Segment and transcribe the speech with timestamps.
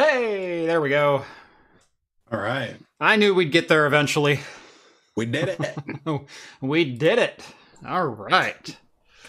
[0.00, 1.26] Hey, there we go.
[2.32, 2.74] All right.
[2.98, 4.40] I knew we'd get there eventually.
[5.14, 6.22] We did it.
[6.62, 7.44] we did it.
[7.86, 8.78] All right.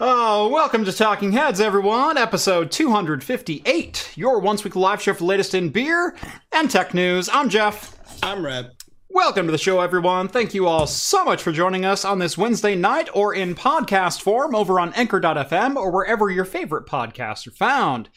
[0.00, 2.16] oh, welcome to Talking Heads, everyone.
[2.16, 6.14] Episode 258, your once weekly live show for the latest in beer
[6.52, 7.28] and tech news.
[7.28, 7.98] I'm Jeff.
[8.22, 8.66] I'm Rhett.
[9.10, 10.28] Welcome to the show, everyone.
[10.28, 14.22] Thank you all so much for joining us on this Wednesday night or in podcast
[14.22, 18.08] form over on Anchor.fm or wherever your favorite podcasts are found.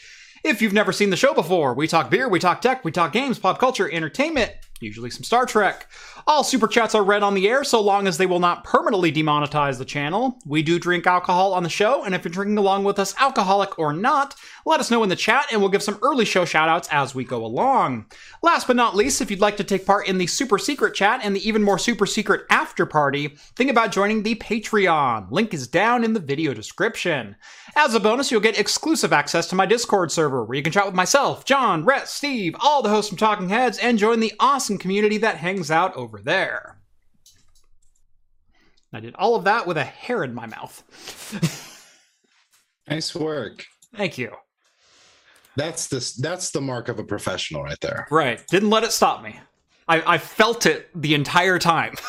[0.44, 3.12] If you've never seen the show before, we talk beer, we talk tech, we talk
[3.12, 5.88] games, pop culture, entertainment, usually some Star Trek.
[6.30, 9.14] All super chats are read on the air so long as they will not permanently
[9.14, 10.38] demonetize the channel.
[10.46, 13.80] We do drink alcohol on the show, and if you're drinking along with us, alcoholic
[13.80, 16.90] or not, let us know in the chat and we'll give some early show shoutouts
[16.92, 18.08] as we go along.
[18.44, 21.22] Last but not least, if you'd like to take part in the super secret chat
[21.24, 25.32] and the even more super secret after party, think about joining the Patreon.
[25.32, 27.38] Link is down in the video description.
[27.78, 30.86] As a bonus, you'll get exclusive access to my Discord server where you can chat
[30.86, 34.78] with myself, John, Rhett, Steve, all the hosts from Talking Heads, and join the awesome
[34.78, 36.80] community that hangs out over there.
[38.94, 40.84] I did all of that with a hair in my mouth.
[42.90, 43.66] nice work.
[43.96, 44.32] Thank you.
[45.56, 48.08] That's the that's the mark of a professional right there.
[48.12, 48.46] Right.
[48.48, 49.40] Didn't let it stop me.
[49.88, 51.96] I, I felt it the entire time.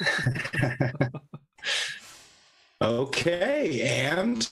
[2.82, 4.50] okay, and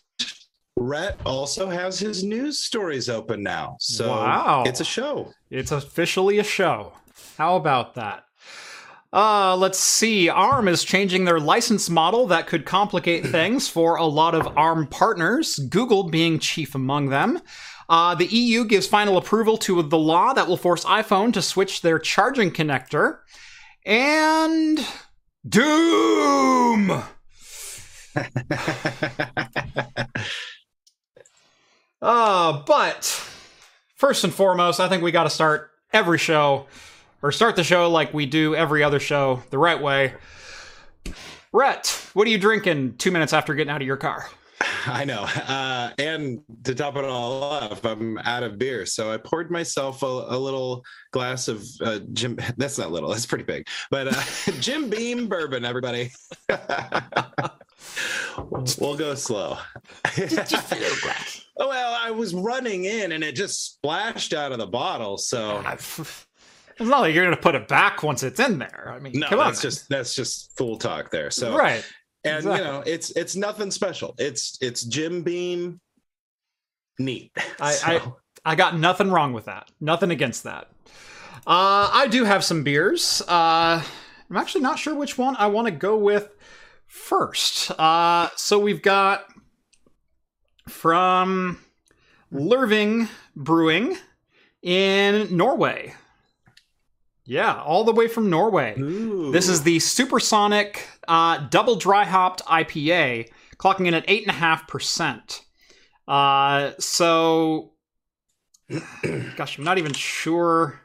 [0.77, 3.77] Rhett also has his news stories open now.
[3.81, 4.65] So wow.
[4.67, 5.33] it's a show.
[5.51, 6.93] It's officially a show.
[7.37, 8.25] How about that?
[9.13, 10.29] Uh, let's see.
[10.29, 14.87] ARM is changing their license model that could complicate things for a lot of ARM
[14.89, 17.41] partners, Google being chief among them.
[17.89, 21.83] Uh, the EU gives final approval to the law that will force iPhone to switch
[21.83, 23.19] their charging connector.
[23.85, 24.81] And.
[25.47, 26.91] Doom!
[32.01, 33.05] uh, but
[33.97, 36.67] first and foremost, I think we got to start every show,
[37.25, 40.13] or start the show like we do every other show, the right way.
[41.55, 44.29] Rhett, what are you drinking two minutes after getting out of your car?
[44.87, 45.23] I know.
[45.23, 48.85] Uh, and to top it all off, I'm out of beer.
[48.85, 52.37] So I poured myself a, a little glass of uh, Jim.
[52.59, 53.69] That's not little, that's pretty big.
[53.91, 56.13] But uh, Jim Beam bourbon, everybody.
[58.79, 59.57] we'll go slow.
[61.59, 65.17] oh, well, I was running in and it just splashed out of the bottle.
[65.17, 65.63] So.
[66.79, 68.93] It's not like you're going to put it back once it's in there.
[68.95, 69.47] I mean, no, come on.
[69.47, 71.31] That's just that's just fool talk there.
[71.31, 71.85] So right,
[72.25, 72.59] and exactly.
[72.59, 75.81] you know it's it's nothing special it's it's jim beam
[76.99, 77.87] neat I, so.
[77.87, 80.71] I i got nothing wrong with that nothing against that
[81.47, 83.83] uh i do have some beers uh
[84.31, 86.35] i'm actually not sure which one i want to go with
[86.87, 89.27] first uh so we've got
[90.69, 91.59] from
[92.33, 93.97] Lervig Brewing
[94.63, 95.95] in Norway.
[97.27, 98.79] Yeah, all the way from Norway.
[98.79, 99.33] Ooh.
[99.33, 105.41] This is the Supersonic uh, Double Dry Hopped IPA, clocking in at 8.5%.
[106.07, 107.73] Uh, so,
[109.37, 110.81] gosh, I'm not even sure.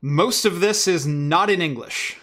[0.00, 2.16] Most of this is not in English.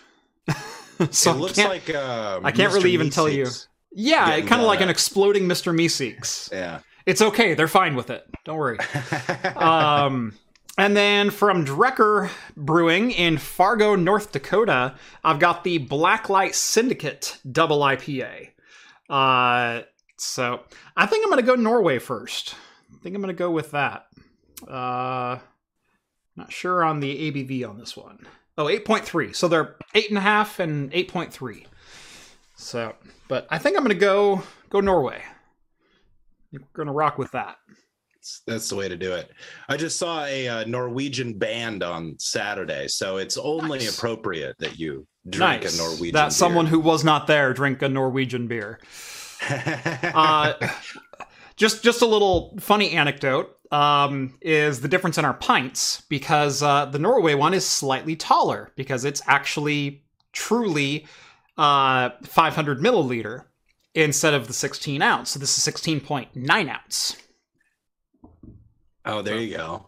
[1.12, 2.76] so it looks like uh, I can't Mr.
[2.76, 3.14] really even Meeseeks.
[3.14, 3.48] tell you.
[3.92, 5.74] Yeah, kind of like an exploding Mr.
[5.74, 6.52] Meeseeks.
[6.52, 6.80] Yeah.
[7.06, 7.54] It's okay.
[7.54, 8.26] They're fine with it.
[8.44, 8.80] Don't worry.
[9.56, 10.34] um,
[10.78, 17.80] and then from Drekker Brewing in Fargo, North Dakota, I've got the Blacklight Syndicate Double
[17.80, 18.50] IPA.
[19.10, 19.82] Uh,
[20.18, 20.62] so
[20.98, 22.56] I think I'm going to go Norway first.
[22.94, 24.08] I think I'm going to go with that.
[24.68, 25.40] Uh,
[26.36, 28.28] not sure on the ABV on this one.
[28.58, 29.36] Oh, 8.3.
[29.36, 31.66] So they're 8.5 and 8.3.
[32.56, 32.96] So,
[33.28, 35.22] but I think I'm going to go go Norway.
[36.52, 37.58] We're going to rock with that.
[38.48, 39.32] That's the way to do it.
[39.70, 43.98] I just saw a uh, Norwegian band on Saturday, so it's only Nice.
[43.98, 45.80] appropriate that you drink nice.
[45.80, 46.14] a Norwegian.
[46.14, 48.80] That someone who was not there drink a Norwegian beer.
[49.48, 50.54] Uh,
[51.56, 56.86] just just a little funny anecdote um, is the difference in our pints because uh,
[56.86, 61.06] the Norway one is slightly taller because it's actually truly
[61.58, 63.44] uh, 500 milliliter
[63.94, 65.32] instead of the 16 ounce.
[65.32, 67.16] So this is 16.9 ounce.
[69.06, 69.88] Oh, there you go.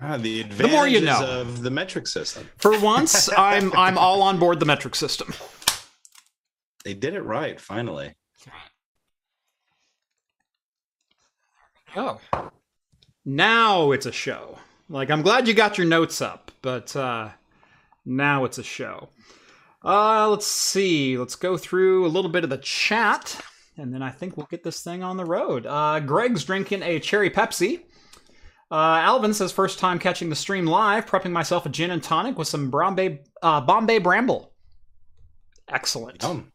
[0.00, 1.40] Ah, the The more you advantages know.
[1.40, 2.48] of the metric system.
[2.58, 5.34] For once, I'm I'm all on board the metric system.
[6.84, 8.14] They did it right, finally.
[11.96, 12.20] Oh.
[13.24, 14.58] Now it's a show.
[14.88, 17.30] Like I'm glad you got your notes up, but uh
[18.04, 19.08] now it's a show.
[19.84, 21.18] Uh let's see.
[21.18, 23.40] Let's go through a little bit of the chat
[23.76, 25.66] and then I think we'll get this thing on the road.
[25.66, 27.80] Uh Greg's drinking a cherry Pepsi.
[28.70, 32.36] Uh, Alvin says, first time catching the stream live, prepping myself a gin and tonic
[32.36, 34.52] with some Bombay, uh, Bombay Bramble.
[35.68, 36.22] Excellent.
[36.24, 36.52] Um,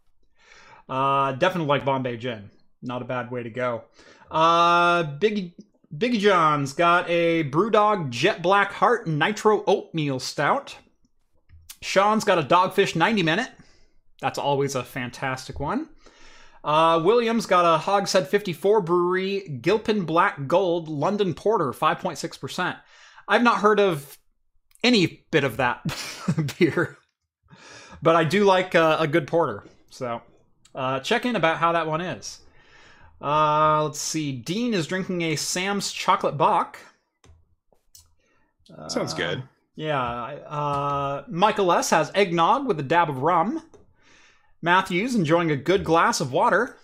[0.90, 2.50] Uh, definitely like Bombay gin.
[2.82, 3.84] Not a bad way to go.
[4.30, 5.54] Uh, Big
[5.96, 10.76] Biggie John's got a Brewdog Jet Black Heart Nitro Oatmeal Stout.
[11.82, 13.50] Sean's got a Dogfish 90 Minute.
[14.20, 15.90] That's always a fantastic one.
[16.64, 22.78] Uh, Williams got a Hogshead 54 Brewery Gilpin Black Gold London Porter 5.6%.
[23.28, 24.18] I've not heard of
[24.84, 25.82] any bit of that
[26.60, 26.98] beer,
[28.02, 29.66] but I do like uh, a good porter.
[29.90, 30.22] So
[30.74, 32.40] uh, check in about how that one is.
[33.22, 34.32] Uh, let's see.
[34.32, 36.78] Dean is drinking a Sam's Chocolate Bock.
[38.88, 39.44] sounds good.
[39.76, 40.02] Yeah.
[40.02, 41.90] Uh, Michael S.
[41.90, 43.62] has eggnog with a dab of rum.
[44.64, 46.78] Matthews enjoying a good glass of water.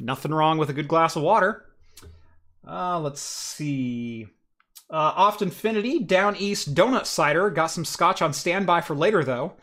[0.00, 1.66] Nothing wrong with a good glass of water.
[2.66, 4.28] Uh, let's see.
[4.88, 7.50] Uh, Oft Infinity, Down East Donut Cider.
[7.50, 9.54] Got some scotch on standby for later, though.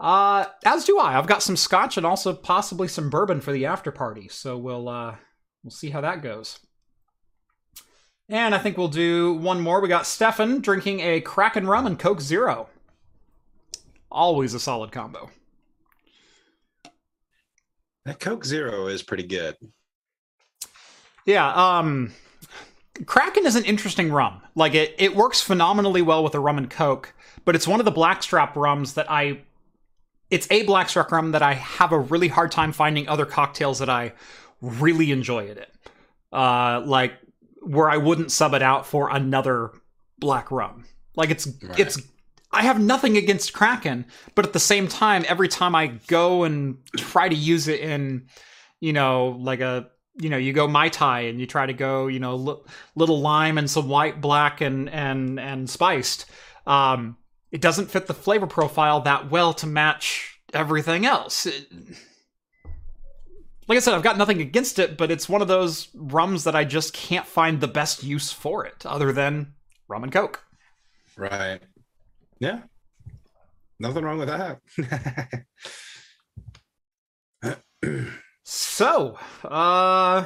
[0.00, 1.18] Uh, as do I.
[1.18, 4.28] I've got some scotch and also possibly some bourbon for the after party.
[4.28, 5.16] So we'll uh,
[5.62, 6.60] we'll see how that goes.
[8.30, 9.82] And I think we'll do one more.
[9.82, 12.70] We got Stefan drinking a Kraken rum and Coke Zero.
[14.10, 15.28] Always a solid combo.
[18.04, 19.56] That Coke Zero is pretty good.
[21.24, 22.12] Yeah, um
[23.06, 24.42] Kraken is an interesting rum.
[24.54, 27.14] Like it it works phenomenally well with a rum and coke,
[27.44, 29.40] but it's one of the blackstrap rums that I
[30.30, 33.90] it's a blackstrap rum that I have a really hard time finding other cocktails that
[33.90, 34.12] I
[34.60, 35.72] really enjoy in it.
[36.32, 37.14] Uh like
[37.60, 39.70] where I wouldn't sub it out for another
[40.18, 40.86] black rum.
[41.14, 41.78] Like it's Right.
[41.78, 41.98] it's
[42.52, 44.04] I have nothing against Kraken,
[44.34, 48.26] but at the same time every time I go and try to use it in
[48.80, 49.88] you know like a
[50.20, 52.60] you know you go mai tai and you try to go you know li-
[52.94, 56.26] little lime and some white black and and and spiced
[56.66, 57.16] um
[57.50, 61.66] it doesn't fit the flavor profile that well to match everything else It-
[63.68, 66.54] like i said i've got nothing against it but it's one of those rums that
[66.56, 69.54] i just can't find the best use for it other than
[69.88, 70.44] rum and coke
[71.16, 71.60] Right.
[72.42, 72.62] Yeah.
[73.78, 75.44] Nothing wrong with that.
[78.44, 80.24] So, uh,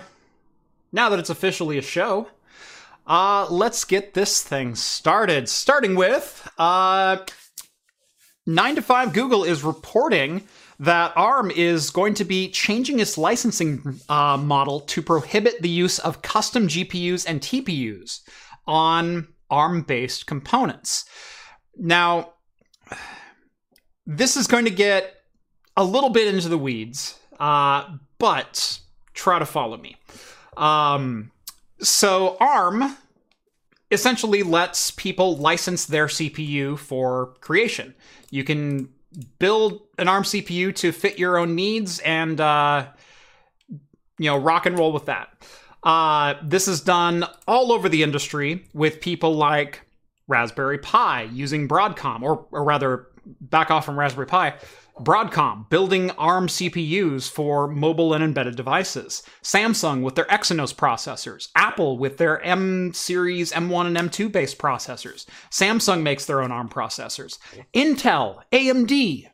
[0.92, 2.28] now that it's officially a show,
[3.06, 5.48] uh, let's get this thing started.
[5.48, 7.18] Starting with, uh,
[8.46, 10.48] 9 to 5 Google is reporting
[10.80, 15.98] that ARM is going to be changing its licensing uh, model to prohibit the use
[15.98, 18.20] of custom GPUs and TPUs
[18.66, 21.04] on ARM based components.
[21.78, 22.32] Now,
[24.06, 25.14] this is going to get
[25.76, 28.80] a little bit into the weeds, uh, but
[29.14, 29.96] try to follow me.
[30.56, 31.30] Um,
[31.80, 32.96] so ARM
[33.90, 37.94] essentially lets people license their CPU for creation.
[38.30, 38.88] You can
[39.38, 42.86] build an ARM CPU to fit your own needs and uh,
[44.18, 45.28] you know rock and roll with that.
[45.82, 49.85] Uh, this is done all over the industry with people like
[50.28, 53.08] Raspberry Pi using Broadcom, or, or rather,
[53.40, 54.54] back off from Raspberry Pi,
[55.00, 61.98] Broadcom building ARM CPUs for mobile and embedded devices, Samsung with their Exynos processors, Apple
[61.98, 65.26] with their M series M1 and M2 based processors.
[65.50, 67.38] Samsung makes their own ARM processors.
[67.74, 69.28] Intel, AMD,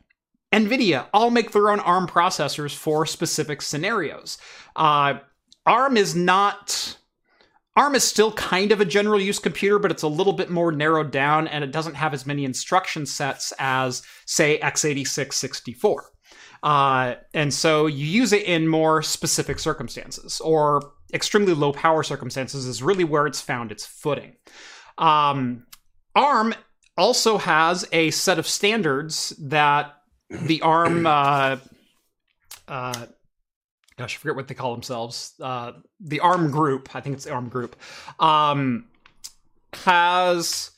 [0.53, 4.37] NVIDIA all make their own ARM processors for specific scenarios.
[4.75, 5.15] Uh,
[5.65, 6.97] ARM is not.
[7.75, 10.71] ARM is still kind of a general use computer, but it's a little bit more
[10.71, 16.09] narrowed down and it doesn't have as many instruction sets as, say, x86 64.
[16.61, 22.65] Uh, and so you use it in more specific circumstances or extremely low power circumstances,
[22.65, 24.35] is really where it's found its footing.
[24.97, 25.65] Um,
[26.15, 26.53] ARM
[26.95, 29.93] also has a set of standards that
[30.29, 31.05] the ARM.
[31.07, 31.57] Uh,
[32.67, 33.05] uh,
[34.03, 35.33] gosh, I forget what they call themselves.
[35.39, 37.77] Uh, the ARM group, I think it's the ARM group,
[38.19, 38.83] um,
[39.85, 40.71] has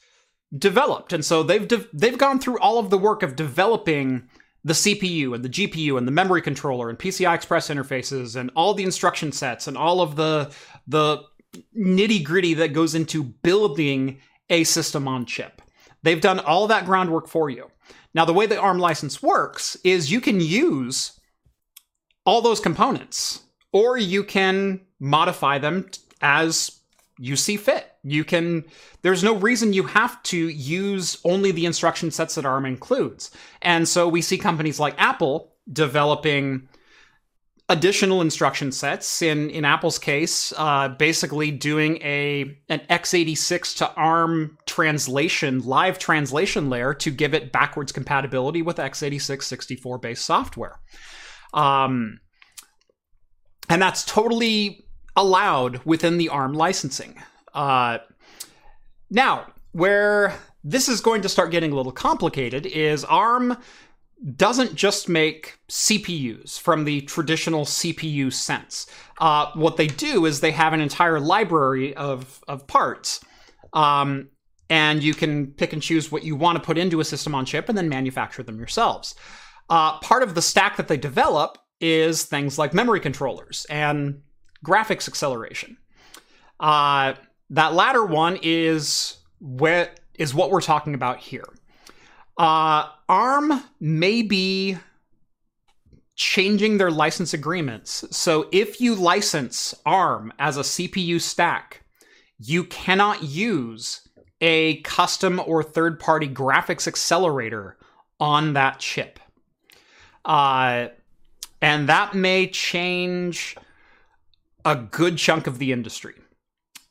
[0.56, 4.30] developed, and so they've de- they've gone through all of the work of developing
[4.64, 8.76] the CPU and the GPU and the memory controller and PCI Express interfaces and all
[8.76, 10.54] the instruction sets and all of the
[10.88, 11.24] the
[11.76, 14.20] nitty gritty that goes into building
[14.52, 15.64] a system on chip.
[16.04, 17.72] They've done all that groundwork for you.
[18.14, 21.20] Now, the way the ARM license works is you can use
[22.26, 25.90] all those components, or you can modify them
[26.22, 26.80] as
[27.18, 27.92] you see fit.
[28.04, 28.66] You can,
[29.02, 33.32] there's no reason you have to use only the instruction sets that ARM includes.
[33.62, 36.68] And so we see companies like Apple developing
[37.70, 39.22] additional instruction sets.
[39.22, 46.70] In in Apple's case, uh, basically doing a an x86 to ARM translation, live translation
[46.70, 50.80] layer to give it backwards compatibility with x86 64 based software.
[51.56, 52.20] Um,
[53.70, 54.86] and that's totally
[55.16, 57.16] allowed within the ARM licensing.
[57.54, 58.00] Uh,
[59.10, 63.58] now, where this is going to start getting a little complicated is ARM
[64.36, 68.88] doesn't just make CPUs from the traditional CPU sense.
[69.20, 73.24] Uh, what they do is they have an entire library of, of parts.
[73.74, 74.30] Um,
[74.70, 77.46] and you can pick and choose what you want to put into a system on
[77.46, 79.16] chip and then manufacture them yourselves.
[79.70, 84.22] Uh, part of the stack that they develop is things like memory controllers and
[84.66, 85.78] graphics acceleration.
[86.60, 87.14] Uh,
[87.50, 91.46] that latter one is what is what we're talking about here.
[92.38, 94.78] Uh, ARM may be
[96.16, 98.06] changing their license agreements.
[98.12, 101.84] So if you license ARM as a CPU stack,
[102.40, 104.08] you cannot use
[104.42, 107.78] a custom or third party graphics accelerator
[108.20, 109.20] on that chip.
[110.26, 110.88] Uh,
[111.62, 113.56] and that may change
[114.66, 116.16] a good chunk of the industry.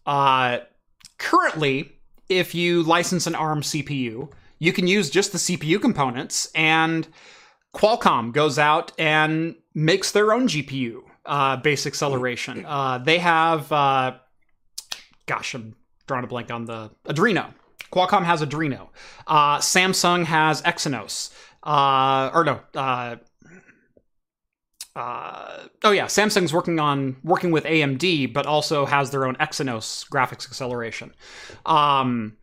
[0.06, 0.58] Uh,
[1.18, 1.92] currently,
[2.28, 7.08] if you license an ARM CPU, you can use just the CPU components, and
[7.74, 12.64] Qualcomm goes out and makes their own GPU uh, base acceleration.
[12.64, 14.14] Uh, they have, uh,
[15.26, 15.74] gosh, I'm
[16.06, 17.52] drawing a blank on the Adreno.
[17.92, 18.88] Qualcomm has Adreno.
[19.26, 21.32] Uh, Samsung has Exynos.
[21.64, 23.16] Uh, or no, uh,
[24.94, 30.08] uh, oh yeah, Samsung's working on working with AMD, but also has their own Exynos
[30.08, 31.12] graphics acceleration.
[31.66, 32.36] Um,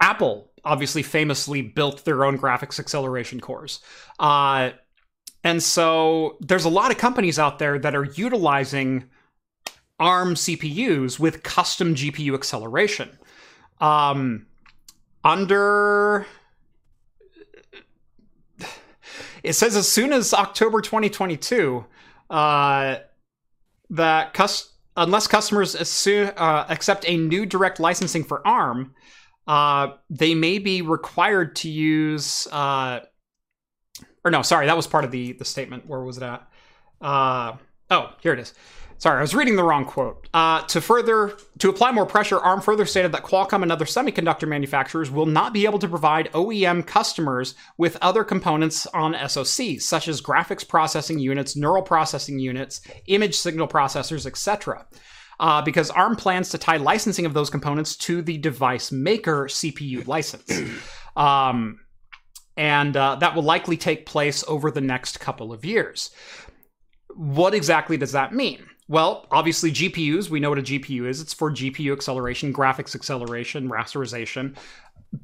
[0.00, 3.80] Apple obviously famously built their own graphics acceleration cores.
[4.18, 4.70] Uh,
[5.44, 9.08] and so there's a lot of companies out there that are utilizing
[9.98, 13.18] ARM CPUs with custom GPU acceleration.
[13.80, 14.46] Um,
[15.24, 16.26] under
[19.42, 21.84] it says as soon as October 2022
[22.30, 22.96] uh,
[23.90, 28.94] that cus- unless customers assume, uh, accept a new direct licensing for ARM,
[29.46, 32.46] uh, they may be required to use.
[32.50, 33.00] Uh,
[34.24, 35.86] or no, sorry, that was part of the the statement.
[35.86, 36.48] Where was it at?
[37.00, 37.56] Uh,
[37.90, 38.54] oh, here it is.
[39.02, 40.28] Sorry, I was reading the wrong quote.
[40.32, 44.46] Uh, to further to apply more pressure, ARM further stated that Qualcomm and other semiconductor
[44.46, 50.06] manufacturers will not be able to provide OEM customers with other components on SoCs, such
[50.06, 54.86] as graphics processing units, neural processing units, image signal processors, etc.
[55.40, 60.06] Uh, because ARM plans to tie licensing of those components to the device maker CPU
[60.06, 60.48] license.
[61.14, 61.80] Um,
[62.56, 66.10] and uh, that will likely take place over the next couple of years.
[67.14, 68.64] What exactly does that mean?
[68.92, 71.22] Well, obviously, GPUs, we know what a GPU is.
[71.22, 74.54] It's for GPU acceleration, graphics acceleration, rasterization.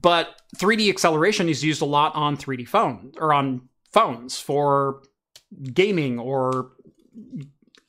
[0.01, 5.03] But 3D acceleration is used a lot on 3D phone or on phones for
[5.75, 6.71] gaming or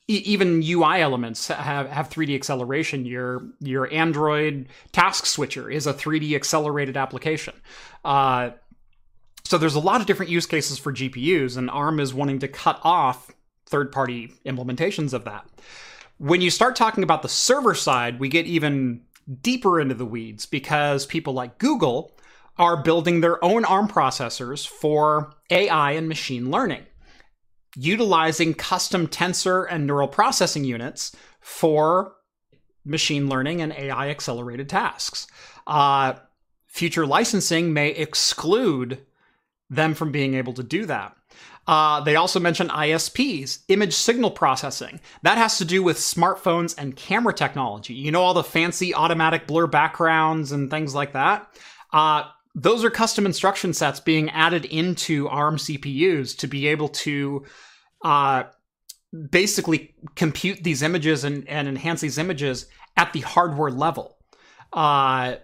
[0.06, 3.06] even UI elements have, have 3D acceleration.
[3.06, 7.54] Your your Android task switcher is a 3D accelerated application.
[8.04, 8.50] Uh,
[9.44, 12.48] so there's a lot of different use cases for GPUs, and ARM is wanting to
[12.48, 13.30] cut off
[13.70, 15.46] third party implementations of that.
[16.18, 19.02] When you start talking about the server side, we get even
[19.42, 22.12] deeper into the weeds because people like Google
[22.58, 26.84] are building their own ARM processors for AI and machine learning,
[27.74, 32.14] utilizing custom tensor and neural processing units for
[32.84, 35.26] machine learning and AI accelerated tasks.
[35.66, 36.14] Uh,
[36.66, 39.06] future licensing may exclude
[39.70, 41.16] them from being able to do that.
[41.70, 44.98] Uh, they also mention ISPs, image signal processing.
[45.22, 47.94] That has to do with smartphones and camera technology.
[47.94, 51.48] You know, all the fancy automatic blur backgrounds and things like that?
[51.92, 52.24] Uh,
[52.56, 57.44] those are custom instruction sets being added into ARM CPUs to be able to
[58.04, 58.42] uh,
[59.30, 64.16] basically compute these images and, and, enhance these images at the hardware level.
[64.72, 65.36] Uh,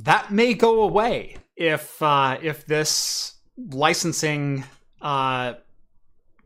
[0.00, 4.64] that may go away if uh, if this licensing
[5.04, 5.54] uh,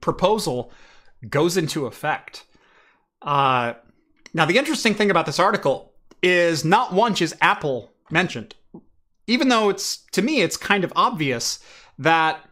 [0.00, 0.72] proposal
[1.30, 2.44] goes into effect.
[3.22, 3.74] Uh,
[4.34, 8.54] now, the interesting thing about this article is not once is Apple mentioned,
[9.26, 11.60] even though it's to me it's kind of obvious
[11.98, 12.44] that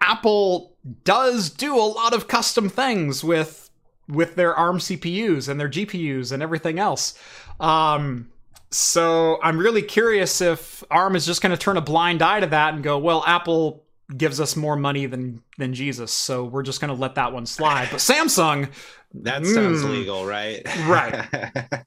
[0.00, 3.70] Apple does do a lot of custom things with
[4.08, 7.18] with their ARM CPUs and their GPUs and everything else.
[7.60, 8.30] Um,
[8.70, 12.46] so I'm really curious if ARM is just going to turn a blind eye to
[12.46, 13.84] that and go, well, Apple
[14.16, 17.46] gives us more money than than Jesus, so we're just going to let that one
[17.46, 17.88] slide.
[17.90, 18.70] But Samsung,
[19.14, 19.90] That sounds Mm.
[19.90, 20.62] legal, right?
[20.86, 21.26] Right.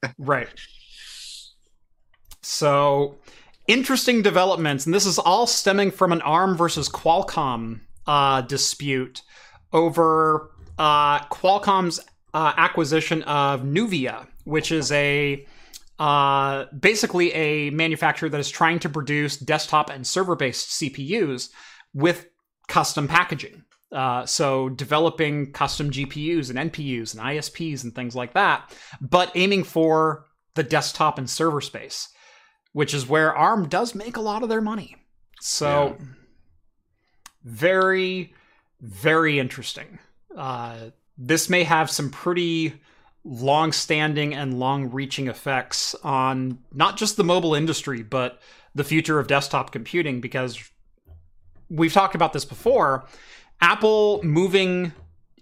[0.18, 0.48] right.
[2.42, 3.16] So,
[3.68, 9.22] interesting developments, and this is all stemming from an ARM versus Qualcomm uh, dispute
[9.72, 12.00] over uh, Qualcomm's
[12.34, 15.46] uh, acquisition of Nuvia, which is a
[15.98, 21.50] uh, basically a manufacturer that is trying to produce desktop and server-based CPUs
[21.94, 22.26] with
[22.68, 23.64] custom packaging.
[23.90, 29.64] Uh, so developing custom GPUs and NPUs and ISPs and things like that, but aiming
[29.64, 32.08] for the desktop and server space,
[32.72, 34.96] which is where ARM does make a lot of their money.
[35.40, 35.98] So
[37.44, 38.34] very,
[38.80, 39.98] very interesting.
[40.34, 42.80] Uh, this may have some pretty
[43.24, 48.40] long-standing and long-reaching effects on not just the mobile industry, but
[48.74, 50.20] the future of desktop computing.
[50.20, 50.58] Because
[51.72, 53.04] we've talked about this before,
[53.60, 54.92] Apple moving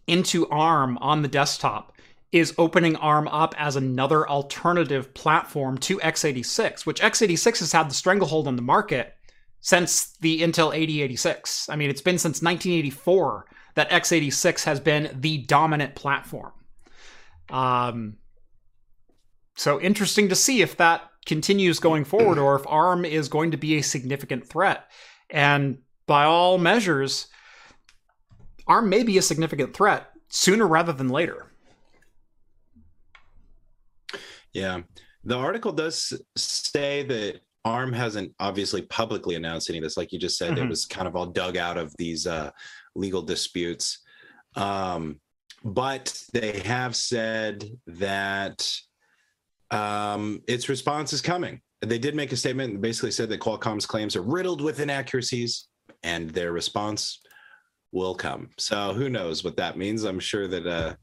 [0.06, 1.92] into ARM on the desktop
[2.32, 7.94] is opening ARM up as another alternative platform to x86, which x86 has had the
[7.94, 9.14] stranglehold on the market
[9.60, 11.68] since the Intel 8086.
[11.68, 16.52] I mean, it's been since 1984 that x86 has been the dominant platform.
[17.50, 18.16] Um,
[19.56, 23.56] so interesting to see if that continues going forward or if ARM is going to
[23.56, 24.88] be a significant threat.
[25.28, 25.78] And
[26.10, 27.28] by all measures,
[28.66, 31.46] ARM may be a significant threat sooner rather than later.
[34.52, 34.80] Yeah.
[35.22, 39.96] The article does say that ARM hasn't obviously publicly announced any of this.
[39.96, 40.70] Like you just said, it Mhm.
[40.70, 42.50] was kind of all dug out of these uh,
[42.96, 44.00] legal disputes.
[44.56, 45.20] Um,
[45.62, 48.68] but they have said that
[49.70, 51.60] um, its response is coming.
[51.82, 55.68] They did make a statement and basically said that Qualcomm's claims are riddled with inaccuracies
[56.02, 57.20] and their response
[57.92, 58.50] will come.
[58.56, 60.04] So who knows what that means?
[60.04, 60.94] I'm sure that uh,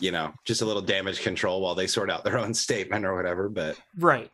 [0.00, 3.14] you know, just a little damage control while they sort out their own statement or
[3.14, 3.48] whatever.
[3.48, 4.30] But Right.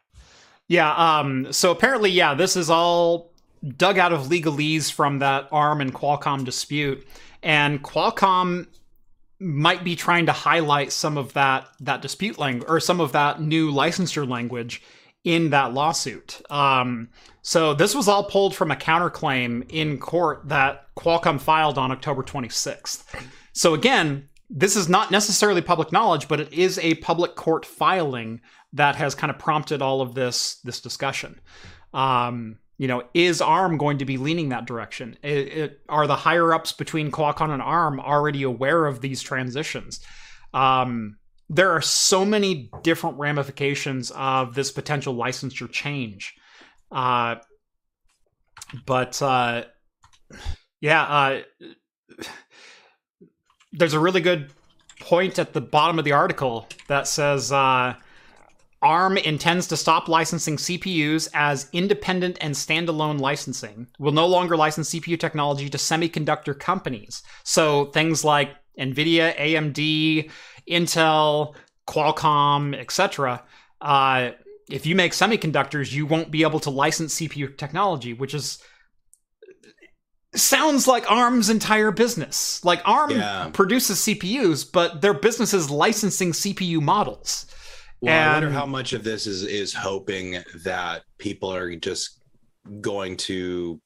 [0.66, 0.92] Yeah.
[0.94, 3.32] Um, so apparently, yeah, this is all
[3.76, 7.06] dug out of legalese from that ARM and Qualcomm dispute,
[7.42, 8.66] and Qualcomm
[9.40, 13.40] might be trying to highlight some of that that dispute language or some of that
[13.40, 14.82] new licensure language
[15.24, 16.40] in that lawsuit.
[16.50, 17.08] Um,
[17.42, 22.22] so this was all pulled from a counterclaim in court that Qualcomm filed on October
[22.22, 23.04] 26th.
[23.52, 28.40] So again, this is not necessarily public knowledge, but it is a public court filing
[28.72, 31.40] that has kind of prompted all of this this discussion.
[31.92, 35.16] Um, you know, is ARM going to be leaning that direction?
[35.22, 40.00] It, it, are the higher ups between Qualcomm and ARM already aware of these transitions?
[40.54, 41.16] Um,
[41.48, 46.34] there are so many different ramifications of this potential licensure change.
[46.92, 47.36] Uh,
[48.86, 49.64] but uh,
[50.80, 51.42] yeah, uh,
[53.72, 54.50] there's a really good
[55.00, 57.94] point at the bottom of the article that says uh,
[58.82, 63.86] ARM intends to stop licensing CPUs as independent and standalone licensing.
[63.98, 67.22] Will no longer license CPU technology to semiconductor companies.
[67.44, 70.30] So things like NVIDIA, AMD,
[70.70, 71.54] Intel,
[71.86, 73.42] Qualcomm, etc.
[73.80, 74.30] Uh,
[74.70, 78.58] if you make semiconductors, you won't be able to license CPU technology, which is
[80.34, 82.62] sounds like ARM's entire business.
[82.64, 83.50] Like ARM Yeah.
[83.52, 87.46] produces CPUs, but their business is licensing CPU models.
[88.00, 92.20] well, I wonder how much of this is is hoping that people are just
[92.80, 93.80] going to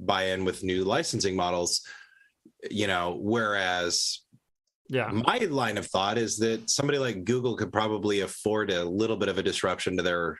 [0.00, 1.80] buy in with new licensing models.
[2.70, 4.20] You know, whereas
[4.92, 5.08] Yeah.
[5.08, 9.28] my line of thought is that somebody like Google could probably afford a little bit
[9.28, 10.38] of a disruption to their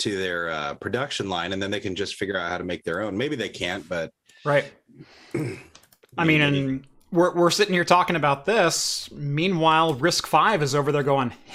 [0.00, 2.84] to their uh, production line, and then they can just figure out how to make
[2.84, 3.16] their own.
[3.16, 4.10] Maybe they can't, but
[4.44, 4.66] Right.
[6.18, 9.08] I mean, and we're we're sitting here talking about this.
[9.12, 11.32] Meanwhile, RISC-V is over there going,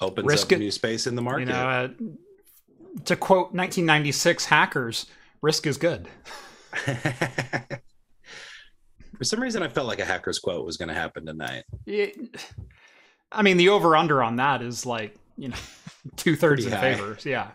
[0.00, 1.40] opens RISC up it- new space in the market.
[1.48, 1.88] you know, uh,
[3.04, 5.06] to quote 1996 hackers,
[5.42, 6.08] "RISC is good."
[9.22, 11.62] For some reason, I felt like a hacker's quote was going to happen tonight.
[11.86, 12.36] It-
[13.30, 15.56] I mean, the over under on that is like you know
[16.16, 16.94] two thirds in high.
[16.96, 17.16] favor.
[17.24, 17.52] Yeah.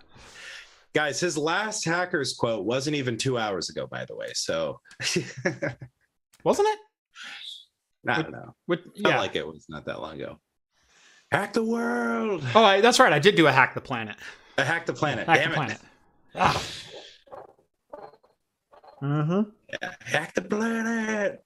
[0.95, 4.27] Guys, his last hacker's quote wasn't even two hours ago, by the way.
[4.33, 4.79] So
[6.45, 6.79] Wasn't it?
[8.07, 8.55] I don't know.
[8.67, 10.39] What, Felt like it was not that long ago.
[11.33, 12.43] Hack the world.
[12.55, 13.11] oh, I, that's right.
[13.11, 14.15] I did do a hack the planet.
[14.57, 15.27] I hacked the planet.
[15.27, 15.55] Hack Damn the it.
[15.57, 15.79] planet.
[16.33, 16.63] Ah.
[19.03, 19.49] Mm-hmm.
[19.83, 21.43] Yeah, hack the planet.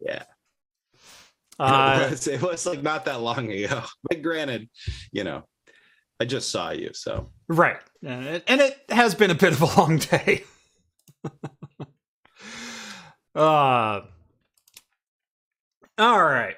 [0.00, 0.22] Yeah.
[1.58, 3.82] Uh, it, was, it was like not that long ago.
[4.02, 4.68] But granted,
[5.10, 5.44] you know,
[6.20, 9.96] I just saw you, so right, and it, has been a bit of a long
[9.96, 10.44] day.
[13.34, 14.02] uh,
[15.98, 16.56] all right.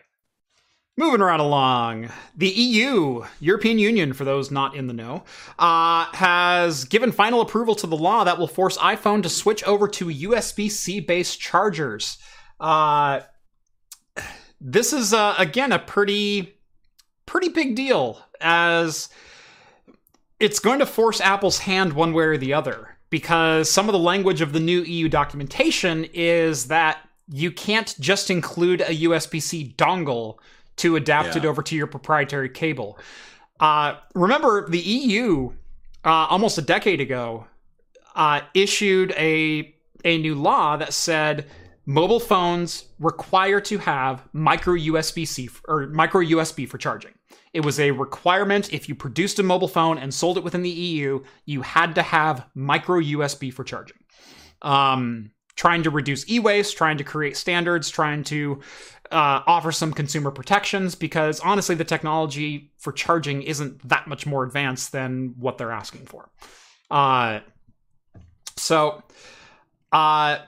[0.97, 5.23] Moving right along, the EU, European Union, for those not in the know,
[5.57, 9.87] uh, has given final approval to the law that will force iPhone to switch over
[9.87, 12.19] to USB C based chargers.
[12.61, 13.21] Uh,
[14.61, 16.55] this is, uh, again, a pretty,
[17.27, 19.09] pretty big deal as
[20.41, 23.99] it's going to force Apple's hand one way or the other because some of the
[23.99, 26.99] language of the new EU documentation is that
[27.31, 30.39] you can't just include a USB C dongle
[30.77, 31.39] to adapt yeah.
[31.39, 32.99] it over to your proprietary cable.
[33.61, 35.51] Uh, remember, the EU
[36.05, 37.47] uh, almost a decade ago
[38.15, 41.47] uh, issued a a new law that said
[41.89, 47.13] mobile phones require to have micro USB C or micro USB for charging.
[47.55, 50.69] It was a requirement if you produced a mobile phone and sold it within the
[50.69, 53.97] EU, you had to have micro USB for charging.
[54.61, 58.61] Um, trying to reduce e-waste, trying to create standards, trying to
[59.11, 64.45] uh, offer some consumer protections because honestly, the technology for charging isn't that much more
[64.45, 66.29] advanced than what they're asking for.
[66.91, 67.41] Uh,
[68.57, 69.03] so
[69.91, 70.39] uh,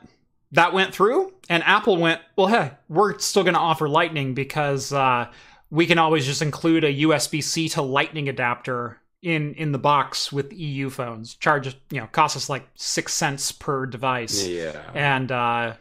[0.52, 4.92] that went through, and Apple went, well, hey, we're still going to offer Lightning because
[4.92, 5.30] uh,
[5.70, 10.32] we can always just include a USB C to Lightning adapter in in the box
[10.32, 11.34] with EU phones.
[11.34, 14.46] Charge you know costs us like six cents per device.
[14.46, 15.74] Yeah, and uh,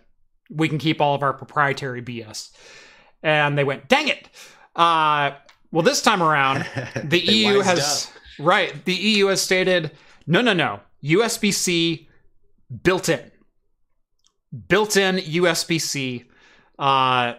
[0.50, 2.52] we can keep all of our proprietary BS.
[3.22, 4.30] And they went, dang it.
[4.76, 5.32] Uh,
[5.72, 6.66] well, this time around,
[7.04, 8.46] the EU has up.
[8.46, 8.86] right.
[8.86, 9.92] The EU has stated,
[10.26, 12.08] no, no, no, USB C
[12.84, 13.32] built in,
[14.68, 16.26] built in USB C,
[16.78, 17.34] uh,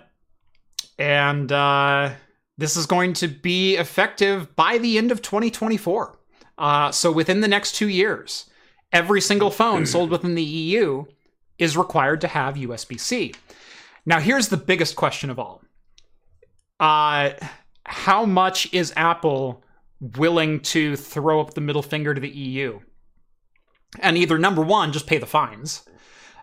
[0.98, 2.10] and uh,
[2.58, 6.18] this is going to be effective by the end of 2024.
[6.58, 8.48] Uh, so within the next two years,
[8.92, 11.04] every single phone sold within the EU
[11.58, 13.34] is required to have USB C.
[14.04, 15.62] Now, here's the biggest question of all
[16.78, 17.30] uh,
[17.84, 19.64] How much is Apple
[20.00, 22.80] willing to throw up the middle finger to the EU?
[23.98, 25.82] And either number one, just pay the fines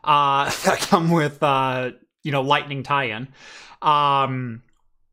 [0.08, 1.92] uh, that come with, uh,
[2.24, 3.28] you know, Lightning tie in.
[3.82, 4.64] Um,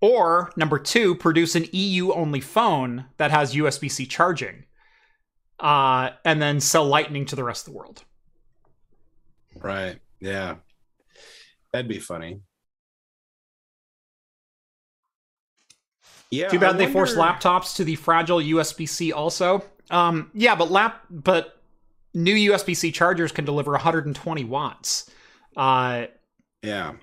[0.00, 4.64] or number two, produce an EU only phone that has USB C charging
[5.60, 8.04] uh, and then sell Lightning to the rest of the world.
[9.56, 9.98] Right.
[10.20, 10.56] Yeah.
[11.72, 12.40] That'd be funny.
[16.30, 16.48] Yeah.
[16.48, 16.92] Too bad I they wonder...
[16.92, 19.64] forced laptops to the fragile USB C also.
[19.90, 21.53] Um, yeah, but lap but
[22.14, 25.10] new USB C chargers can deliver 120 watts.
[25.56, 26.06] Uh,
[26.62, 26.94] yeah.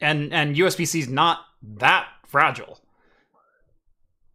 [0.00, 2.80] And and USB C is not that fragile.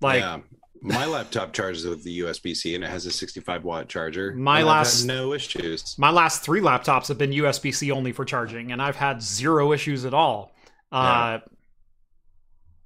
[0.01, 0.39] Like yeah
[0.85, 4.33] my laptop charges with the USB C and it has a 65 watt charger.
[4.33, 5.97] My last no issues.
[5.97, 9.73] My last three laptops have been USB C only for charging, and I've had zero
[9.73, 10.55] issues at all.
[10.91, 11.39] Uh,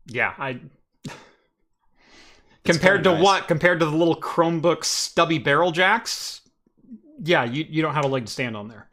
[0.08, 0.62] yeah, I.
[2.64, 3.24] compared to nice.
[3.24, 3.48] what?
[3.48, 6.39] Compared to the little Chromebook stubby barrel jacks,
[7.24, 8.90] yeah, you you don't have a leg to stand on there.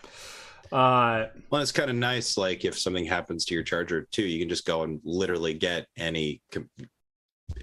[0.72, 2.36] Uh, well, it's kind of nice.
[2.36, 5.86] Like if something happens to your charger too, you can just go and literally get
[5.96, 6.42] any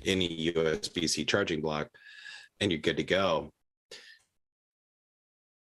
[0.05, 1.89] any USB C charging block
[2.59, 3.51] and you're good to go.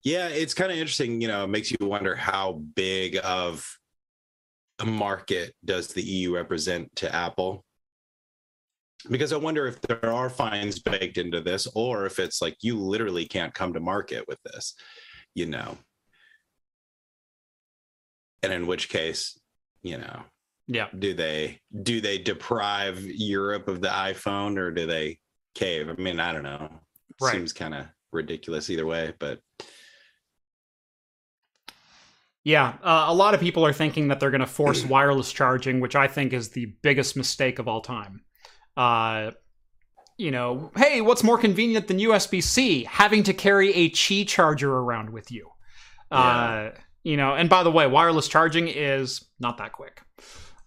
[0.03, 1.20] Yeah, it's kind of interesting.
[1.20, 3.66] You know, it makes you wonder how big of
[4.79, 7.64] a market does the EU represent to Apple?
[9.08, 12.78] Because I wonder if there are fines baked into this, or if it's like you
[12.78, 14.74] literally can't come to market with this,
[15.34, 15.78] you know.
[18.42, 19.38] And in which case,
[19.82, 20.22] you know,
[20.70, 20.86] yeah.
[20.96, 25.18] Do they do they deprive Europe of the iPhone or do they
[25.56, 25.88] cave?
[25.88, 26.70] I mean, I don't know.
[27.20, 27.32] Right.
[27.32, 29.40] Seems kind of ridiculous either way, but
[32.44, 35.80] yeah, uh, a lot of people are thinking that they're going to force wireless charging,
[35.80, 38.22] which I think is the biggest mistake of all time.
[38.76, 39.33] Uh,
[40.20, 42.85] you know, hey, what's more convenient than USB C?
[42.85, 45.48] Having to carry a Qi charger around with you.
[46.12, 46.18] Yeah.
[46.18, 46.70] Uh,
[47.02, 50.02] you know, and by the way, wireless charging is not that quick.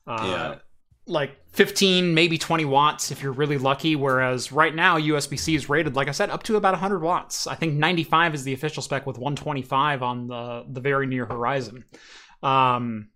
[0.08, 0.56] Uh, yeah.
[1.06, 3.96] Like 15, maybe 20 watts if you're really lucky.
[3.96, 7.46] Whereas right now, USB C is rated, like I said, up to about 100 watts.
[7.46, 11.84] I think 95 is the official spec with 125 on the, the very near horizon.
[12.42, 13.10] Um,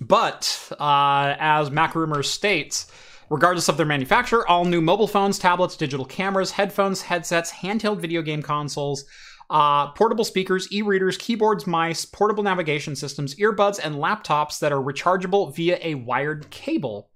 [0.00, 2.90] but uh, as MacRumors states,
[3.32, 8.20] regardless of their manufacturer, all new mobile phones, tablets, digital cameras, headphones, headsets, handheld video
[8.20, 9.06] game consoles,
[9.48, 14.82] uh, portable speakers, e readers, keyboards, mice, portable navigation systems, earbuds, and laptops that are
[14.82, 17.08] rechargeable via a wired cable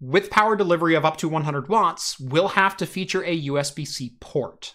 [0.00, 4.16] with power delivery of up to 100 watts will have to feature a USB C
[4.20, 4.72] port.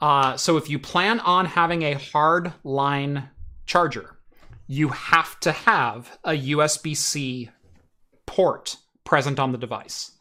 [0.00, 3.28] Uh, so if you plan on having a hard line
[3.64, 4.16] charger,
[4.66, 7.50] you have to have a USB C
[8.26, 10.12] port present on the device.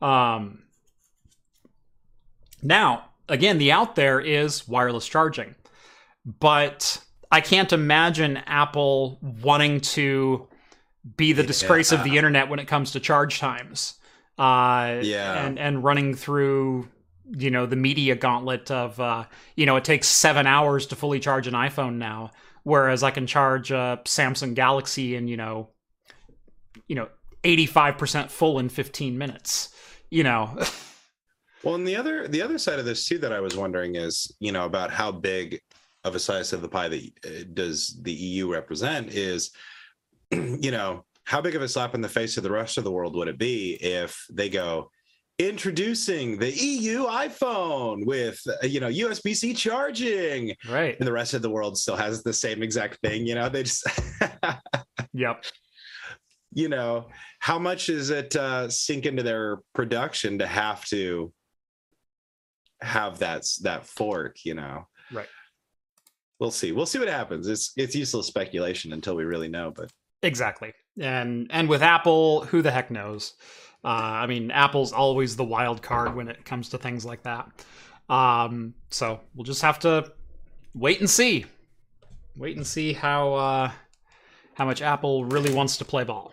[0.00, 0.62] Um,
[2.62, 5.54] now, again, the out there is wireless charging,
[6.24, 10.48] but I can't imagine Apple wanting to
[11.16, 11.98] be the disgrace yeah.
[11.98, 13.94] of the internet when it comes to charge times.
[14.38, 16.88] Uh, yeah, and and running through
[17.36, 21.20] you know the media gauntlet of uh, you know it takes seven hours to fully
[21.20, 22.30] charge an iPhone now,
[22.62, 25.68] whereas I can charge a Samsung Galaxy in you know
[26.88, 27.08] you know
[27.44, 29.74] eighty five percent full in fifteen minutes.
[30.10, 30.58] You know.
[31.64, 34.34] well, and the other the other side of this too that I was wondering is
[34.40, 35.60] you know about how big
[36.04, 39.50] of a slice of the pie that uh, does the EU represent is
[40.30, 42.90] you know, how big of a slap in the face to the rest of the
[42.90, 44.90] world would it be if they go,
[45.38, 50.54] introducing the EU iPhone with uh, you know USB-C charging.
[50.68, 50.96] Right.
[50.98, 53.48] And the rest of the world still has the same exact thing, you know.
[53.48, 53.86] They just
[55.12, 55.44] Yep.
[56.52, 57.06] You know,
[57.38, 61.32] how much does it uh sink into their production to have to
[62.82, 64.86] have that that fork, you know?
[65.12, 65.28] Right.
[66.38, 66.72] We'll see.
[66.72, 67.46] We'll see what happens.
[67.46, 69.90] It's it's useless speculation until we really know, but
[70.22, 70.72] Exactly.
[71.00, 73.34] And and with Apple, who the heck knows?
[73.82, 77.48] Uh, I mean, Apple's always the wild card when it comes to things like that.
[78.10, 80.12] Um, so we'll just have to
[80.74, 81.46] wait and see.
[82.36, 83.70] Wait and see how uh,
[84.54, 86.32] how much Apple really wants to play ball.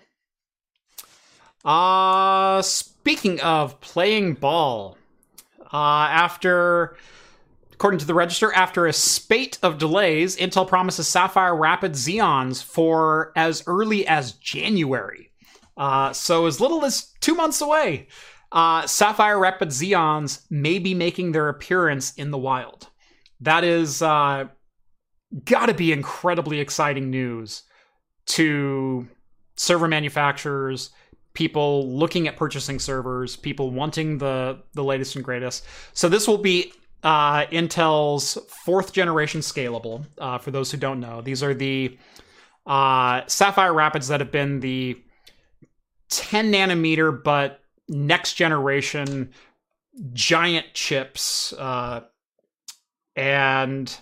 [1.68, 4.98] Uh, speaking of playing ball,
[5.72, 6.98] uh, after
[7.78, 13.32] According to the Register, after a spate of delays, Intel promises Sapphire Rapid Xeons for
[13.36, 15.30] as early as January.
[15.78, 18.08] Uh, so, as little as two months away,
[18.52, 22.88] uh, Sapphire Rapid Xeons may be making their appearance in the wild.
[23.42, 24.46] That is uh,
[25.46, 27.62] got to be incredibly exciting news
[28.26, 29.08] to
[29.56, 30.90] server manufacturers,
[31.38, 35.64] people looking at purchasing servers, people wanting the the latest and greatest.
[35.94, 36.74] So this will be
[37.04, 40.04] uh, Intel's fourth generation scalable.
[40.18, 41.96] Uh, for those who don't know, these are the
[42.66, 45.00] uh, Sapphire Rapids that have been the
[46.10, 49.30] 10 nanometer, but next generation
[50.14, 51.54] giant chips.
[51.54, 52.02] Uh,
[53.16, 53.96] and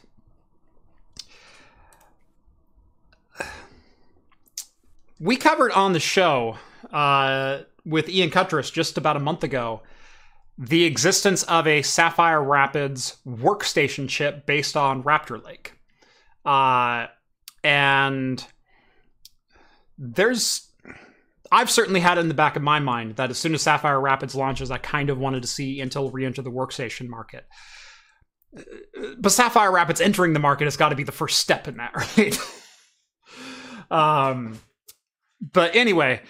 [5.19, 6.58] we covered on the show
[6.95, 9.81] uh, with Ian Cutress just about a month ago
[10.58, 15.73] the existence of a Sapphire Rapids workstation chip based on Raptor Lake.
[16.45, 17.08] Uh,
[17.63, 18.45] and
[19.97, 20.69] there's
[21.51, 23.99] I've certainly had it in the back of my mind that as soon as Sapphire
[23.99, 27.45] Rapids launches, I kind of wanted to see Intel re-enter the workstation market.
[29.19, 31.93] But Sapphire Rapids entering the market has got to be the first step in that,
[32.17, 32.39] right?
[33.91, 34.60] um,
[35.41, 36.21] but anyway,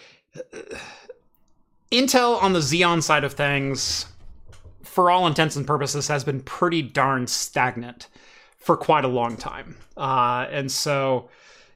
[1.91, 4.07] Intel on the Xeon side of things
[4.95, 8.07] for all intents and purposes, has been pretty darn stagnant
[8.57, 9.75] for quite a long time.
[9.97, 11.29] Uh, and so,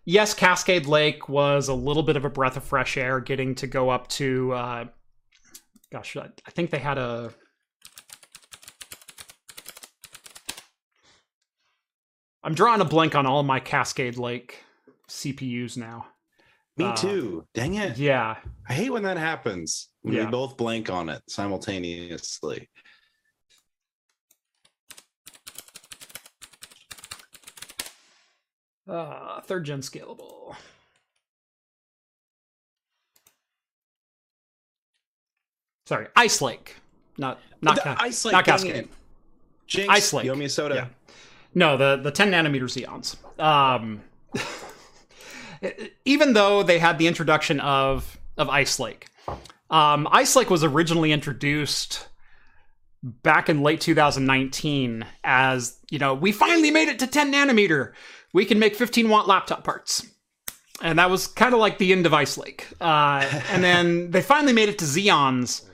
[0.06, 3.68] yes, Cascade Lake was a little bit of a breath of fresh air, getting to
[3.68, 4.86] go up to, uh,
[5.92, 7.34] gosh, I think they had a.
[12.42, 14.64] I'm drawing a blank on all my Cascade Lake
[15.10, 16.08] CPUs now.
[16.80, 17.46] Me uh, too.
[17.54, 17.98] Dang it.
[17.98, 18.38] Yeah.
[18.70, 19.90] I hate when that happens.
[20.02, 20.26] When yeah.
[20.26, 22.70] we both blank on it simultaneously.
[28.88, 30.56] Uh, third gen scalable.
[35.86, 36.76] Sorry, Ice Lake,
[37.18, 38.88] not not the Ca- Ice Lake, not Cascade.
[39.68, 40.26] Jinx, Ice Lake.
[40.26, 40.76] You owe me a soda.
[40.76, 41.14] Yeah.
[41.54, 43.18] No, the the 10 nanometer Xeons.
[43.44, 44.02] Um,
[46.06, 49.08] even though they had the introduction of of Ice Lake,
[49.70, 52.08] um, Ice Lake was originally introduced
[53.02, 57.94] back in late 2019 as you know we finally made it to 10 nanometer
[58.34, 60.06] we can make 15 watt laptop parts.
[60.82, 62.68] And that was kind of like the end of Ice Lake.
[62.80, 65.66] Uh, and then they finally made it to Xeons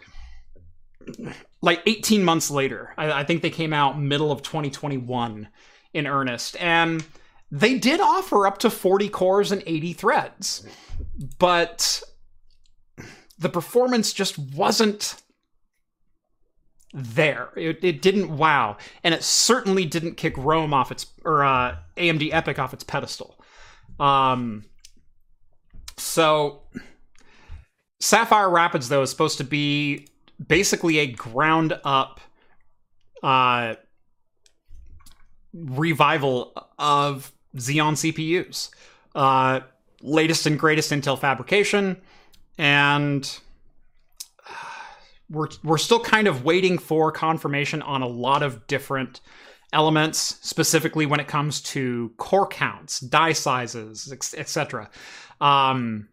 [1.61, 2.93] like 18 months later.
[2.97, 5.47] I, I think they came out middle of 2021
[5.93, 6.57] in earnest.
[6.59, 7.05] And
[7.55, 10.67] they did offer up to 40 cores and 80 threads.
[11.39, 12.03] But
[13.39, 15.15] the performance just wasn't
[16.93, 17.51] there.
[17.55, 22.29] It, it didn't wow, and it certainly didn't kick Rome off its or uh, AMD
[22.29, 23.39] EPYC off its pedestal.
[24.01, 24.65] Um,
[25.95, 26.63] so
[28.01, 30.09] Sapphire Rapids, though, is supposed to be
[30.45, 32.19] basically a ground up
[33.23, 33.75] uh,
[35.53, 38.69] revival of Xeon CPUs.
[39.13, 39.61] Uh,
[40.01, 41.97] latest and greatest Intel fabrication,
[42.57, 43.39] and
[45.29, 49.21] we're we're still kind of waiting for confirmation on a lot of different
[49.73, 54.89] elements, specifically when it comes to core counts, die sizes, etc.
[55.41, 56.07] Um,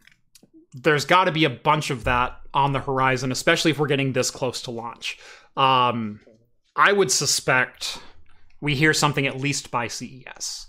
[0.73, 4.13] there's got to be a bunch of that on the horizon, especially if we're getting
[4.13, 5.19] this close to launch.
[5.57, 6.21] Um,
[6.75, 7.99] I would suspect
[8.61, 10.67] we hear something at least by CES.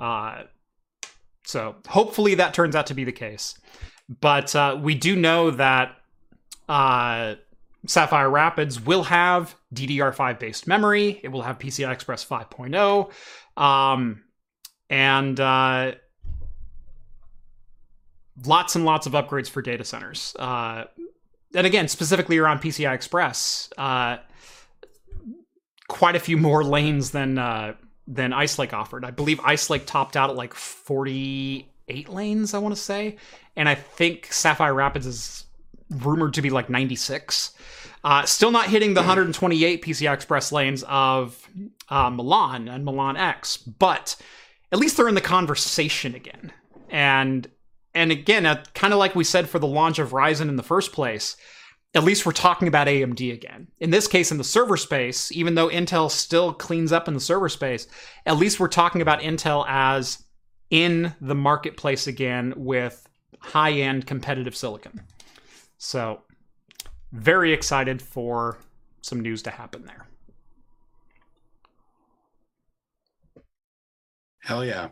[0.00, 0.44] Uh,
[1.44, 3.58] so hopefully that turns out to be the case.
[4.20, 5.96] But uh, we do know that
[6.68, 7.36] uh,
[7.86, 11.20] Sapphire Rapids will have DDR5 based memory.
[11.22, 13.10] It will have PCI Express 5.0.
[13.62, 14.24] Um,
[14.88, 15.92] and uh,
[18.44, 20.34] lots and lots of upgrades for data centers.
[20.38, 20.84] Uh,
[21.54, 24.18] and again, specifically around PCI Express, uh,
[25.88, 27.74] quite a few more lanes than uh,
[28.10, 29.04] than Ice Lake offered.
[29.04, 33.16] I believe Ice Lake topped out at like 48 lanes, I want to say.
[33.56, 35.44] And I think Sapphire Rapids is
[35.88, 37.52] rumored to be like 96.
[38.02, 41.48] Uh, still not hitting the 128 PCI Express lanes of
[41.88, 44.16] uh, Milan and Milan X, but
[44.72, 46.52] at least they're in the conversation again.
[46.88, 47.48] And
[47.92, 50.62] and again, uh, kind of like we said for the launch of Ryzen in the
[50.62, 51.36] first place,
[51.94, 53.68] at least we're talking about AMD again.
[53.80, 57.20] In this case, in the server space, even though Intel still cleans up in the
[57.20, 57.88] server space,
[58.26, 60.22] at least we're talking about Intel as
[60.70, 63.08] in the marketplace again with
[63.40, 65.00] high end competitive silicon.
[65.78, 66.22] So,
[67.12, 68.58] very excited for
[69.02, 70.06] some news to happen there.
[74.42, 74.90] Hell yeah.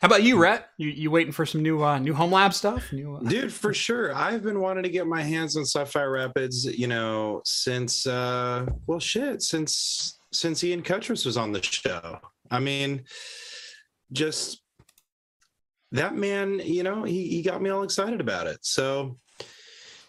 [0.00, 0.68] How about you, Rhett?
[0.76, 2.92] You you waiting for some new uh, new home lab stuff?
[2.92, 3.20] New, uh...
[3.20, 4.14] Dude, for sure.
[4.14, 9.00] I've been wanting to get my hands on Sapphire Rapids, you know, since uh well
[9.00, 12.20] shit, since since Ian Cutress was on the show.
[12.50, 13.04] I mean,
[14.12, 14.62] just
[15.92, 18.58] that man, you know, he, he got me all excited about it.
[18.62, 19.18] So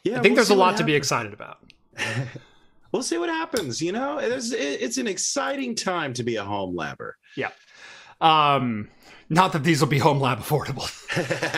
[0.03, 1.57] yeah, I think we'll there's a lot to be excited about.
[2.91, 3.81] we'll see what happens.
[3.81, 7.13] You know, it's, it's an exciting time to be a home labber.
[7.35, 7.49] Yeah.
[8.21, 8.89] Um,
[9.29, 10.89] not that these will be home lab affordable.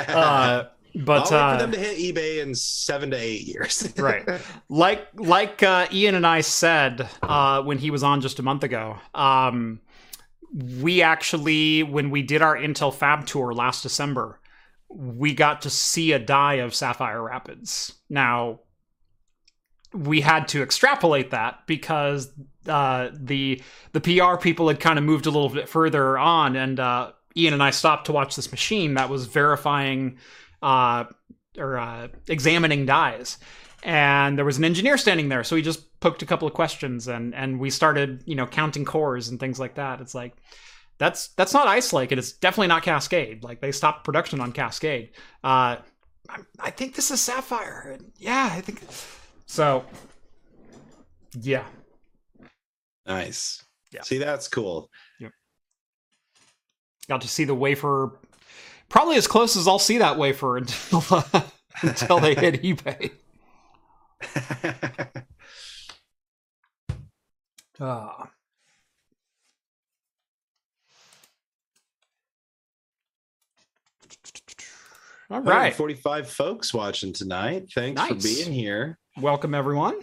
[0.15, 3.91] uh, but I'll wait uh, for them to hit eBay in seven to eight years.
[3.97, 4.27] right,
[4.69, 8.63] like like uh, Ian and I said uh, when he was on just a month
[8.63, 8.97] ago.
[9.13, 9.79] Um,
[10.53, 14.39] we actually, when we did our Intel Fab tour last December,
[14.89, 17.93] we got to see a die of Sapphire Rapids.
[18.09, 18.59] Now,
[19.93, 22.33] we had to extrapolate that because
[22.67, 23.61] uh, the
[23.93, 27.53] the PR people had kind of moved a little bit further on, and uh, Ian
[27.53, 30.17] and I stopped to watch this machine that was verifying
[30.61, 31.05] uh,
[31.57, 33.37] or uh, examining dies.
[33.83, 37.07] And there was an engineer standing there, so he just poked a couple of questions,
[37.07, 40.01] and and we started, you know, counting cores and things like that.
[40.01, 40.35] It's like
[40.99, 43.43] that's that's not Ice Lake, and it's definitely not Cascade.
[43.43, 45.13] Like they stopped production on Cascade.
[45.43, 45.77] Uh,
[46.29, 47.97] I, I think this is Sapphire.
[48.17, 48.81] Yeah, I think
[49.47, 49.83] so.
[51.33, 51.65] Yeah.
[53.07, 53.63] Nice.
[53.91, 54.03] Yeah.
[54.03, 54.89] See, that's cool.
[57.11, 57.15] Yep.
[57.17, 58.11] Got to see the wafer,
[58.87, 61.41] probably as close as I'll see that wafer until uh,
[61.81, 63.11] until they hit eBay.
[67.83, 68.29] Ah.
[75.31, 75.73] All right.
[75.73, 77.69] 45 folks watching tonight.
[77.73, 78.09] Thanks nice.
[78.09, 78.99] for being here.
[79.19, 79.95] Welcome, everyone.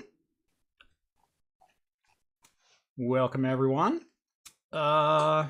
[2.96, 4.00] Welcome, everyone.
[4.72, 5.46] Uh,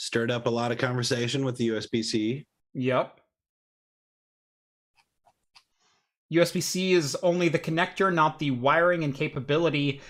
[0.00, 2.46] Stirred up a lot of conversation with the USB C.
[2.72, 3.20] Yep.
[6.32, 10.00] USB C is only the connector, not the wiring and capability.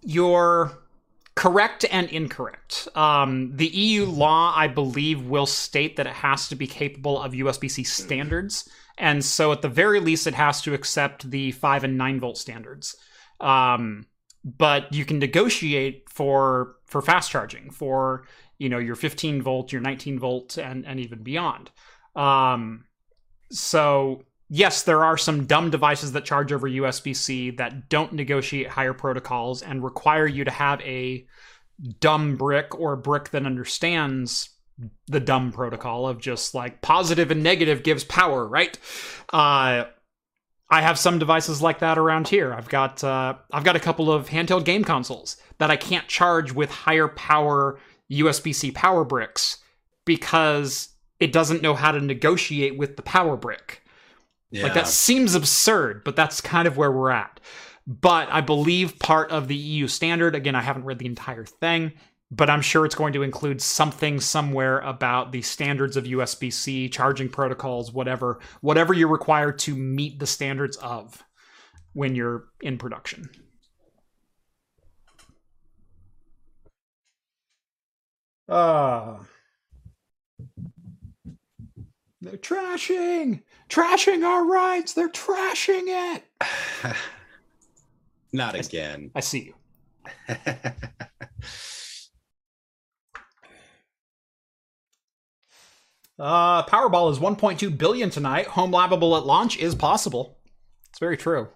[0.00, 0.78] You're
[1.34, 2.88] correct and incorrect.
[2.94, 7.32] Um, the EU law, I believe, will state that it has to be capable of
[7.32, 8.66] USB C standards.
[8.96, 12.38] And so, at the very least, it has to accept the 5 and 9 volt
[12.38, 12.96] standards.
[13.40, 14.06] Um,
[14.42, 18.24] but you can negotiate for for fast charging for
[18.58, 21.70] you know your 15 volt your 19 volt and and even beyond
[22.16, 22.84] um
[23.50, 28.94] so yes there are some dumb devices that charge over usb-c that don't negotiate higher
[28.94, 31.24] protocols and require you to have a
[32.00, 34.50] dumb brick or brick that understands
[35.06, 38.78] the dumb protocol of just like positive and negative gives power right
[39.32, 39.84] uh
[40.70, 42.52] I have some devices like that around here.
[42.52, 46.52] I've got uh, I've got a couple of handheld game consoles that I can't charge
[46.52, 47.78] with higher power
[48.10, 49.58] USB-C power bricks
[50.04, 50.90] because
[51.20, 53.82] it doesn't know how to negotiate with the power brick.
[54.50, 54.64] Yeah.
[54.64, 57.40] Like that seems absurd, but that's kind of where we're at.
[57.86, 61.92] But I believe part of the EU standard, again, I haven't read the entire thing,
[62.30, 66.88] but I'm sure it's going to include something somewhere about the standards of USB C,
[66.88, 71.24] charging protocols, whatever, whatever you're required to meet the standards of
[71.94, 73.30] when you're in production.
[78.48, 79.18] Uh,
[82.20, 84.94] they're trashing, trashing our rides.
[84.94, 86.24] They're trashing it.
[88.32, 89.10] Not again.
[89.14, 89.52] I see
[90.28, 90.36] you.
[96.18, 98.46] Uh, Powerball is 1.2 billion tonight.
[98.48, 100.36] Home labable at launch is possible.
[100.90, 101.48] It's very true.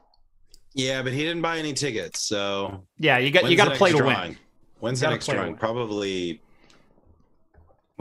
[0.74, 3.90] yeah, but he didn't buy any tickets, so Yeah, you got you got to play
[3.92, 4.36] to win.
[4.78, 5.56] When's the next drawing?
[5.56, 6.40] Probably.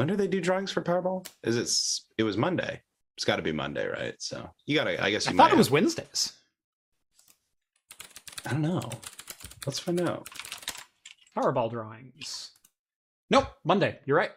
[0.02, 1.28] When do they do drawings for Powerball?
[1.44, 1.70] Is it?
[2.18, 2.82] It was Monday.
[3.16, 4.16] It's got to be Monday, right?
[4.18, 5.00] So you gotta.
[5.00, 6.34] I guess you I might thought it was have- Wednesdays.
[8.48, 8.90] I don't know.
[9.68, 10.28] Let's find out.
[11.38, 12.50] Powerball drawings.
[13.30, 14.00] Nope, Monday.
[14.06, 14.32] You're right.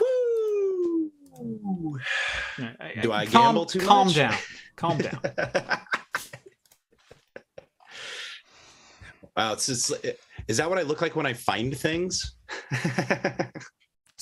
[0.00, 1.10] Woo!
[2.60, 3.88] Yeah, I- Do I calm- gamble too much?
[3.88, 4.14] Calm much?
[4.14, 4.34] down.
[4.76, 5.18] Calm down.
[9.36, 9.92] wow, it's just.
[10.48, 12.36] Is that what I look like when I find things?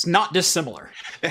[0.01, 0.91] It's not dissimilar.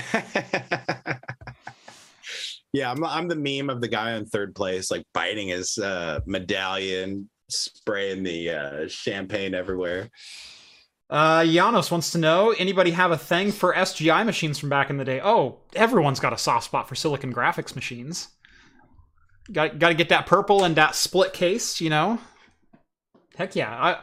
[2.71, 6.19] yeah, I'm I'm the meme of the guy in third place, like biting his uh,
[6.27, 10.11] medallion, spraying the uh, champagne everywhere.
[11.09, 14.97] Uh, Janos wants to know anybody have a thing for SGI machines from back in
[14.97, 15.19] the day?
[15.19, 18.29] Oh, everyone's got a soft spot for Silicon Graphics machines.
[19.51, 22.19] Got got to get that purple and that split case, you know.
[23.35, 23.71] Heck yeah.
[23.71, 23.97] I,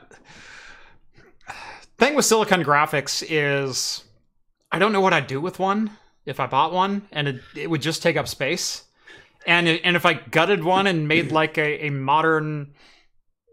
[1.98, 4.04] thing with Silicon Graphics is
[4.70, 5.90] I don't know what I'd do with one
[6.24, 8.84] if I bought one, and it, it would just take up space.
[9.46, 12.74] And it, and if I gutted one and made like a, a modern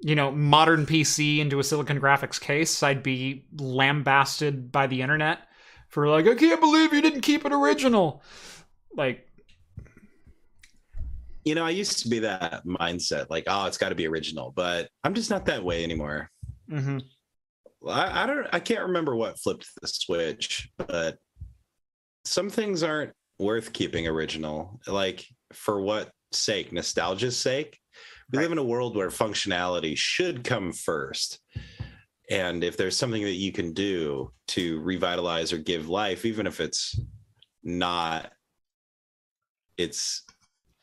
[0.06, 5.40] you know, modern PC into a Silicon Graphics case, I'd be lambasted by the internet
[5.88, 8.22] for like, I can't believe you didn't keep it original.
[8.98, 9.26] Like,
[11.46, 14.52] You know, I used to be that mindset, like, oh, it's got to be original,
[14.56, 16.30] but I'm just not that way anymore.
[16.70, 17.02] mhm.
[17.88, 21.18] I, I don't, I can't remember what flipped the switch, but
[22.26, 24.80] some things aren't worth keeping original.
[24.88, 26.72] Like, for what sake?
[26.72, 27.80] Nostalgia's sake.
[28.32, 28.44] We Right.
[28.44, 31.40] live in a world where functionality should come first.
[32.32, 36.60] And if there's something that you can do to revitalize or give life, even if
[36.62, 36.98] it's
[37.64, 38.32] not
[39.78, 40.24] its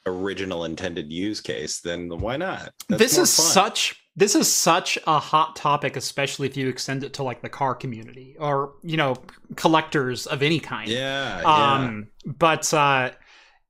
[0.07, 2.73] original intended use case, then why not?
[2.89, 3.47] That's this is fun.
[3.47, 7.49] such this is such a hot topic, especially if you extend it to like the
[7.49, 9.17] car community or you know
[9.57, 10.91] collectors of any kind.
[10.91, 11.73] yeah, yeah.
[11.73, 13.13] Um, but uh,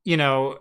[0.05, 0.59] you know,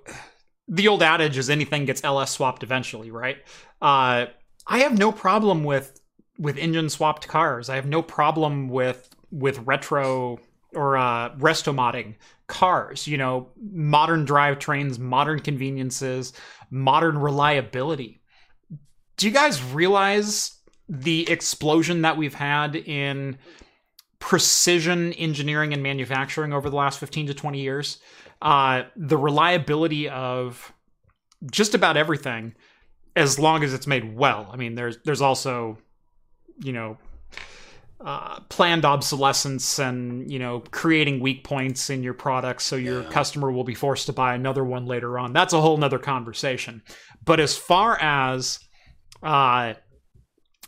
[0.68, 3.38] the old adage is anything gets LS swapped eventually, right?
[3.82, 4.28] Uh,
[4.68, 6.00] I have no problem with
[6.38, 7.68] with engine swapped cars.
[7.68, 10.40] I have no problem with with retro
[10.76, 12.14] or uh, resto modding
[12.46, 13.08] cars.
[13.08, 16.32] You know, modern drivetrains, modern conveniences,
[16.70, 18.19] modern reliability.
[19.20, 20.56] Do you guys realize
[20.88, 23.38] the explosion that we've had in
[24.20, 27.98] precision engineering and manufacturing over the last 15 to 20 years?
[28.42, 30.72] Uh, the reliability of
[31.52, 32.56] just about everything,
[33.18, 34.50] as long as it's made well.
[34.54, 35.78] I mean, there's there's also,
[36.64, 36.98] you know,
[38.00, 43.10] uh, planned obsolescence and you know creating weak points in your products so your Yeah.
[43.10, 46.82] customer will be forced to buy another one later on that's a whole nother conversation
[47.26, 48.60] but as far as
[49.24, 49.74] uh,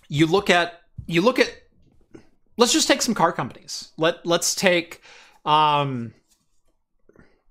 [0.07, 1.51] you look at you look at
[2.57, 5.01] let's just take some car companies let let's take
[5.45, 6.13] um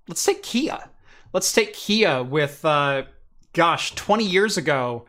[0.07, 0.89] let's take kia
[1.33, 3.03] let's take kia with uh
[3.53, 5.05] gosh 20 years ago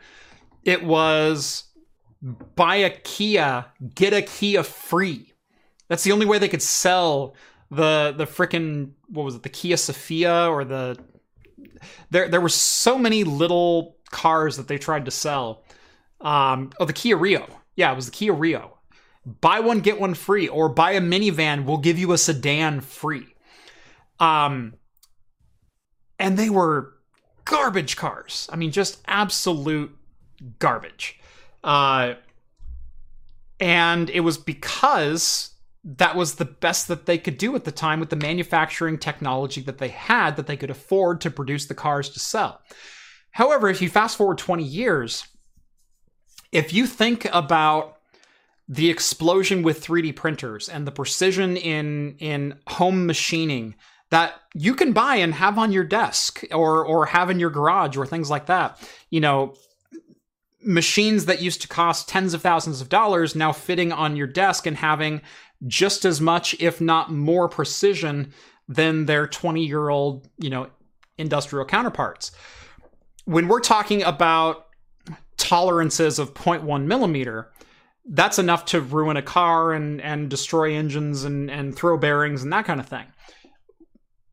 [0.65, 1.65] it was
[2.23, 5.33] buy a Kia, get a Kia free.
[5.89, 7.35] That's the only way they could sell
[7.71, 10.99] the the frickin' what was it, the Kia Sephia or the
[12.11, 15.62] there there were so many little cars that they tried to sell.
[16.23, 17.47] Um oh the Kia Rio.
[17.77, 18.79] Yeah, it was the Kia Rio.
[19.25, 23.35] Buy one get one free or buy a minivan, we'll give you a sedan free.
[24.19, 24.75] Um
[26.19, 26.95] and they were
[27.45, 28.49] garbage cars.
[28.53, 29.97] I mean just absolute
[30.59, 31.19] garbage.
[31.63, 32.15] Uh,
[33.61, 35.51] and it was because
[35.85, 39.61] that was the best that they could do at the time with the manufacturing technology
[39.63, 42.61] that they had that they could afford to produce the cars to sell.
[43.33, 45.27] However, if you fast forward 20 years,
[46.53, 47.99] if you think about
[48.69, 53.75] the explosion with 3D printers and the precision in in home machining
[54.11, 57.97] that you can buy and have on your desk or or have in your garage
[57.97, 58.79] or things like that.
[59.11, 59.55] You know,
[60.63, 64.67] machines that used to cost tens of thousands of dollars now fitting on your desk
[64.67, 65.23] and having
[65.67, 68.33] just as much if not more precision
[68.69, 70.69] than their 20 year old, you know,
[71.19, 72.33] industrial counterparts.
[73.25, 74.67] When we're talking about
[75.43, 77.51] tolerances of 0.1 millimeter,
[78.07, 82.53] that's enough to ruin a car and, and destroy engines and, and throw bearings and
[82.53, 83.07] that kind of thing.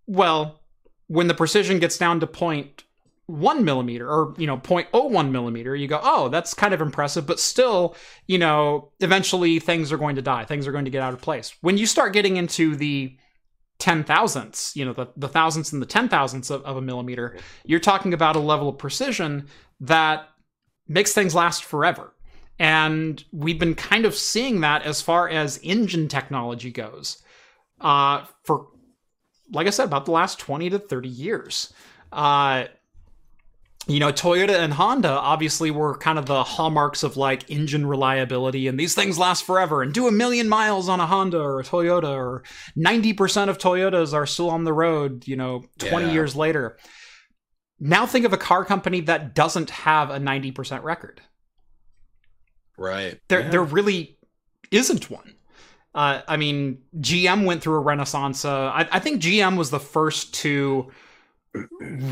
[0.07, 0.61] Well,
[1.07, 5.99] when the precision gets down to 0.1 millimeter or, you know, 0.01 millimeter, you go,
[6.01, 7.95] oh, that's kind of impressive, but still,
[8.27, 10.45] you know, eventually things are going to die.
[10.45, 11.55] Things are going to get out of place.
[11.61, 13.17] When you start getting into the
[13.79, 17.37] ten thousandths, you know, the, the thousandths and the ten thousandths of, of a millimeter,
[17.65, 19.47] you're talking about a level of precision
[19.79, 20.29] that
[20.89, 22.13] makes things last forever.
[22.57, 27.23] And we've been kind of seeing that as far as engine technology goes
[27.79, 28.67] uh, for,
[29.51, 31.73] like I said, about the last 20 to 30 years.
[32.11, 32.65] Uh,
[33.87, 38.67] you know, Toyota and Honda obviously were kind of the hallmarks of like engine reliability,
[38.67, 41.63] and these things last forever and do a million miles on a Honda or a
[41.63, 42.43] Toyota, or
[42.77, 46.11] 90% of Toyotas are still on the road, you know, 20 yeah.
[46.11, 46.77] years later.
[47.79, 51.21] Now think of a car company that doesn't have a 90% record.
[52.77, 53.19] Right.
[53.27, 53.49] There, yeah.
[53.49, 54.17] there really
[54.71, 55.35] isn't one.
[55.95, 58.45] Uh, I mean, GM went through a renaissance.
[58.45, 60.91] Uh, I, I think GM was the first to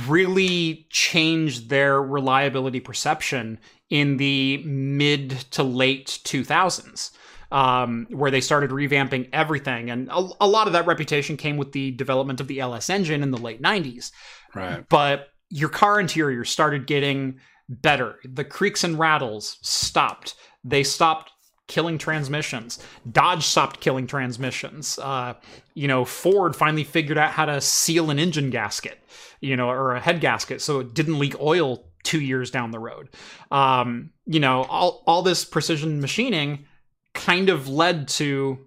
[0.07, 3.59] really change their reliability perception
[3.89, 7.11] in the mid to late 2000s.
[7.49, 9.89] Um, where they started revamping everything.
[9.89, 13.23] And a, a, lot of that reputation came with the development of the LS engine
[13.23, 14.11] in the late 90s.
[14.53, 14.83] Right.
[14.89, 17.39] But your car interior started getting
[17.69, 18.19] better.
[18.23, 20.35] The creaks and rattles stopped.
[20.63, 21.31] They stopped
[21.67, 22.79] killing transmissions.
[23.11, 24.97] Dodge stopped killing transmissions.
[24.99, 25.33] Uh,
[25.73, 28.99] you know, Ford finally figured out how to seal an engine gasket,
[29.41, 32.79] you know, or a head gasket so it didn't leak oil two years down the
[32.79, 33.09] road.
[33.51, 36.65] Um, you know, all, all this precision machining
[37.13, 38.59] kind of led to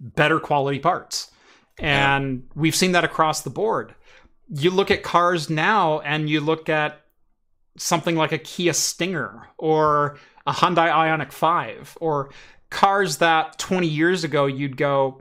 [0.00, 1.30] better quality parts.
[1.78, 2.52] And yeah.
[2.54, 3.94] we've seen that across the board.
[4.48, 7.00] You look at cars now and you look at
[7.78, 12.30] something like a Kia Stinger or a Hyundai Ioniq 5 or
[12.70, 15.20] cars that 20 years ago you'd go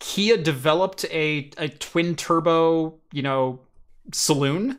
[0.00, 3.60] Kia developed a a twin turbo, you know,
[4.12, 4.78] saloon.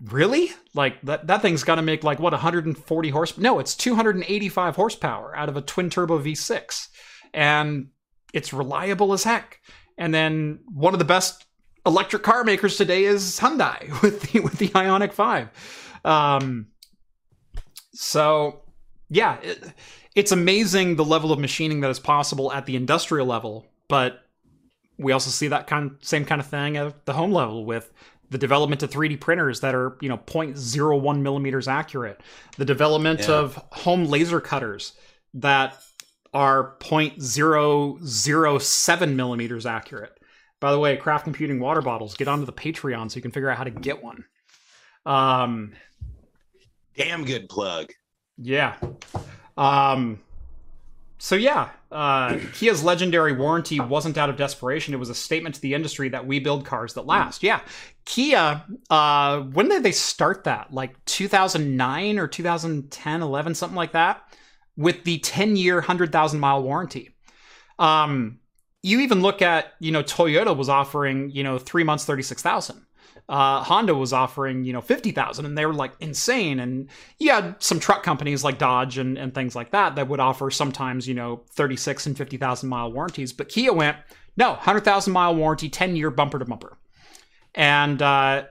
[0.00, 0.52] Really?
[0.74, 5.36] Like that that thing's got to make like what 140 horse No, it's 285 horsepower
[5.36, 6.88] out of a twin turbo V6
[7.32, 7.88] and
[8.32, 9.60] it's reliable as heck.
[9.96, 11.43] And then one of the best
[11.86, 15.48] electric car makers today is Hyundai with the with the Ioniq 5.
[16.04, 16.66] Um
[17.94, 18.60] so,
[19.08, 19.72] yeah, it,
[20.14, 24.20] it's amazing the level of machining that is possible at the industrial level, but
[24.98, 27.92] we also see that kind of, same kind of thing at the home level with
[28.30, 32.20] the development of 3D printers that are, you know, 0.01 millimeters accurate,
[32.56, 33.34] the development yeah.
[33.34, 34.94] of home laser cutters
[35.34, 35.76] that
[36.32, 40.18] are 0.007 millimeters accurate.
[40.64, 43.50] By the way, Craft Computing water bottles, get onto the Patreon so you can figure
[43.50, 44.24] out how to get one.
[45.04, 45.74] Um,
[46.96, 47.92] Damn good plug.
[48.38, 48.78] Yeah.
[49.58, 50.20] Um,
[51.18, 54.94] so yeah, uh, Kia's legendary warranty wasn't out of desperation.
[54.94, 57.42] It was a statement to the industry that we build cars that last.
[57.42, 57.60] Yeah,
[58.06, 58.64] Kia.
[58.88, 60.72] Uh, when did they start that?
[60.72, 64.22] Like 2009 or 2010, 11, something like that,
[64.78, 67.10] with the 10 year, 100,000 mile warranty.
[67.78, 68.40] Um,
[68.84, 72.84] you even look at, you know, Toyota was offering, you know, three months, 36,000
[73.28, 76.60] uh, Honda was offering, you know, 50,000 and they were like insane.
[76.60, 80.20] And you had some truck companies like Dodge and, and things like that that would
[80.20, 83.32] offer sometimes, you know, 36 and 50,000 mile warranties.
[83.32, 83.96] But Kia went,
[84.36, 86.76] no, 100,000 mile warranty, 10 year bumper to bumper.
[87.54, 88.44] And, uh,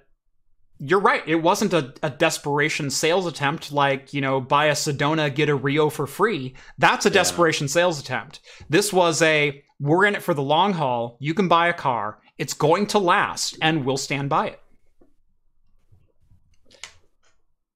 [0.80, 1.26] you're right.
[1.28, 5.56] It wasn't a, a, desperation sales attempt like, you know, buy a Sedona, get a
[5.56, 6.56] Rio for free.
[6.78, 7.14] That's a yeah.
[7.14, 8.42] desperation sales attempt.
[8.70, 11.18] This was a, we're in it for the long haul.
[11.20, 12.20] You can buy a car.
[12.38, 14.60] It's going to last and we'll stand by it.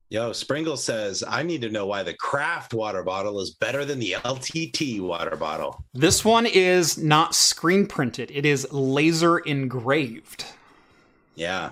[0.10, 3.99] Yo, Springle says, I need to know why the craft water bottle is better than
[3.99, 5.84] the LTT water bottle.
[5.93, 10.45] This one is not screen printed, it is laser engraved.
[11.36, 11.72] Yeah.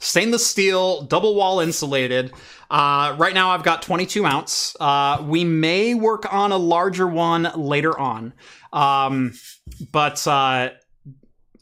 [0.00, 2.32] Stainless steel, double wall insulated.
[2.70, 4.76] Uh, right now, I've got 22 ounce.
[4.80, 8.32] Uh, we may work on a larger one later on.
[8.74, 9.32] Um,
[9.92, 10.70] but uh,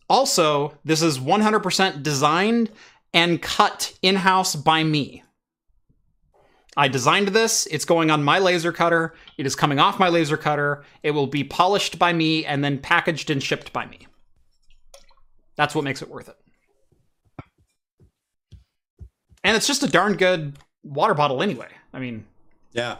[0.08, 2.70] also, this is 100% designed
[3.14, 5.22] and cut in house by me.
[6.74, 7.66] I designed this.
[7.66, 9.14] It's going on my laser cutter.
[9.36, 10.84] It is coming off my laser cutter.
[11.02, 14.06] It will be polished by me and then packaged and shipped by me.
[15.54, 16.36] That's what makes it worth it.
[19.44, 21.68] And it's just a darn good water bottle anyway.
[21.92, 22.24] I mean,
[22.72, 22.96] Yeah.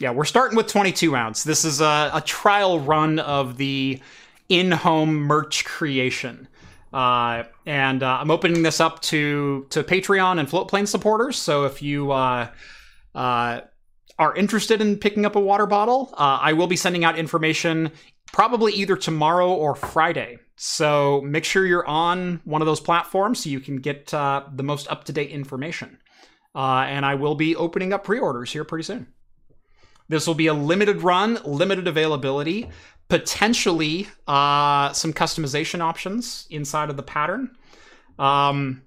[0.00, 1.42] Yeah, we're starting with 22 ounce.
[1.42, 4.00] This is a, a trial run of the
[4.48, 6.48] in home merch creation.
[6.92, 11.36] Uh, and uh, I'm opening this up to to Patreon and Floatplane supporters.
[11.36, 12.48] So if you uh,
[13.14, 13.60] uh,
[14.18, 17.90] are interested in picking up a water bottle, uh, I will be sending out information
[18.32, 20.38] probably either tomorrow or Friday.
[20.56, 24.62] So make sure you're on one of those platforms so you can get uh, the
[24.62, 25.98] most up to date information.
[26.54, 29.08] And I will be opening up pre orders here pretty soon.
[30.08, 32.70] This will be a limited run, limited availability,
[33.08, 37.56] potentially uh, some customization options inside of the pattern.
[38.18, 38.82] Um,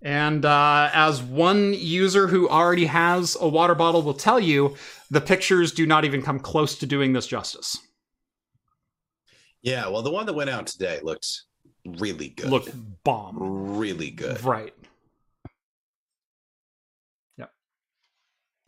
[0.00, 4.76] and uh, as one user who already has a water bottle will tell you,
[5.10, 7.78] the pictures do not even come close to doing this justice.
[9.62, 9.88] Yeah.
[9.88, 11.42] Well, the one that went out today looked
[11.84, 12.48] really good.
[12.48, 12.68] Look
[13.02, 13.76] bomb.
[13.76, 14.42] really good.
[14.44, 14.72] Right.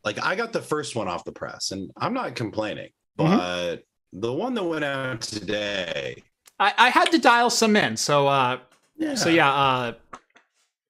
[0.05, 3.37] Like I got the first one off the press, and I'm not complaining, Mhm.
[3.37, 6.23] but the one that went out today.
[6.59, 8.59] I, I had to dial some in, so uh,
[8.97, 9.15] Yeah.
[9.15, 9.93] so yeah, uh,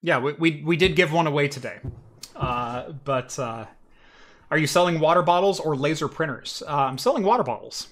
[0.02, 1.78] yeah, we, we we did give one away today.
[2.36, 3.66] Uh, but uh,
[4.50, 6.62] are you selling water bottles or laser printers?
[6.66, 7.88] Uh, I'm selling water bottles.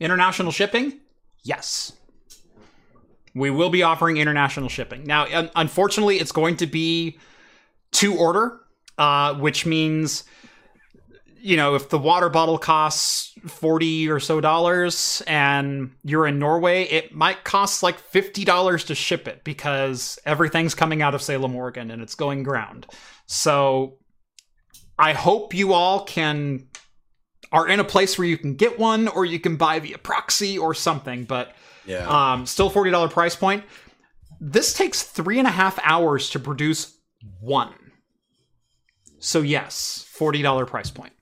[0.00, 1.00] International shipping?
[1.42, 1.92] Yes.
[3.34, 5.04] We will be offering international shipping.
[5.04, 7.18] Now, un- unfortunately, it's going to be
[7.92, 8.60] to order,
[8.98, 10.24] uh, which means,
[11.40, 16.82] you know, if the water bottle costs 40 or so dollars and you're in Norway,
[16.82, 21.90] it might cost like $50 to ship it because everything's coming out of Salem, Oregon
[21.90, 22.86] and it's going ground.
[23.26, 23.98] So
[24.98, 26.66] I hope you all can
[27.52, 30.58] are in a place where you can get one or you can buy via proxy
[30.58, 31.54] or something, but
[31.86, 32.32] yeah.
[32.32, 33.64] um, still $40 price point.
[34.40, 36.98] This takes three and a half hours to produce
[37.40, 37.72] one.
[39.18, 41.12] So yes, $40 price point.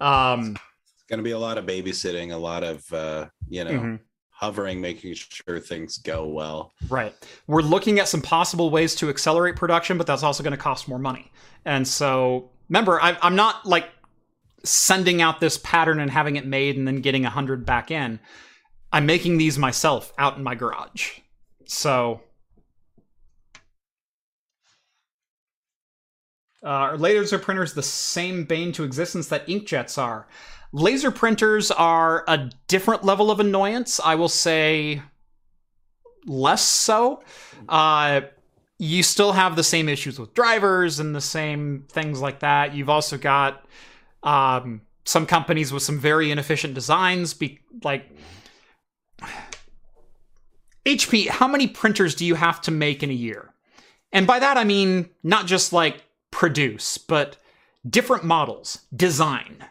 [0.00, 0.56] Um,
[0.94, 4.00] It's going to be a lot of babysitting, a lot of, uh, you know, mhm.
[4.30, 6.72] hovering, making sure things go well.
[6.88, 7.14] Right.
[7.46, 10.88] We're looking at some possible ways to accelerate production, but that's also going to cost
[10.88, 11.30] more money.
[11.64, 13.88] And so, remember, I, I'm not like
[14.64, 18.20] sending out this pattern and having it made and then getting a hundred back in.
[18.92, 21.20] I'm making these myself out in my garage.
[21.66, 22.22] So,
[26.62, 30.26] uh, are laser printers the same bane to existence that inkjets are?
[30.72, 34.00] Laser printers are a different level of annoyance.
[34.04, 35.02] I will say
[36.26, 37.22] less so.
[37.68, 38.22] Uh,
[38.78, 42.74] you still have the same issues with drivers and the same things like that.
[42.74, 43.64] You've also got
[44.22, 47.34] um, some companies with some very inefficient designs.
[47.34, 48.10] Be like
[50.84, 53.52] HP, how many printers do you have to make in a year?
[54.12, 57.36] And by that I mean not just like produce, but
[57.88, 59.64] different models, design.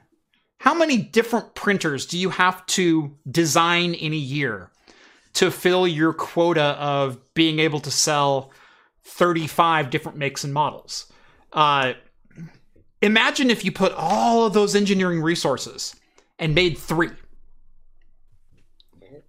[0.60, 4.72] How many different printers do you have to design in a year
[5.34, 8.52] to fill your quota of being able to sell
[9.04, 11.12] 35 different makes and models?
[11.54, 11.94] Uh,
[13.02, 15.96] imagine if you put all of those engineering resources
[16.40, 17.12] and made three.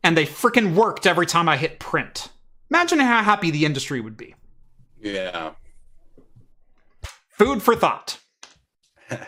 [0.02, 2.28] And they freaking worked every time I hit print.
[2.70, 4.34] Imagine how happy the industry would be.
[5.00, 5.52] Yeah.
[7.38, 8.18] Food for thought.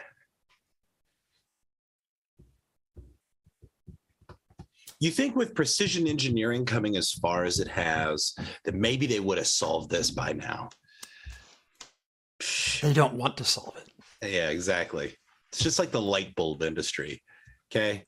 [5.03, 8.35] You think with precision engineering coming as far as it has,
[8.67, 10.69] that maybe they would have solved this by now.
[12.83, 14.31] They don't want to solve it.
[14.31, 15.17] Yeah, exactly.
[15.51, 17.23] It's just like the light bulb industry.
[17.73, 18.05] Okay.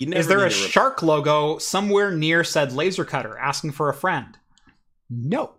[0.00, 4.36] Is there a shark logo somewhere near said laser cutter asking for a friend?
[5.08, 5.54] No.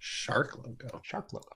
[0.00, 1.00] Shark logo?
[1.04, 1.46] Shark logo.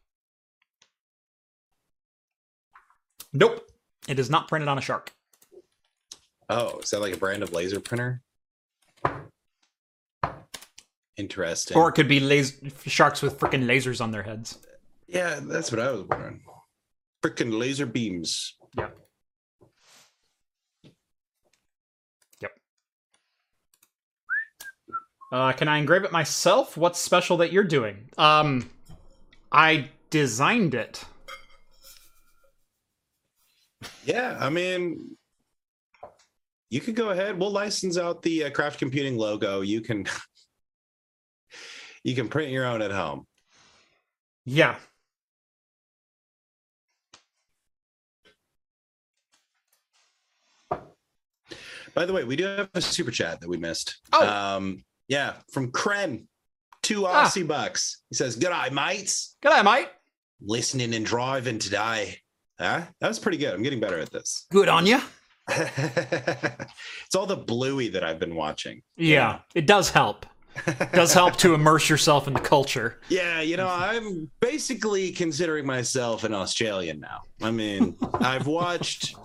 [3.33, 3.69] Nope.
[4.07, 5.13] It is not printed on a shark.
[6.49, 8.23] Oh, is that like a brand of laser printer?
[11.17, 11.77] Interesting.
[11.77, 12.53] Or it could be las-
[12.87, 14.59] sharks with freaking lasers on their heads.
[15.07, 16.43] yeah, that's what I was wondering.
[17.23, 18.55] Freaking laser beams.
[18.77, 18.99] Yep.
[25.35, 26.77] Uh, can I engrave it myself?
[26.77, 28.09] What's special that you're doing?
[28.17, 28.71] Um,
[29.51, 31.05] I designed it.
[34.05, 35.17] Yeah, I mean,
[36.71, 37.37] you could go ahead.
[37.37, 39.63] We'll license out the uh, Craft Computing logo.
[39.63, 40.07] You can
[42.05, 43.27] you can print your own at home.
[44.45, 44.77] Yeah.
[51.93, 53.97] By the way, we do have a super chat that we missed.
[54.13, 54.29] Oh.
[54.29, 56.27] Um, yeah, from Kren,
[56.83, 57.25] two Ah.
[57.25, 58.03] Aussie bucks.
[58.11, 59.37] He says, "Good eye, mates.
[59.43, 59.89] Good G'day, mate.
[60.41, 62.19] Listening and driving today."
[62.59, 62.83] Huh?
[63.01, 63.53] That was pretty good.
[63.55, 64.47] I'm getting better at this.
[64.51, 65.01] Good on you.
[65.49, 68.83] it's all the Bluey that I've been watching.
[68.97, 70.27] Yeah, it does help.
[70.93, 73.01] does help to immerse yourself in the culture.
[73.09, 77.23] Yeah, you know, I'm basically considering myself an Australian now.
[77.43, 79.17] I mean, I've watched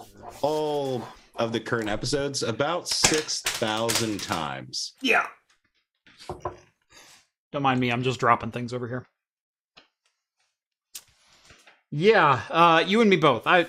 [0.42, 4.94] all of the current episodes about 6,000 times.
[5.02, 5.28] Yeah.
[7.52, 9.06] Don't mind me, I'm just dropping things over here.
[11.92, 13.48] Yeah, uh, you and me both.
[13.48, 13.66] I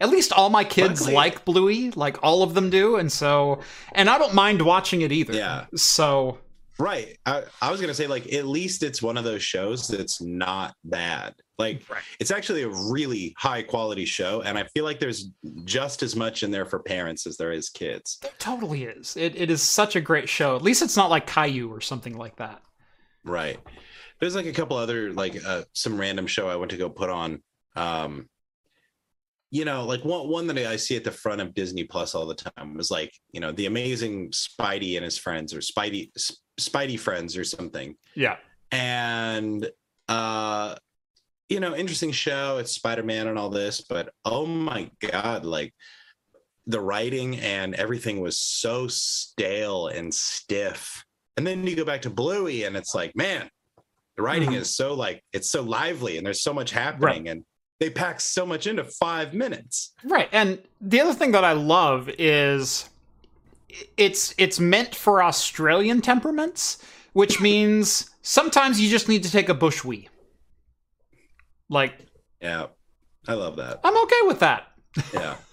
[0.00, 3.60] at least all my kids Luckily- like Bluey, like all of them do, and so
[3.92, 5.34] and I don't mind watching it either.
[5.34, 5.66] Yeah.
[5.74, 6.38] So
[6.78, 7.18] Right.
[7.26, 10.20] I, I was going to say, like, at least it's one of those shows that's
[10.20, 11.34] not bad.
[11.62, 12.02] Like, Right.
[12.20, 14.42] it's actually a really high quality show.
[14.42, 15.30] And I feel like there's
[15.64, 18.18] just as much in there for parents as there is kids.
[18.22, 19.16] it totally is.
[19.16, 20.56] It it is such a great show.
[20.56, 22.60] At least it's not like Caillou or something like that.
[23.24, 23.58] Right.
[24.20, 27.10] There's like a couple other like uh, some random show I went to go put
[27.10, 27.42] on.
[27.76, 28.28] Um,
[29.50, 32.26] you know, like one one that I see at the front of Disney Plus all
[32.26, 36.10] the time was like you know the amazing Spidey and his friends or Spidey
[36.58, 37.96] Spidey friends or something.
[38.14, 38.36] Yeah.
[38.70, 39.68] And
[40.08, 40.76] uh,
[41.48, 42.58] you know, interesting show.
[42.58, 45.74] It's Spider Man and all this, but oh my god, like
[46.66, 51.04] the writing and everything was so stale and stiff.
[51.36, 53.48] And then you go back to Bluey, and it's like, man,
[54.16, 54.56] the writing Mhm.
[54.56, 57.44] is so like it's so lively, and there's so much happening, and
[57.80, 59.92] they pack so much into five minutes.
[60.04, 60.28] Right.
[60.30, 62.88] And the other thing that I love is
[63.96, 66.78] it's it's meant for Australian temperaments,
[67.14, 70.08] which means sometimes you just need to take a bush wee.
[71.72, 71.94] Like,
[72.40, 72.66] Yeah,
[73.26, 73.80] I love that.
[73.82, 74.68] I'm okay with that.
[75.14, 75.36] Yeah,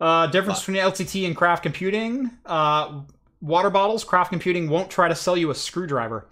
[0.00, 2.30] Uh, difference between LTT and craft computing.
[2.44, 3.00] Uh,
[3.40, 6.26] water bottles, craft computing won't try to sell you a screwdriver.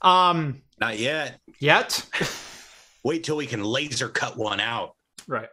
[0.00, 1.38] Um, not yet.
[1.58, 2.06] yet.
[3.04, 4.94] Wait till we can laser cut one out.
[5.26, 5.48] right.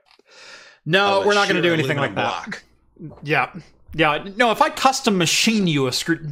[0.85, 2.61] No, of we're not going to do anything like aluminum that.
[3.01, 3.19] block.
[3.23, 3.51] Yeah.
[3.93, 4.25] Yeah.
[4.37, 6.25] No, if I custom machine you a screw.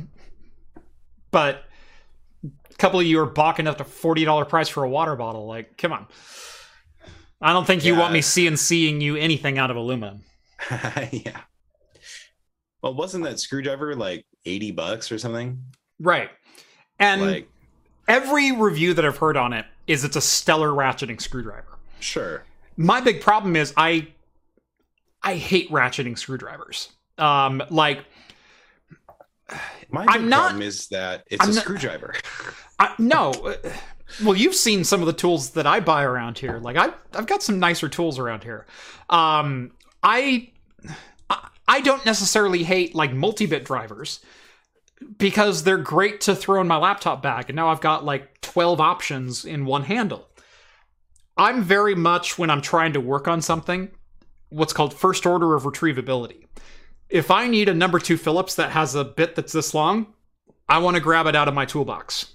[1.32, 1.64] But
[2.78, 5.48] couple of you are balking at the $40 price for a water bottle.
[5.48, 6.08] Like, come on.
[7.42, 8.00] I don't think you Yeah.
[8.00, 10.22] want me CNCing you anything out of aluminum.
[11.12, 11.42] yeah.
[12.82, 15.62] Well, wasn't that screwdriver like 80 bucks or something?
[16.00, 16.30] Right.
[17.00, 17.50] And like,
[18.08, 21.78] every review that I've heard on it is it's a stellar ratcheting screwdriver.
[22.00, 22.44] sure.
[22.80, 24.08] My big problem is I
[25.24, 26.90] I hate ratcheting screwdrivers.
[27.18, 28.06] Um like
[29.90, 32.16] My I'm not- problem is that it's I'm a not- screwdriver.
[32.80, 33.32] I, no.
[33.32, 33.56] uh,
[34.24, 36.60] Well, you've seen some of the tools that I buy around here.
[36.60, 38.66] Like I, I've got some nicer tools around here.
[39.10, 39.72] Um,
[40.04, 40.52] I,
[41.30, 44.22] I- I don't necessarily hate like multi-bit drivers
[45.18, 48.80] because they're great to throw in my laptop bag, and now I've got like twelve
[48.80, 50.28] options in one handle.
[51.36, 53.92] I'm very much when I'm trying to work on something,
[54.50, 56.46] what's called first order of retrievability.
[57.10, 60.14] If I need a number two Phillips that has a bit that's this long,
[60.68, 62.34] I want to grab it out of my toolbox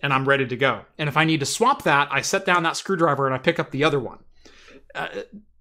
[0.00, 0.82] and I'm ready to go.
[0.98, 3.58] And if I need to swap that, I set down that screwdriver and I pick
[3.58, 4.18] up the other one.
[4.94, 5.08] Uh,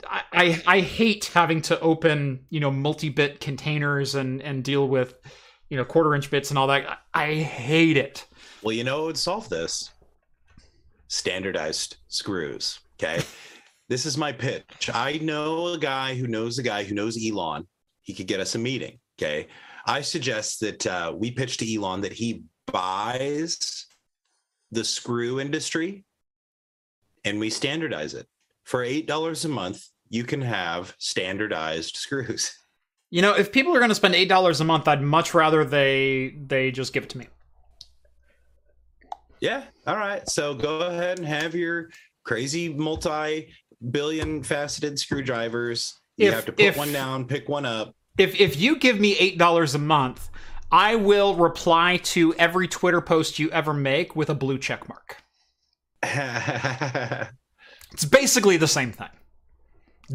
[0.07, 5.15] I, I I hate having to open you know multi-bit containers and and deal with
[5.69, 6.99] you know quarter inch bits and all that.
[7.13, 8.25] I, I hate it.
[8.61, 9.91] Well, you know what would solve this?
[11.07, 12.79] Standardized screws.
[12.97, 13.23] Okay.
[13.89, 14.89] this is my pitch.
[14.93, 17.67] I know a guy who knows a guy who knows Elon.
[18.05, 18.99] He could get us a meeting.
[19.19, 19.47] Okay.
[19.85, 23.85] I suggest that uh, we pitch to Elon that he buys
[24.71, 26.05] the screw industry
[27.23, 28.27] and we standardize it.
[28.63, 32.57] For $8 a month, you can have standardized screws.
[33.11, 35.63] You know, if people are going to spend eight dollars a month, I'd much rather
[35.63, 37.27] they they just give it to me.
[39.39, 39.63] Yeah.
[39.85, 40.27] All right.
[40.27, 41.91] So go ahead and have your
[42.25, 43.53] crazy multi
[43.91, 45.93] billion faceted screwdrivers.
[46.17, 47.95] You If- have to put if- one down, pick one up.
[48.17, 50.29] If if you give me eight dollars a month,
[50.71, 55.17] I will reply to every Twitter post you ever make with a blue check mark.
[57.91, 59.07] It's basically the same thing.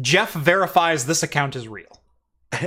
[0.01, 2.01] Jeff verifies this account is real.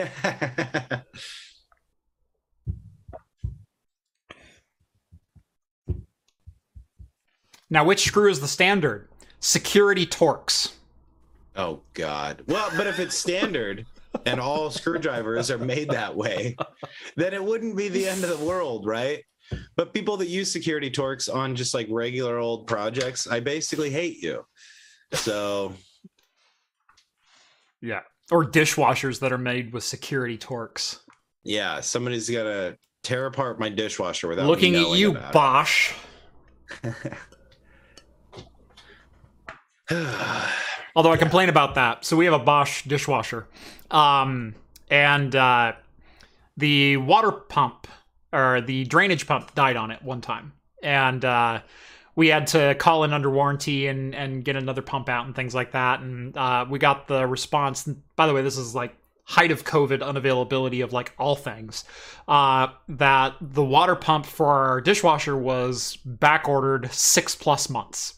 [7.70, 9.08] Now, which screw is the standard?
[9.40, 10.72] Security Torx.
[11.56, 12.42] Oh God.
[12.48, 13.86] Well, but if it's standard
[14.26, 16.56] and all screwdrivers are made that way,
[17.16, 19.22] then it wouldn't be the end of the world, right?
[19.76, 24.22] But people that use security Torx on just like regular old projects, I basically hate
[24.22, 24.44] you.
[25.12, 25.74] So
[27.80, 28.00] Yeah.
[28.32, 31.00] Or dishwashers that are made with security Torx.
[31.44, 35.92] Yeah, somebody's gonna tear apart my dishwasher without Looking me at you, about Bosch.
[40.96, 42.04] Although I complain about that.
[42.04, 43.48] So we have a Bosch dishwasher.
[43.90, 44.54] Um,
[44.90, 45.72] and uh,
[46.56, 47.88] the water pump
[48.32, 50.52] or the drainage pump died on it one time.
[50.82, 51.62] And uh,
[52.16, 55.54] we had to call in under warranty and, and get another pump out and things
[55.54, 56.00] like that.
[56.00, 57.88] And uh, we got the response.
[58.16, 61.84] By the way, this is like height of COVID unavailability of like all things.
[62.28, 68.14] Uh, that the water pump for our dishwasher was back ordered six plus months.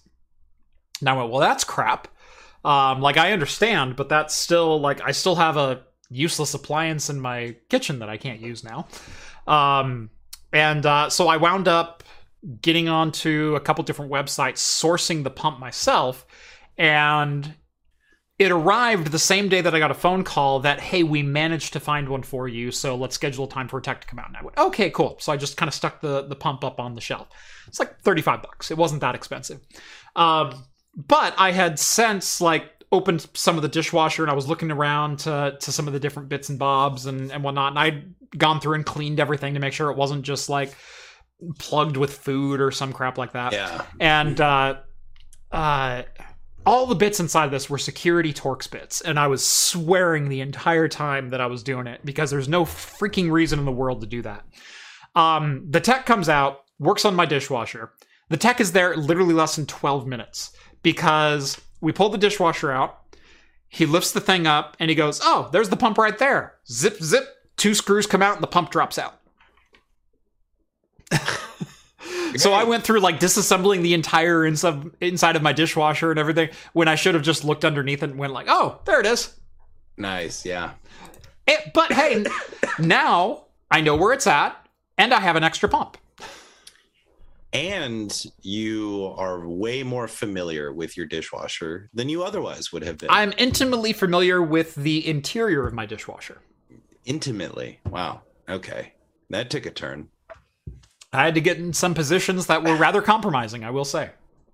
[1.01, 2.09] Now I went, well, that's crap.
[2.67, 7.21] Um, like I understand, but that's still like I still have a useless appliance in
[7.21, 8.89] my kitchen that I can't use now.
[9.47, 10.11] Um,
[10.53, 12.03] and uh, so I wound up
[12.63, 16.27] getting onto a couple different websites, sourcing the pump myself,
[16.77, 17.55] and
[18.37, 21.73] it arrived the same day that I got a phone call that hey, we managed
[21.75, 24.19] to find one for you, so let's schedule a time for a tech to come
[24.19, 24.27] out.
[24.27, 25.19] And I went, okay, cool.
[25.21, 27.29] So I just kind of stuck the the pump up on the shelf.
[27.69, 28.73] It's like thirty five bucks.
[28.73, 29.61] It wasn't that expensive.
[30.17, 30.65] Um,
[30.97, 35.19] but I had since like opened some of the dishwasher and I was looking around
[35.21, 38.61] to to some of the different bits and bobs and and whatnot, and I'd gone
[38.61, 40.75] through and cleaned everything to make sure it wasn't just like
[41.59, 43.53] plugged with food or some crap like that.
[43.53, 43.83] yeah.
[44.01, 44.77] And uh,
[45.53, 46.03] uh,
[46.65, 50.89] all the bits inside this were security Torx bits, and I was swearing the entire
[50.89, 54.07] time that I was doing it because there's no freaking reason in the world to
[54.07, 54.45] do that.
[55.15, 57.93] Um, the tech comes out, works on my dishwasher.
[58.29, 63.01] The tech is there literally less than 12 minutes because we pull the dishwasher out.
[63.69, 66.55] He lifts the thing up and he goes, Oh, there's the pump right there.
[66.69, 67.25] Zip, zip.
[67.57, 69.21] Two screws come out and the pump drops out.
[72.37, 76.51] So I went through like disassembling the entire inside inside of my dishwasher and everything
[76.75, 79.35] when I should have just looked underneath and went like, "Oh, there it is."
[79.97, 80.45] Nice.
[80.45, 80.73] Yeah.
[81.47, 82.27] It- but hey,
[82.79, 84.55] now I know where it's at
[84.99, 85.97] and I have an extra pump.
[87.57, 93.09] And you are way more familiar with your dishwasher than you otherwise would have been.
[93.11, 96.43] I'm intimately familiar with the interior of my dishwasher.
[97.07, 97.81] Intimately.
[97.89, 98.21] Wow.
[98.47, 98.93] Okay.
[99.31, 100.09] That took a turn.
[101.15, 104.11] I had to get in some positions that were rather compromising, I will say.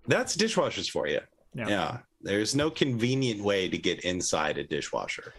[0.07, 1.21] That's dishwashers for you.
[1.55, 1.69] Yeah.
[1.69, 1.99] Yeah.
[2.21, 5.35] There's no convenient way to get inside a dishwasher.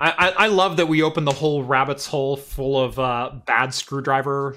[0.00, 3.72] I, I, I love that we opened the whole rabbit's hole full of uh, bad
[3.72, 4.56] screwdriver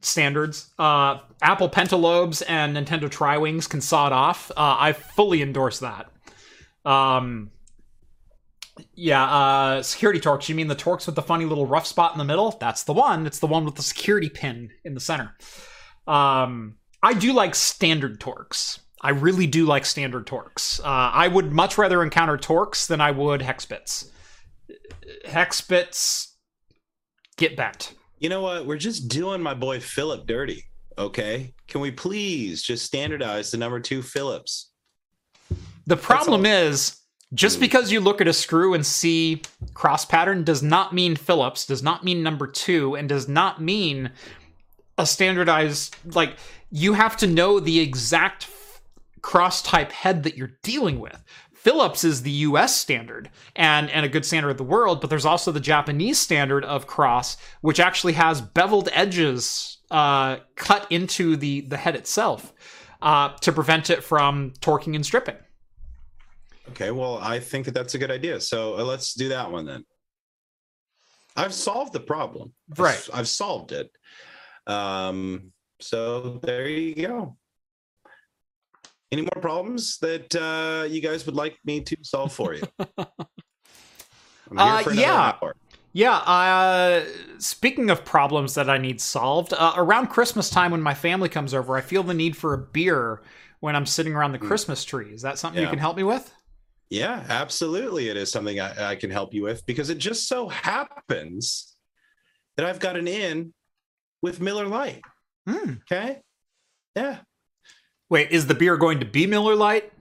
[0.00, 0.70] standards.
[0.78, 4.50] Uh, Apple Pentalobes and Nintendo Tri-Wings can saw it off.
[4.50, 6.10] Uh, I fully endorse that.
[6.84, 7.50] Um,
[8.94, 10.48] yeah, uh, security Torx.
[10.48, 12.56] You mean the Torx with the funny little rough spot in the middle?
[12.60, 13.26] That's the one.
[13.26, 15.36] It's the one with the security pin in the center.
[16.06, 18.80] Um, I do like standard Torx.
[19.00, 20.80] I really do like standard Torx.
[20.80, 24.10] Uh, I would much rather encounter Torx than I would hex bits.
[25.26, 26.36] Hex bits
[27.36, 27.94] get bent.
[28.24, 28.64] You know what?
[28.64, 30.64] We're just doing my boy Philip dirty.
[30.96, 31.52] Okay.
[31.68, 34.70] Can we please just standardize the number two Phillips?
[35.86, 37.02] The problem is
[37.34, 37.60] just Mm.
[37.60, 39.42] because you look at a screw and see
[39.74, 44.10] cross pattern does not mean Phillips, does not mean number two, and does not mean
[44.96, 46.38] a standardized like
[46.70, 48.48] you have to know the exact
[49.20, 51.22] cross type head that you're dealing with.
[51.64, 55.24] Phillips is the US standard and and a good standard of the world, but there's
[55.24, 61.62] also the Japanese standard of cross, which actually has beveled edges uh, cut into the
[61.62, 62.52] the head itself
[63.00, 65.36] uh, to prevent it from torquing and stripping.
[66.70, 66.90] Okay.
[66.90, 68.40] Well, I think that that's a good idea.
[68.40, 69.84] So uh, let's do that one then.
[71.36, 72.52] I've solved the problem.
[72.72, 73.08] I've- Right.
[73.12, 73.90] I've, solved it.
[74.66, 77.36] Um, so there you go.
[79.14, 82.64] Any more problems that uh, you guys would like me to solve for you?
[84.50, 85.36] I'm Uh, yeah.
[85.40, 85.54] hour.
[85.92, 87.04] Yeah, uh,
[87.38, 91.54] speaking of problems that I need solved, uh, around Christmas time when my family comes
[91.54, 93.22] over, I feel the need for a beer
[93.60, 94.48] when I'm sitting around the Hmm.
[94.48, 95.14] Christmas tree.
[95.14, 96.34] Is that something you can help me with?
[96.90, 98.08] Yeah, absolutely.
[98.08, 101.76] It is something I, I can help you with because it just so happens
[102.56, 103.54] that I've got an in
[104.22, 105.02] with Miller Lite.
[105.48, 105.74] Hmm.
[105.88, 106.18] Okay.
[106.96, 107.18] Yeah.
[108.14, 109.92] Wait, is the beer going to be Miller Lite?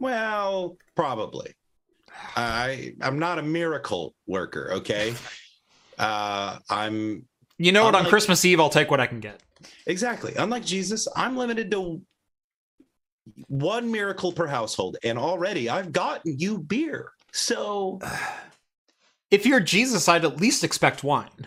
[0.00, 1.52] Well, probably.
[2.34, 5.14] I I'm not a miracle worker, okay?
[5.98, 7.26] Uh I'm
[7.58, 7.94] You know what?
[7.94, 9.42] On Christmas Eve, I'll take what I can get.
[9.86, 10.32] exactly.
[10.36, 12.00] Unlike Jesus, I'm limited to
[13.48, 17.12] one miracle per household and already I've gotten you beer.
[17.30, 18.00] So,
[19.30, 21.46] If you're Jesus, I'd at least expect wine,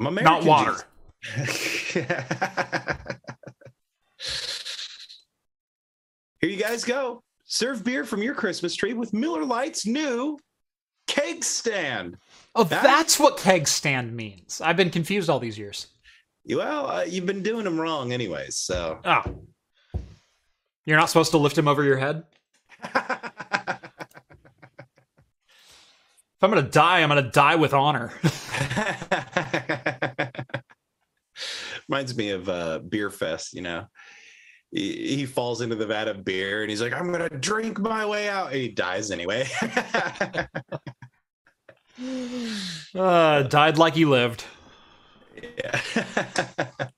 [0.00, 0.74] not water.
[6.40, 7.22] Here you guys go.
[7.44, 10.38] Serve beer from your Christmas tree with Miller Lite's new
[11.06, 12.16] keg stand.
[12.54, 14.60] Oh, That- that's what keg stand means.
[14.60, 15.88] I've been confused all these years.
[16.48, 18.56] Well, uh, you've been doing them wrong, anyways.
[18.56, 18.98] So.
[19.04, 19.22] Oh.
[20.86, 22.24] You're not supposed to lift him over your head?
[26.34, 28.10] If I'm gonna die, I'm gonna die with honor.
[31.88, 33.86] Reminds me of uh, Beer Fest, you know.
[34.70, 37.78] He, he falls into the vat of beer and he's like, I'm going to drink
[37.78, 38.52] my way out.
[38.52, 39.46] And he dies anyway.
[42.94, 44.44] Uh, died like he lived.
[45.58, 45.80] yeah.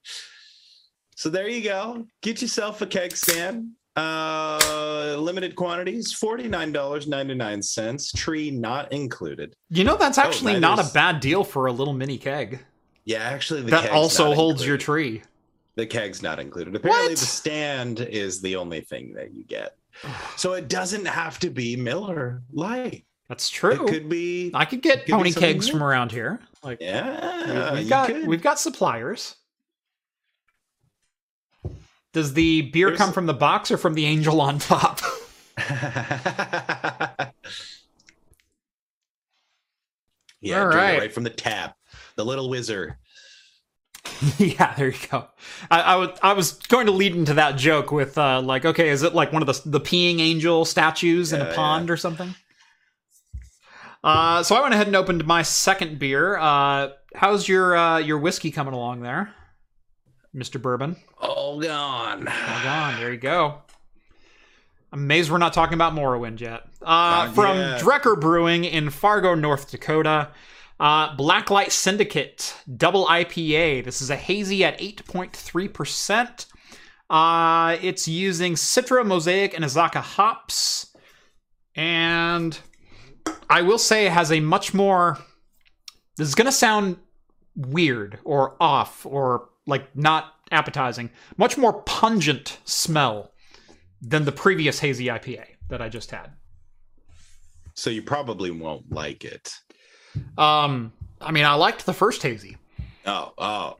[1.16, 2.06] so there you go.
[2.22, 3.70] Get yourself a keg stand.
[3.96, 8.16] Uh, limited quantities, $49.99.
[8.16, 9.54] Tree not included.
[9.70, 12.64] You know, that's Oh, actually that not a bad deal for a little mini keg.
[13.04, 15.22] Yeah, actually, the that also holds your tree.
[15.76, 16.74] The keg's not included.
[16.76, 17.18] Apparently, What?
[17.18, 19.76] the stand is the only thing that you get.
[20.36, 23.04] So it doesn't have to be Miller Lite.
[23.28, 23.72] That's true.
[23.72, 24.50] It could be.
[24.54, 26.40] I could get could pony kegs from around here.
[26.62, 28.26] Like Yeah, we've got could.
[28.26, 29.36] we've got suppliers.
[32.12, 35.00] Does the beer There's- come from the box or from the angel on top?
[40.40, 40.98] yeah, All right.
[40.98, 41.76] right from the tap.
[42.16, 42.94] The little wizard.
[44.38, 45.26] yeah, there you go.
[45.70, 48.90] I, I was I was going to lead into that joke with uh, like, okay,
[48.90, 51.56] is it like one of the the peeing angel statues in Yeah, a yeah.
[51.56, 52.34] pond or something?
[54.02, 56.36] Uh, so I went ahead and opened my second beer.
[56.36, 59.34] Uh, how's your uh, your whiskey coming along there,
[60.34, 60.96] Mister Bourbon?
[61.18, 62.28] All gone.
[62.28, 63.00] All gone.
[63.00, 63.62] There you go.
[64.92, 66.64] I'm amazed we're not talking about Morrowind yet.
[66.82, 67.80] Uh, from yet.
[67.80, 70.28] Drekker Brewing in Fargo, North Dakota.
[70.80, 73.84] Uh, Blacklight Syndicate Double IPA.
[73.84, 76.46] This is a hazy at 8.3%.
[77.10, 80.94] Uh, it's using Citra, Mosaic, and Azacca hops.
[81.76, 82.58] And
[83.48, 85.18] I will say it has a much more.
[86.16, 86.96] This is going to sound
[87.56, 91.10] weird or off or like not appetizing.
[91.36, 93.32] Much more pungent smell
[94.00, 96.32] than the previous hazy IPA that I just had.
[97.74, 99.52] So you probably won't like it.
[100.38, 102.56] Um, I mean, I liked the first hazy.
[103.06, 103.76] Oh, oh.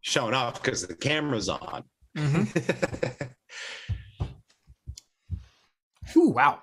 [0.00, 1.84] Showing off because the camera's on.
[6.16, 6.62] Ooh, wow.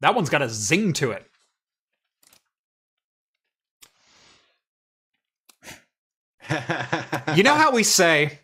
[0.00, 1.26] That one's got a zing to it.
[7.34, 8.38] You know how we say,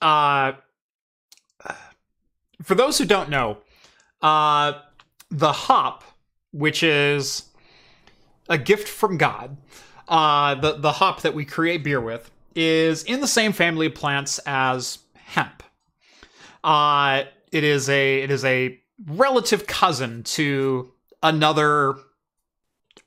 [0.00, 0.52] uh,
[2.62, 3.58] for those who don't know,
[4.22, 4.74] uh,
[5.30, 6.04] the hop,
[6.52, 7.44] which is
[8.48, 9.56] a gift from God,
[10.08, 13.94] uh, the the hop that we create beer with, is in the same family of
[13.94, 15.62] plants as hemp.
[16.62, 20.92] Uh, it is a it is a relative cousin to
[21.22, 21.94] another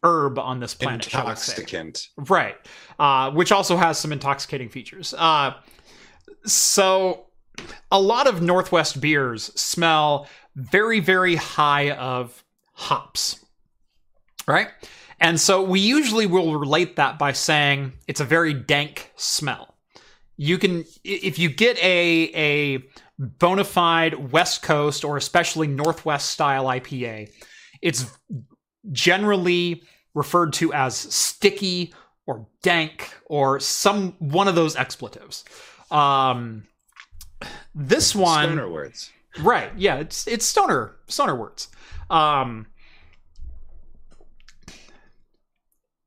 [0.03, 1.05] herb on this planet.
[1.05, 1.53] shall we say.
[1.53, 2.09] Intoxicant.
[2.17, 2.55] Right.
[2.99, 5.13] Uh, which also has some intoxicating features.
[5.17, 5.53] Uh,
[6.45, 7.27] so,
[7.91, 12.42] a lot of Northwest beers smell very, very high of
[12.83, 13.43] hops.
[14.47, 14.69] Right?
[15.19, 19.75] And so, we usually will relate that by saying it's a very dank smell.
[20.35, 22.83] You can, if you get a, a
[23.19, 27.29] bona fide West Coast or especially Northwest style IPA,
[27.81, 28.05] it's
[28.91, 31.93] generally referred to as sticky
[32.25, 35.45] or dank or some one of those expletives.
[35.91, 36.63] Um,
[37.75, 39.11] this one, Stoner words.
[39.41, 39.71] right?
[39.77, 41.67] Yeah, it's it's stoner stoner words.
[42.09, 42.67] Um,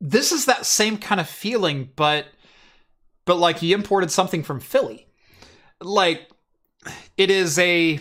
[0.01, 2.27] this is that same kind of feeling, but
[3.25, 5.07] but like you imported something from Philly.
[5.81, 6.29] Like
[7.17, 7.99] it is a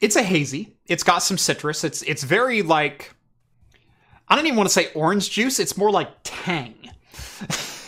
[0.00, 0.76] it's a hazy.
[0.86, 1.84] It's got some citrus.
[1.84, 3.12] It's it's very like
[4.28, 5.58] I don't even want to say orange juice.
[5.58, 6.74] It's more like tang.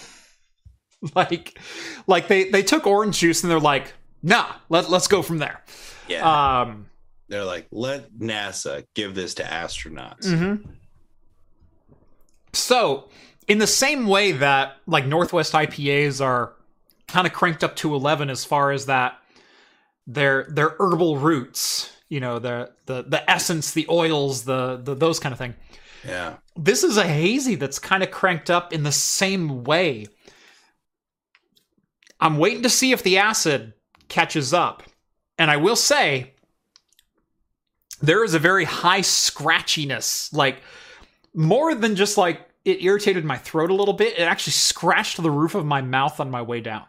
[1.15, 1.59] like
[2.07, 3.93] like they they took orange juice and they're like,
[4.23, 5.63] nah, let let's go from there.
[6.09, 6.61] Yeah.
[6.63, 6.87] Um
[7.29, 10.27] They're like, let NASA give this to astronauts.
[10.27, 10.65] mhm.
[12.53, 13.09] So,
[13.49, 16.55] in the same way that like Northwest IPAs are
[17.09, 19.19] kind of cranked up to 11 as far as that
[20.07, 25.19] their their herbal roots, you know, the the the essence, the oils, the, the those
[25.19, 25.55] kind of thing.
[26.07, 26.37] Yeah.
[26.57, 30.07] This is a hazy that's kind of cranked up in the same way.
[32.21, 33.75] I'm waiting to see if the acid
[34.09, 34.83] catches up.
[35.39, 36.35] And I will say,
[38.03, 40.63] there is a very high scratchiness, like
[41.35, 45.31] more than just like it irritated my throat a little bit, it actually scratched the
[45.31, 46.85] roof of my mouth on my way down.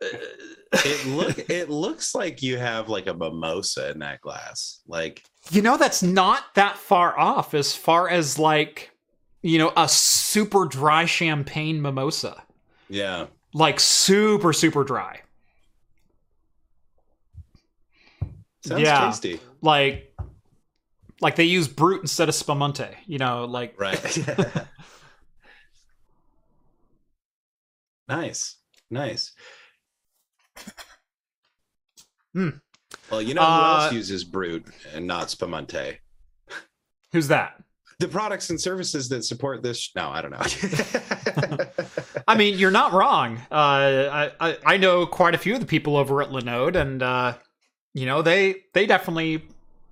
[0.00, 4.80] it look it looks like you have like a mimosa in that glass.
[4.86, 8.90] Like you know, that's not that far off as far as like
[9.42, 12.42] you know a super dry champagne mimosa.
[12.88, 15.22] Yeah, like super super dry.
[18.64, 19.06] Sounds yeah.
[19.06, 19.40] tasty.
[19.62, 20.07] Like
[21.20, 24.18] like they use brut instead of spumante, you know, like Right.
[28.08, 28.56] nice.
[28.90, 29.32] Nice.
[32.34, 32.50] Hmm.
[33.10, 34.62] Well, you know who uh, else uses brut
[34.94, 35.98] and not spumante?
[37.12, 37.62] Who's that?
[37.98, 39.90] The products and services that support this.
[39.96, 41.66] No, I don't know.
[42.28, 43.38] I mean, you're not wrong.
[43.50, 43.54] Uh,
[44.30, 47.34] I, I, I know quite a few of the people over at Linode, and uh,
[47.94, 49.42] you know they they definitely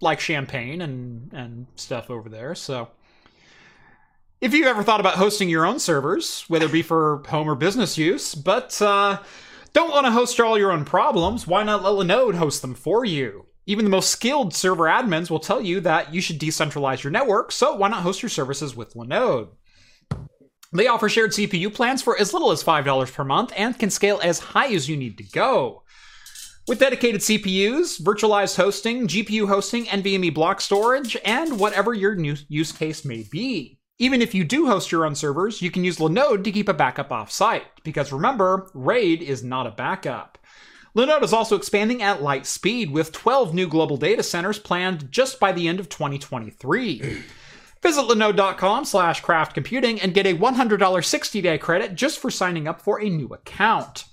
[0.00, 2.54] like champagne and and stuff over there.
[2.54, 2.88] So
[4.40, 7.54] if you've ever thought about hosting your own servers, whether it be for home or
[7.54, 9.20] business use, but uh,
[9.72, 13.04] don't want to host all your own problems, why not let Linode host them for
[13.04, 13.46] you?
[13.66, 17.50] Even the most skilled server admins will tell you that you should decentralize your network,
[17.50, 19.48] so why not host your services with Linode?
[20.72, 24.20] They offer shared CPU plans for as little as $5 per month and can scale
[24.22, 25.82] as high as you need to go.
[26.68, 32.72] With dedicated CPUs, virtualized hosting, GPU hosting, NVMe block storage, and whatever your new use
[32.72, 33.78] case may be.
[33.98, 36.74] Even if you do host your own servers, you can use Linode to keep a
[36.74, 40.38] backup offsite, because remember, RAID is not a backup.
[40.96, 45.38] Linode is also expanding at light speed, with 12 new global data centers planned just
[45.38, 46.98] by the end of 2023.
[47.82, 53.00] Visit linode.com slash craftcomputing and get a $100 60-day credit just for signing up for
[53.00, 54.06] a new account.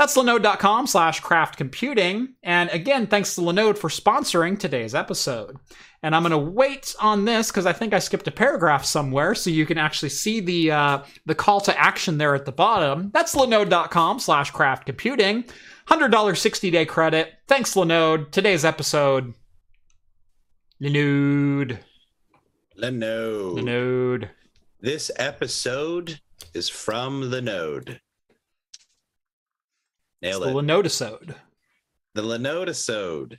[0.00, 2.28] That's linode.com slash craftcomputing.
[2.42, 5.58] And again, thanks to Linode for sponsoring today's episode.
[6.02, 9.34] And I'm going to wait on this because I think I skipped a paragraph somewhere
[9.34, 13.10] so you can actually see the uh, the call to action there at the bottom.
[13.12, 15.50] That's linode.com slash craftcomputing.
[15.88, 17.34] $100 60-day credit.
[17.46, 18.30] Thanks, Linode.
[18.30, 19.34] Today's episode,
[20.80, 21.78] Linode.
[22.78, 23.58] Linode.
[23.58, 24.30] Linode.
[24.80, 26.20] This episode
[26.54, 28.00] is from the node.
[30.22, 30.52] Nail it's it.
[30.52, 31.34] The Linodisode.
[32.14, 33.38] The Linodisode.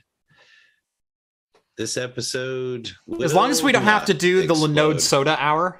[1.76, 2.92] This episode.
[3.22, 4.68] As long as we don't have to do explode.
[4.68, 5.78] the Linode Soda Hour.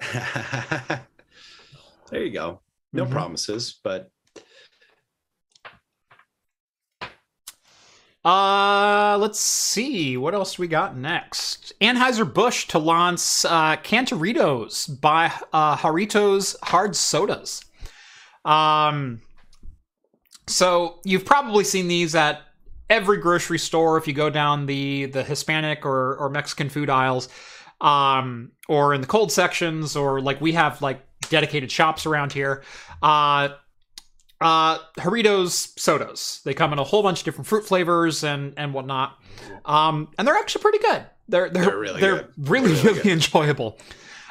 [2.10, 2.60] there you go.
[2.92, 3.12] No mm-hmm.
[3.12, 4.10] promises, but.
[8.24, 10.16] Uh, let's see.
[10.16, 11.72] What else we got next?
[11.80, 17.64] Anheuser-Busch to launch uh, Cantaritos by uh, Jarritos Hard Sodas.
[18.44, 19.22] Um,
[20.46, 22.42] so you've probably seen these at
[22.90, 27.28] every grocery store if you go down the the Hispanic or or Mexican food aisles,
[27.80, 32.62] um, or in the cold sections, or like we have like dedicated shops around here.
[33.02, 33.50] Uh,
[34.40, 36.40] uh, Jarritos sodas.
[36.44, 39.18] They come in a whole bunch of different fruit flavors and and whatnot,
[39.64, 41.06] um, and they're actually pretty good.
[41.28, 43.78] They're they're they're really they're really really, really enjoyable.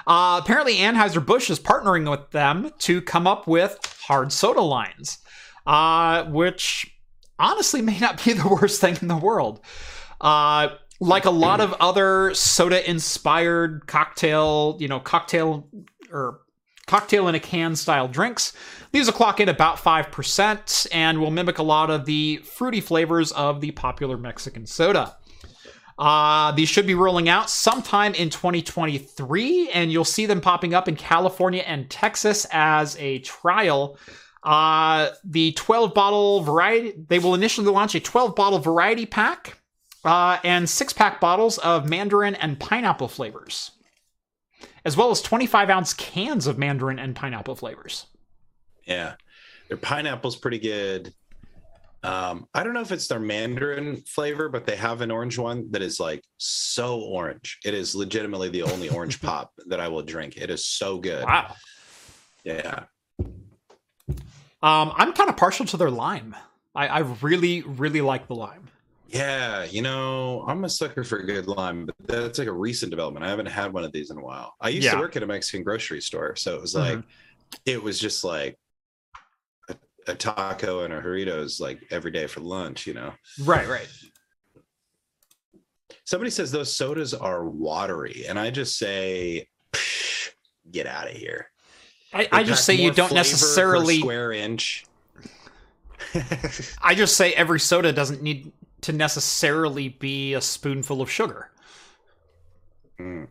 [0.05, 5.19] Uh, apparently, Anheuser Busch is partnering with them to come up with hard soda lines
[5.65, 6.95] uh, which
[7.39, 9.61] honestly may not be the worst thing in the world.
[10.19, 15.67] Uh, like a lot of other soda inspired cocktail, you know, cocktail
[16.11, 16.41] or
[16.85, 18.53] cocktail in a can style drinks.
[18.91, 23.31] These will clock in about 5% and will mimic a lot of the fruity flavors
[23.31, 25.15] of the popular Mexican soda.
[25.97, 30.87] Uh, these should be rolling out sometime in 2023, and you'll see them popping up
[30.87, 33.97] in California and Texas as a trial
[34.43, 39.57] uh, the 12 bottle variety, they will initially launch a 12 bottle variety pack
[40.03, 43.71] uh, and six pack bottles of mandarin and pineapple flavors,
[44.83, 48.07] as well as 25 ounce cans of mandarin and pineapple flavors.
[48.85, 49.13] Yeah,
[49.67, 51.13] their pineapple's pretty good.
[52.03, 55.69] Um, I don't know if it's their mandarin flavor, but they have an orange one
[55.69, 57.59] that is like so orange.
[57.63, 60.37] It is legitimately the only orange pop that I will drink.
[60.37, 61.23] It is so good.
[61.25, 61.53] Wow.
[62.43, 62.85] Yeah.
[64.63, 66.35] Um, I'm kind of partial to their lime.
[66.75, 68.69] I, I really, really like the lime.
[69.07, 72.91] Yeah, you know, I'm a sucker for a good lime, but that's like a recent
[72.91, 73.25] development.
[73.25, 74.55] I haven't had one of these in a while.
[74.61, 74.93] I used yeah.
[74.93, 77.57] to work at a Mexican grocery store, so it was like, mm-hmm.
[77.65, 78.57] it was just like
[79.69, 79.75] a,
[80.07, 83.11] a, taco and a Jarritos like every day for lunch, you know?
[83.43, 83.89] Right, right.
[86.05, 89.49] Somebody says those sodas are watery, and I just say,
[90.71, 91.50] get out of here.
[92.13, 94.85] I, I just say you don't necessarily square inch.
[96.81, 98.51] I just say every soda doesn't need
[98.81, 101.51] to necessarily be a spoonful of sugar.
[102.99, 103.27] Mm.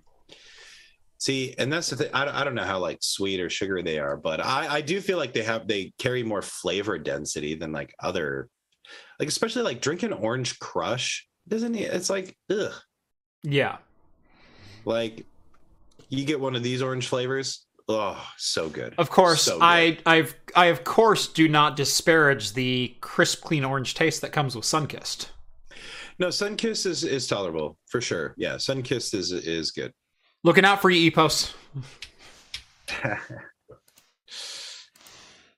[1.18, 2.10] See, and that's the thing.
[2.14, 4.80] I don't, I don't know how like sweet or sugary they are, but I, I
[4.80, 8.48] do feel like they have they carry more flavor density than like other,
[9.18, 11.92] like especially like drinking Orange Crush doesn't it?
[11.92, 12.72] It's like ugh.
[13.42, 13.78] Yeah.
[14.84, 15.26] Like
[16.08, 17.66] you get one of these orange flavors.
[17.92, 18.94] Oh, so good.
[18.98, 19.62] Of course, So good.
[19.64, 24.54] I I've I of course do not disparage the crisp, clean orange taste that comes
[24.54, 25.28] with Sunkist.
[26.18, 28.34] no Sunkist is is tolerable for sure.
[28.36, 29.92] Yeah, Sunkist is is good.
[30.44, 31.52] Looking out for you, Epos.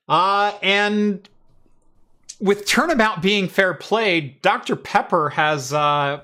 [0.07, 1.27] Uh, and
[2.41, 4.75] with Turnabout being fair play, Dr.
[4.75, 6.21] Pepper has uh,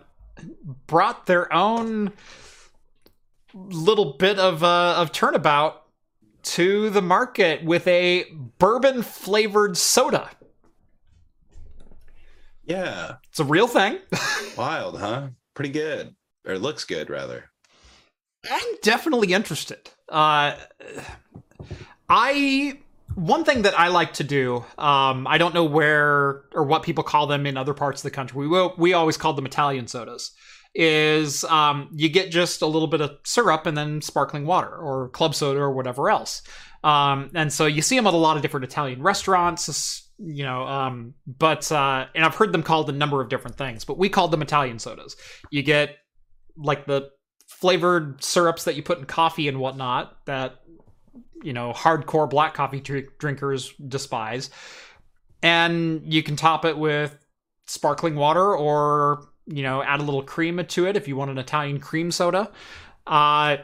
[0.85, 2.11] brought their own
[3.53, 5.78] little bit of uh, of Turnabout
[6.49, 8.25] to the market with a
[8.57, 10.29] bourbon flavored soda.
[12.63, 13.97] Yeah, It's a real thing.
[14.57, 15.29] wild, huh?
[15.55, 16.15] Pretty good,
[16.45, 17.45] or looks good rather.
[18.49, 19.89] I'm definitely interested.
[20.07, 20.55] Uh,
[22.07, 22.79] I
[23.15, 24.63] one thing that I like to do.
[24.77, 28.11] Um, I don't know where or what people call them in other parts of the
[28.15, 28.39] country.
[28.39, 30.31] We will, we always call them Italian sodas.
[30.75, 35.09] Is um, you get just a little bit of syrup and then sparkling water or
[35.09, 36.43] club soda or whatever else.
[36.83, 40.05] Um, and so you see them at a lot of different Italian restaurants.
[40.19, 43.85] You know, um, but uh, and I've heard them called a number of different things,
[43.85, 45.15] but we called them Italian sodas.
[45.49, 45.97] You get
[46.57, 47.09] like the
[47.47, 50.59] flavored syrups that you put in coffee and whatnot that
[51.41, 54.49] you know hardcore black coffee dr- drinkers despise
[55.41, 57.17] and you can top it with
[57.65, 61.37] sparkling water or you know add a little cream to it if you want an
[61.37, 62.51] italian cream soda.
[63.05, 63.57] Uh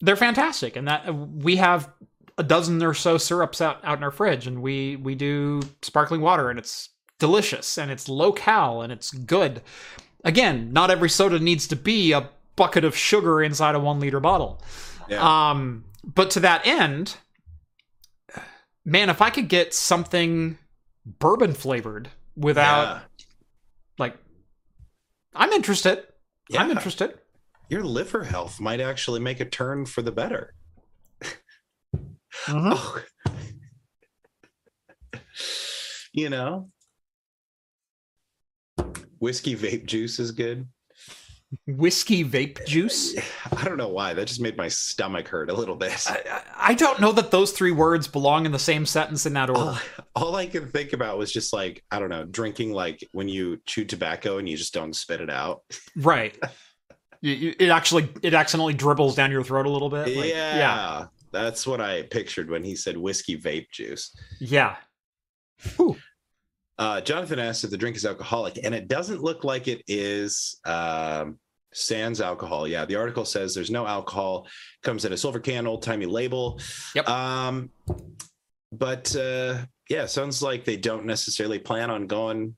[0.00, 1.92] they're fantastic and that we have
[2.36, 6.20] a dozen or so syrups out, out in our fridge and we we do sparkling
[6.20, 9.60] water and it's delicious and it's low cal and it's good.
[10.24, 14.20] Again not every soda needs to be a bucket of sugar inside a one liter
[14.20, 14.62] bottle.
[15.08, 17.16] Yeah, um, but to that end,
[18.84, 20.58] man, if I could get something
[21.06, 23.00] bourbon flavored without yeah.
[25.34, 26.04] I'm interested.
[26.56, 27.18] I'm interested.
[27.68, 30.54] Your liver health might actually make a turn for the better.
[31.22, 31.34] Mhm.
[32.50, 33.02] Oh.
[36.12, 36.70] you know,
[39.18, 40.68] whiskey vape juice is good.
[41.66, 43.14] Whiskey vape juice.
[43.56, 44.12] I don't know why.
[44.12, 46.04] That just made my stomach hurt a little bit.
[46.08, 49.48] I, I- don't know that those three words belong in the same sentence in that
[49.48, 49.60] order.
[49.60, 49.78] all,
[50.14, 53.60] all I could think about was just like, I don't know, drinking like when you
[53.66, 55.62] chew tobacco and you just don't spit it out.
[55.96, 56.38] Right.
[57.22, 60.06] It actually it accidentally dribbles down your throat a little bit.
[60.16, 60.56] Like, yeah.
[60.56, 64.14] yeah, That's what I pictured when he said whiskey vape juice.
[64.38, 64.76] yeah.
[66.78, 70.60] Uh, Jonathan asked if the drink is alcoholic, and it doesn't look like it is.
[70.64, 71.38] Um,
[71.72, 72.66] sans alcohol.
[72.66, 74.46] Yeah, the article says there's no alcohol.
[74.82, 76.60] Comes in a silver can, old timey label.
[76.94, 77.08] Yep.
[77.08, 77.70] Um,
[78.72, 82.56] but uh, yeah, sounds like they don't necessarily plan on going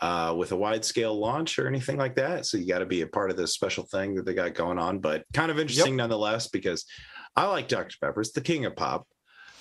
[0.00, 2.46] uh, with a wide scale launch or anything like that.
[2.46, 4.78] So you got to be a part of this special thing that they got going
[4.78, 4.98] on.
[4.98, 6.84] But kind of interesting nonetheless because
[7.36, 8.20] I like Dr Pepper.
[8.20, 9.06] It's the king of pop.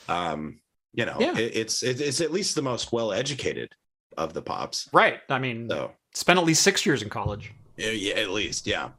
[0.09, 0.59] Um,
[0.93, 1.37] you know, Yeah.
[1.37, 3.73] it, it's it, it's at least the most well educated
[4.17, 4.89] of the pops.
[4.93, 5.19] Right.
[5.29, 7.51] I mean, So spent at least six years in college.
[7.77, 8.89] yeah, at least yeah.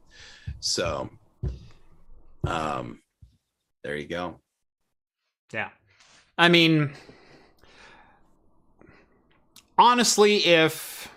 [0.59, 1.09] So,
[2.43, 3.01] um,
[3.83, 4.39] there you go.
[5.53, 5.69] Yeah.
[6.37, 6.91] I mean,
[9.77, 11.09] honestly, if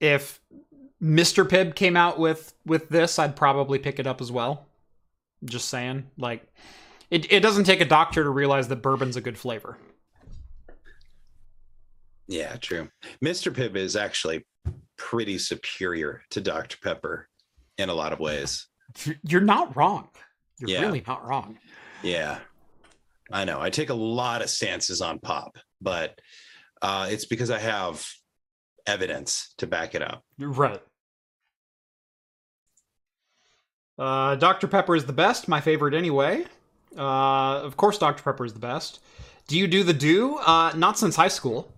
[0.00, 0.40] if
[1.02, 1.46] Mr.
[1.48, 4.66] Pibb came out with with this, I'd probably pick it up as well.
[5.44, 6.44] Just saying, like
[7.10, 9.78] it it doesn't take a doctor to realize that bourbon's a good flavor.
[12.28, 12.88] Yeah, true.
[13.24, 13.52] Mr.
[13.52, 14.46] Pibb is actually
[14.96, 16.76] pretty superior to Dr.
[16.82, 17.28] Pepper
[17.78, 18.68] in a lot of ways.
[19.26, 20.08] You're not wrong.
[20.60, 20.80] You're Yeah.
[20.82, 21.58] really not wrong.
[22.02, 22.38] Yeah.
[23.32, 23.60] I know.
[23.60, 26.20] I take a lot of stances on pop, but
[26.82, 28.06] uh, it's because I have
[28.86, 30.22] evidence to back it up.
[30.38, 30.80] Right.
[33.98, 34.66] Uh, Dr.
[34.66, 36.46] Pepper is the best, my favorite anyway.
[36.96, 38.22] Uh, of course, Dr.
[38.22, 39.00] Pepper is the best.
[39.48, 40.36] Do you do the do?
[40.36, 41.72] Uh, not since high school.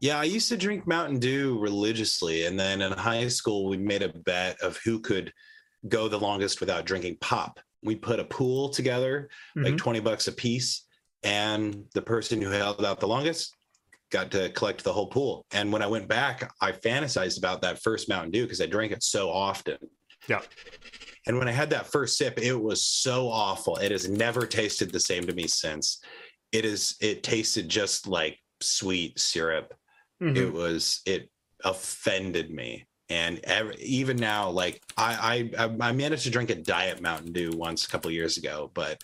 [0.00, 2.46] Yeah, I used to drink Mountain Dew religiously.
[2.46, 5.32] And then in high school, we made a bet of who could
[5.88, 7.60] go the longest without drinking pop.
[7.84, 9.78] We put a pool together, like Mhm.
[9.78, 10.82] 20 bucks a piece.
[11.22, 13.54] And the person who held out the longest
[14.10, 15.46] got to collect the whole pool.
[15.52, 18.90] And when I went back, I fantasized about that first Mountain Dew because I drank
[18.92, 19.78] it so often.
[20.28, 20.42] Yeah.
[21.26, 23.76] And when I had that first sip, it was so awful.
[23.76, 26.00] It has never tasted the same to me since.
[26.50, 29.74] It is, it tasted just like sweet syrup
[30.22, 30.36] Mhm.
[30.36, 31.28] it was it
[31.64, 37.00] offended me and ev even now, like I, I I managed to drink a diet
[37.02, 39.02] Mountain Dew once a couple years ago, but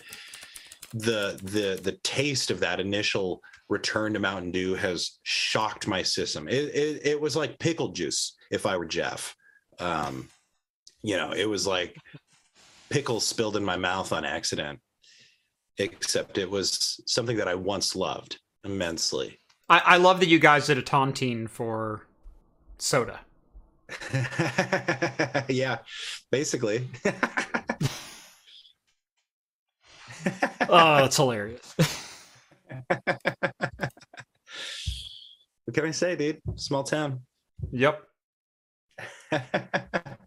[0.93, 6.47] the the the taste of that initial return to Mountain Dew has shocked my system.
[6.47, 9.35] It it, it was like pickle juice if I were Jeff.
[9.79, 10.29] Um,
[11.01, 11.95] you know, it was like
[12.89, 14.79] pickles spilled in my mouth on accident.
[15.77, 19.39] Except it was something that I once loved immensely.
[19.69, 22.05] I, I love that you guys did a tontine for
[22.77, 23.21] soda.
[25.47, 25.77] yeah,
[26.31, 26.87] basically.
[30.67, 31.75] oh, that's hilarious.
[32.87, 33.01] what
[35.73, 36.41] can I say, dude?
[36.55, 37.21] Small town.
[37.71, 38.03] Yep.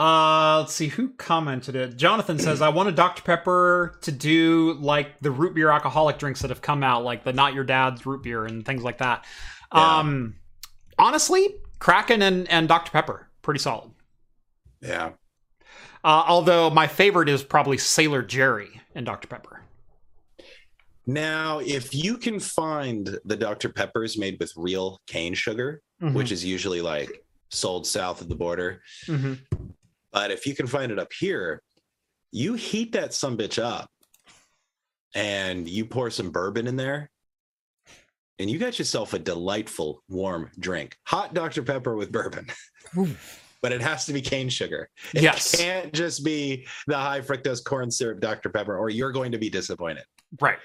[0.00, 1.96] Uh, let's see who commented it.
[1.96, 6.48] Jonathan says, "I wanted Dr Pepper to do like the root beer alcoholic drinks that
[6.50, 9.26] have come out, like the Not Your Dad's root beer and things like that."
[9.74, 9.98] Yeah.
[9.98, 10.36] Um,
[10.98, 13.90] honestly, Kraken and and Dr Pepper, pretty solid.
[14.80, 15.10] Yeah.
[16.02, 19.62] Uh, although my favorite is probably Sailor Jerry and Dr Pepper.
[21.06, 23.68] Now, if you can find the Dr.
[23.68, 26.14] Peppers made with real cane sugar, Mhm.
[26.14, 27.10] which is usually like
[27.50, 29.38] sold south of the border, Mhm.
[30.12, 31.62] But if you can find it up here,
[32.32, 33.88] you heat that some bitch up
[35.14, 37.10] and you pour some bourbon in there
[38.38, 40.96] and you got yourself a delightful warm drink.
[41.06, 41.62] Hot Dr.
[41.62, 42.46] Pepper with bourbon.
[43.62, 44.88] But it has to be cane sugar.
[45.14, 45.54] It Yes.
[45.54, 48.48] can't just be the high fructose corn syrup Dr.
[48.48, 50.04] Pepper, or you're going to be disappointed.
[50.40, 50.58] Right.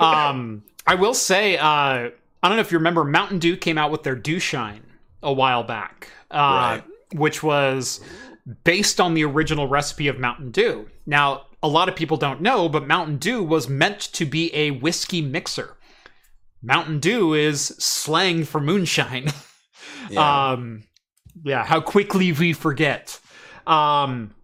[0.00, 2.10] Um, I will say, uh, I
[2.42, 4.82] don't know if you remember, Mountain Dew came out with their Dew Shine
[5.22, 6.36] a while back, uh,
[6.80, 6.84] Right.
[7.12, 8.00] which was
[8.64, 10.88] based on the original recipe of Mountain Dew.
[11.06, 14.72] Now, a lot of people don't know, but Mountain Dew was meant to be a
[14.72, 15.76] whiskey mixer.
[16.62, 19.28] Mountain Dew is slang for moonshine.
[20.10, 20.50] Yeah.
[20.50, 20.82] Um,
[21.44, 23.18] yeah, how quickly we forget.
[23.68, 24.34] Um,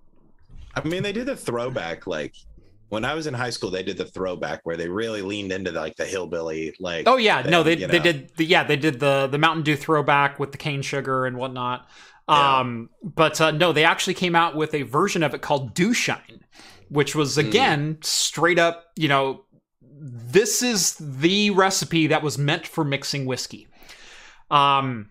[0.74, 2.06] I mean, they did the throwback.
[2.06, 2.32] Like
[2.90, 5.72] when I was in high school, they did the throwback where they really leaned into
[5.72, 6.74] like the hillbilly.
[6.78, 8.04] Like, Oh yeah, no, they thing, they know?
[8.04, 11.36] did the yeah they did the the Mountain Dew throwback with the cane sugar and
[11.36, 11.88] whatnot.
[12.28, 12.59] Yeah.
[12.59, 15.94] Um, but uh, no, they actually came out with a version of it called Dew
[15.94, 16.44] Shine,
[16.88, 17.40] which was Hmm.
[17.46, 19.44] again straight up, you know,
[20.00, 23.66] this is the recipe that was meant for mixing whiskey.
[24.50, 25.10] Um,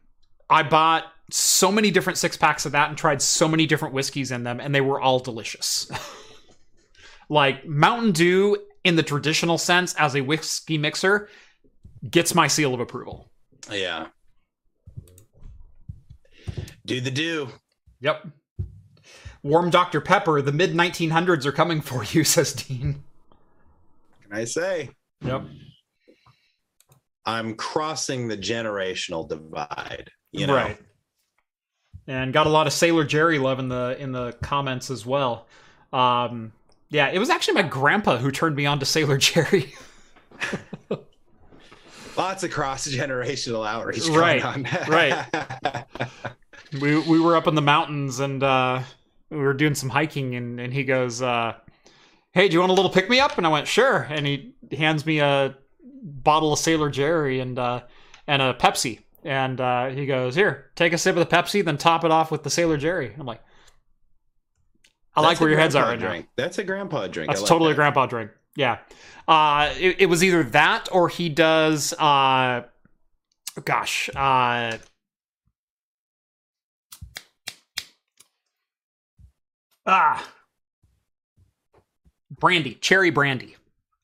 [0.49, 4.31] I bought so many different six packs of that and tried so many different whiskeys
[4.31, 5.91] in them, and they were all delicious.
[7.29, 11.27] like Mountain Dew in the traditional sense as a whiskey mixer
[12.09, 13.29] gets my seal of approval.
[13.71, 14.07] Yeah.
[16.87, 17.49] Do the do.
[17.99, 18.27] Yep.
[19.43, 19.99] Warm Dr.
[20.01, 23.03] Pepper, the mid 1900s are coming for you, says Dean.
[24.23, 24.89] Can I say?
[25.21, 25.43] Yep.
[27.25, 30.09] I'm crossing the generational divide.
[30.31, 30.77] You know, Right.
[32.07, 35.45] And got a lot of Sailor Jerry love in the in the comments as well.
[35.91, 36.53] Um,
[36.89, 39.73] yeah, it was actually my grandpa who turned me on to Sailor Jerry.
[42.15, 44.41] lots of cross generational outreach Right,
[44.87, 45.25] right.
[46.73, 48.81] we we were up in the mountains and uh,
[49.29, 51.53] we were doing some hiking and, and he goes, uh,
[52.31, 54.53] "Hey, do you want a little pick me up?" And I went, "Sure." And he
[54.71, 55.55] hands me a
[56.03, 57.81] bottle of Sailor Jerry and uh,
[58.27, 58.99] and a Pepsi.
[59.23, 62.31] And uh, he goes, "Here, take a sip of the Pepsi, then top it off
[62.31, 63.41] with the Sailor Jerry." I'm like,
[65.15, 66.27] "I like where your heads are right now." drink.
[66.35, 67.29] That's a grandpa drink.
[67.29, 68.31] That's like totally a grandpa drink.
[68.55, 68.79] Yeah.
[69.27, 72.63] Uh, it, it was either that or he does, uh,
[73.65, 74.09] gosh,
[79.87, 80.23] ah,
[82.29, 83.55] brandy, cherry brandy,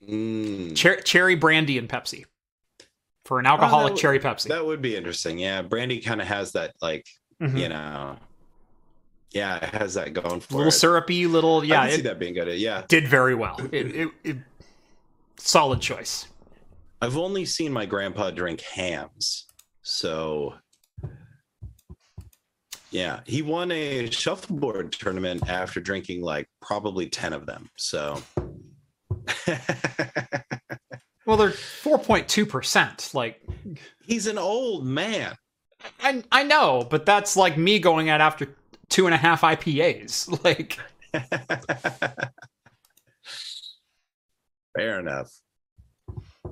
[0.07, 2.25] Mm, Cher- cherry brandy and Pepsi
[3.23, 4.49] for an alcoholic would- cherry Pepsi.
[4.49, 5.39] that would be interesting.
[5.39, 7.07] Yeah, brandy kind of has that like
[7.41, 7.57] Mhm.
[7.57, 8.17] you know,
[9.31, 10.57] yeah, it has that going for it.
[10.57, 10.71] little it.
[10.73, 12.49] syrupy, little, yeah, I can see that being good.
[12.59, 13.57] Yeah, did very well.
[13.71, 14.37] It, it, it,
[15.37, 16.27] solid choice.
[17.01, 19.45] I've only seen my grandpa drink hams,
[19.83, 20.55] so
[22.93, 27.69] yeah, he won a shuffleboard tournament after drinking like probably ten of them.
[27.77, 28.21] So
[31.25, 33.13] Well, they're 4.2%.
[33.13, 33.41] Like,
[34.05, 35.35] he's an old man.
[36.01, 38.53] I I know, but that's like me going out after
[38.89, 40.27] two and a half IPAs.
[40.43, 40.77] Like,
[44.75, 45.31] Fair enough.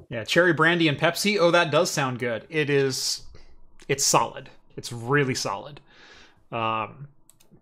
[0.09, 1.38] yeah, cherry brandy and Pepsi.
[1.39, 2.45] Oh, that does sound good.
[2.49, 3.23] It is.
[3.88, 4.49] It's solid.
[4.77, 5.81] It's really solid.
[6.52, 7.07] Um,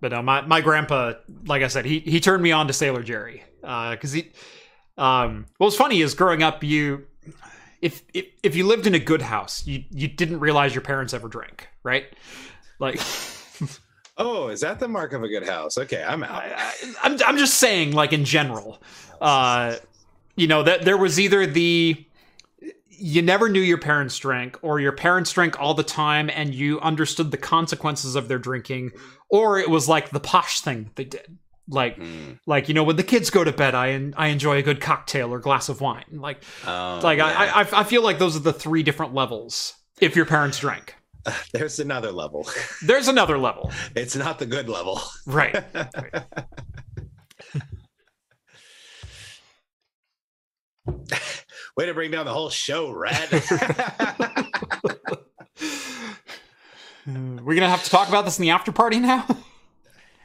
[0.02, 1.14] but no, my my grandpa,
[1.46, 4.32] like I said, he he turned me on to Sailor Jerry Uh because he.
[4.98, 7.08] Um, what was funny is growing up, you
[7.82, 11.14] if, if if you lived in a good house, you you didn't realize your parents
[11.14, 12.06] ever drank, right?
[12.80, 13.00] Like,
[14.18, 15.78] Oh, is that the mark of a good house?
[15.78, 16.44] Okay, I'm out.
[16.44, 18.82] I, I'm I'm just saying, like in general,
[19.22, 19.78] uh,
[20.36, 22.06] you know that there was either the
[23.00, 26.80] you never knew your parents drank, or your parents drank all the time and you
[26.82, 28.92] understood the consequences of their drinking,
[29.30, 31.38] or it was like the posh thing that they did.
[31.72, 32.40] Like, Mm.
[32.48, 35.32] like you know, when the kids go to bed, I I enjoy a good cocktail
[35.32, 36.06] or glass of wine.
[36.12, 37.28] Like, Oh, like yeah.
[37.28, 39.74] I, I I feel like those are the three different levels.
[40.02, 40.96] If your parents drank,
[41.54, 42.50] There's another level.
[42.86, 45.00] there's another level, It's not the good level.
[45.28, 45.64] right?
[51.80, 53.32] Way to bring down the whole show, Rhett.
[57.08, 59.26] We're gonna have to talk about this in the after party now.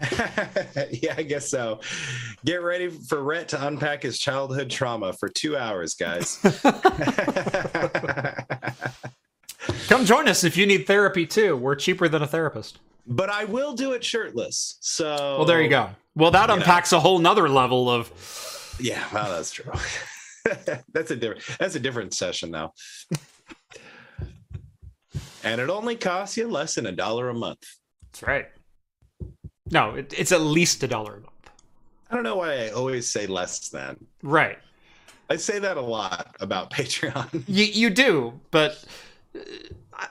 [0.91, 1.79] yeah, I guess so.
[2.45, 6.39] Get ready for Rhett to unpack his childhood trauma for two hours, guys.
[9.87, 11.57] Come join us if you need therapy too.
[11.57, 12.81] We're cheaper than a therapist.
[13.07, 14.77] but I will do it shirtless.
[14.81, 15.91] So Well, there you go.
[16.17, 16.55] Well, that You know.
[16.55, 18.11] unpacks a whole nother level of.
[18.81, 19.71] Yeah, well, that's true.
[20.93, 22.73] that's a different that's a different session now.
[25.43, 27.65] and it only costs you less than a dollar a month.
[28.03, 28.47] That's right.
[29.71, 31.31] No, it, it's at least a dollar a month.
[32.11, 33.97] I don't know why I always say less than.
[34.23, 34.59] Right.
[35.31, 37.45] I say that a lot about Patreon.
[37.47, 38.85] You you do, but
[39.35, 39.41] uh,
[39.95, 40.09] I,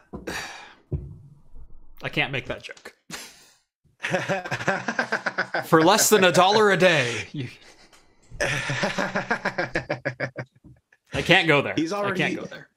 [2.02, 2.96] I can't make that joke.
[5.66, 7.48] For less than a dollar a day, you,
[8.42, 10.32] I
[11.22, 11.74] can't go there.
[11.76, 12.68] He's already- I can't go there.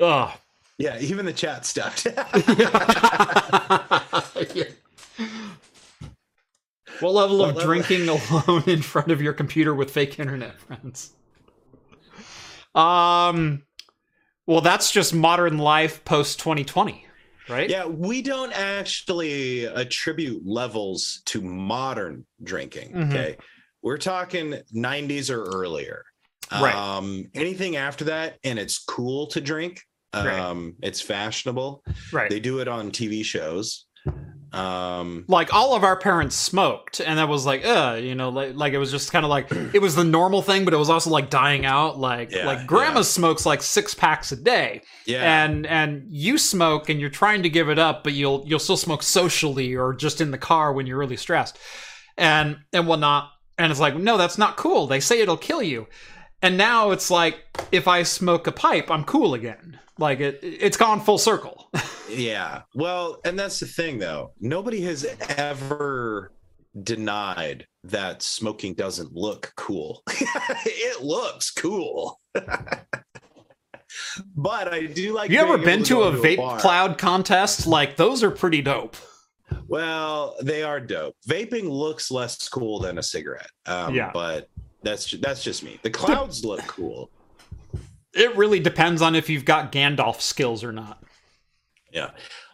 [0.00, 0.30] Ugh.
[0.78, 1.96] yeah, even the chat stuck.
[7.00, 10.58] What level What of level- drinking alone in front of your computer with fake internet
[10.58, 11.12] friends?
[12.74, 13.64] Um,
[14.46, 17.05] well, that's just modern life post 2020,
[17.48, 17.68] right?
[17.70, 22.92] yeah, we don't actually attribute levels to modern drinking.
[22.92, 23.08] Mhm.
[23.10, 23.36] Okay.
[23.82, 26.04] We're talking 90s or earlier.
[26.52, 26.74] Right.
[26.74, 29.82] Um, anything after that, and it's cool to drink.
[30.14, 30.38] Right.
[30.38, 31.82] Um, it's fashionable.
[32.12, 32.30] right.
[32.30, 33.86] They do it on TV shows.
[34.52, 38.54] Um, like all of our parents smoked, and that was like, uh, you know, like,
[38.54, 40.88] like it was just kind of like it was the normal thing, but it was
[40.88, 41.98] also like dying out.
[41.98, 43.02] Like, Yeah, like grandma yeah.
[43.02, 45.44] smokes like six packs a day, yeah.
[45.44, 48.76] and and you smoke and you're trying to give it up but you'll you'll still
[48.76, 51.58] smoke socially or just in the car when you're really stressed
[52.16, 55.86] and and whatnot and it's like no that's not cool they say it'll kill you
[56.42, 57.38] and now it's like
[57.72, 61.70] if i smoke a pipe i'm cool again like it it's gone full circle
[62.08, 62.62] Yeah.
[62.74, 64.32] Well, and that's the thing though.
[64.40, 65.04] Nobody has
[65.36, 66.32] ever
[66.82, 70.02] denied that smoking doesn't look cool.
[70.64, 72.20] it looks cool.
[74.36, 76.58] but I do like you ever been able to a to vape bar.
[76.60, 78.96] cloud contest like those are pretty dope
[79.68, 81.14] Well, they are dope.
[81.28, 83.50] Vaping looks less cool than a cigarette.
[83.66, 84.10] Um, Yeah.
[84.12, 84.48] but
[84.82, 85.78] that's that's just me.
[85.82, 87.10] The clouds look cool.
[88.16, 91.02] It really depends on if you've got gandalf skills or not
[91.92, 92.10] Yeah.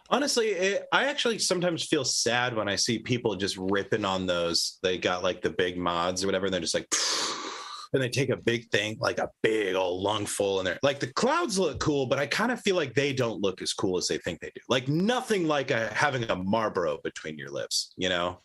[0.09, 4.77] Honestly, it, I actually sometimes feel sad when I see people just ripping on those.
[4.83, 6.87] They got like the big mods or whatever, and they're just like,
[7.93, 11.11] and they take a big thing, like a big old lungful, and they're like, the
[11.13, 14.07] clouds look cool, but I kind of feel like they don't look as cool as
[14.07, 14.61] they think they do.
[14.69, 18.41] Like nothing like a, having a Marlboro between your lips, you know?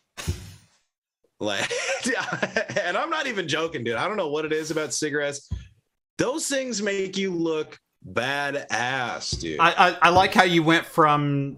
[1.41, 1.71] Like,
[2.83, 3.97] and I'm not even joking, dude.
[3.97, 5.51] I don't know what it is about cigarettes.
[6.19, 9.61] Those things make you look badass, dude.
[9.61, 11.57] I, I I like how you went from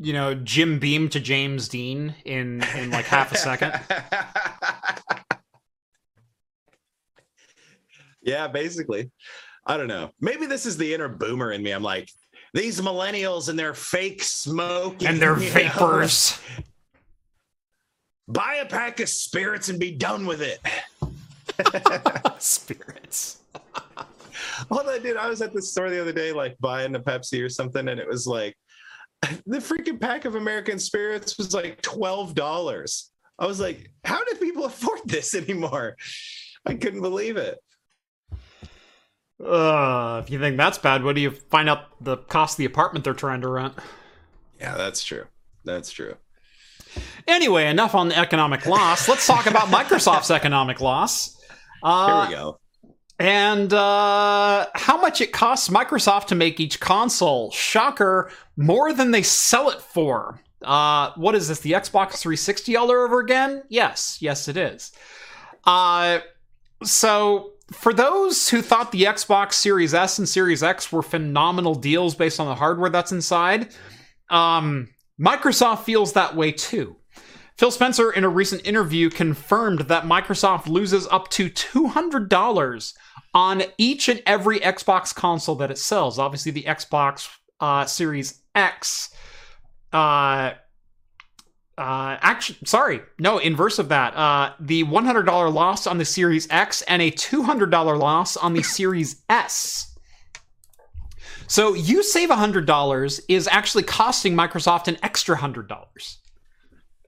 [0.00, 3.72] you know Jim Beam to James Dean in in like half a second.
[8.22, 9.10] yeah, basically.
[9.66, 10.10] I don't know.
[10.20, 11.72] Maybe this is the inner boomer in me.
[11.72, 12.08] I'm like,
[12.54, 15.52] these millennials and their fake smoke and they're you know?
[15.52, 16.40] vapors.
[18.26, 20.60] Buy a pack of spirits and be done with it.
[22.38, 23.38] Spirits.
[24.70, 25.16] I did.
[25.16, 28.00] I was at the store the other day, like buying a Pepsi or something, and
[28.00, 28.56] it was like
[29.46, 33.10] the freaking pack of American spirits was like twelve dollars.
[33.38, 35.96] I was like, how do people afford this anymore?
[36.66, 37.58] I couldn't believe it.
[39.44, 42.64] Uh, if you think that's bad, what do you find out the cost of the
[42.64, 43.74] apartment they're trying to rent?
[44.58, 45.26] Yeah, that's true.
[45.64, 46.16] That's true.
[47.28, 49.08] Anyway, enough on the economic loss.
[49.08, 51.37] Let's talk about Microsoft's economic loss.
[51.82, 52.60] Uh, Here we go.
[53.20, 57.50] And uh, how much it costs Microsoft to make each console?
[57.50, 60.40] Shocker, more than they sell it for.
[60.62, 61.60] Uh, what is this?
[61.60, 63.64] The Xbox 360 all over again?
[63.68, 64.92] Yes, yes, it is.
[65.64, 66.20] Uh,
[66.84, 72.14] so for those who thought the Xbox Series S and Series X were phenomenal deals
[72.14, 73.74] based on the hardware that's inside,
[74.30, 74.88] um,
[75.20, 76.96] Microsoft feels that way too.
[77.58, 82.94] Phil Spencer, in a recent interview, confirmed that Microsoft loses up to $200
[83.34, 86.20] on each and every Xbox console that it sells.
[86.20, 87.28] Obviously, the Xbox
[87.58, 89.12] uh, Series X.
[89.92, 90.52] Uh,
[91.76, 94.14] uh, actually, sorry, no, inverse of that.
[94.14, 99.24] Uh, the $100 loss on the Series X and a $200 loss on the Series
[99.28, 99.98] S.
[101.48, 105.66] So you save $100 is actually costing Microsoft an extra $100.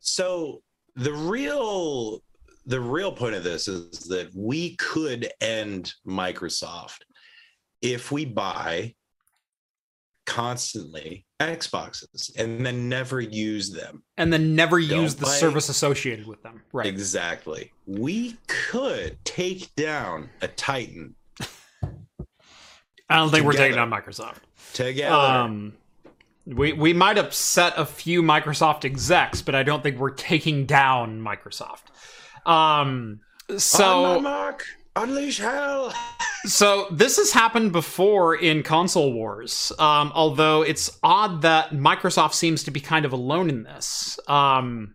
[0.00, 0.62] So
[0.96, 2.20] the real
[2.66, 6.98] the real point of this is that we could end Microsoft
[7.82, 8.94] if we buy
[10.26, 14.02] constantly Xboxes and then never use them.
[14.18, 16.62] And then never Don't use the buy- service associated with them.
[16.72, 16.86] Right.
[16.86, 17.72] Exactly.
[17.86, 21.14] We could take down a Titan
[23.08, 23.80] I don't think we're taking Together.
[23.80, 24.36] on Microsoft.
[24.72, 25.14] together.
[25.16, 25.72] Um,
[26.54, 31.20] we we might upset a few Microsoft execs, but I don't think we're taking down
[31.20, 31.84] Microsoft.
[32.46, 33.20] Um,
[33.58, 34.64] so mark,
[34.96, 35.92] unleash hell.
[36.44, 39.72] so this has happened before in console wars.
[39.78, 44.18] Um, although it's odd that Microsoft seems to be kind of alone in this.
[44.28, 44.94] Um,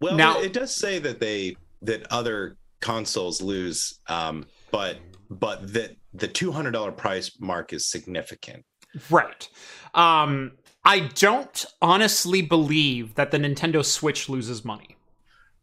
[0.00, 4.98] Well, Now- it does say that they that other consoles lose, um, but
[5.30, 8.64] but that the two hundred dollar price mark is significant.
[9.10, 9.48] right.
[9.94, 10.52] Um,
[10.86, 14.96] I don't honestly believe that the Nintendo Switch loses money.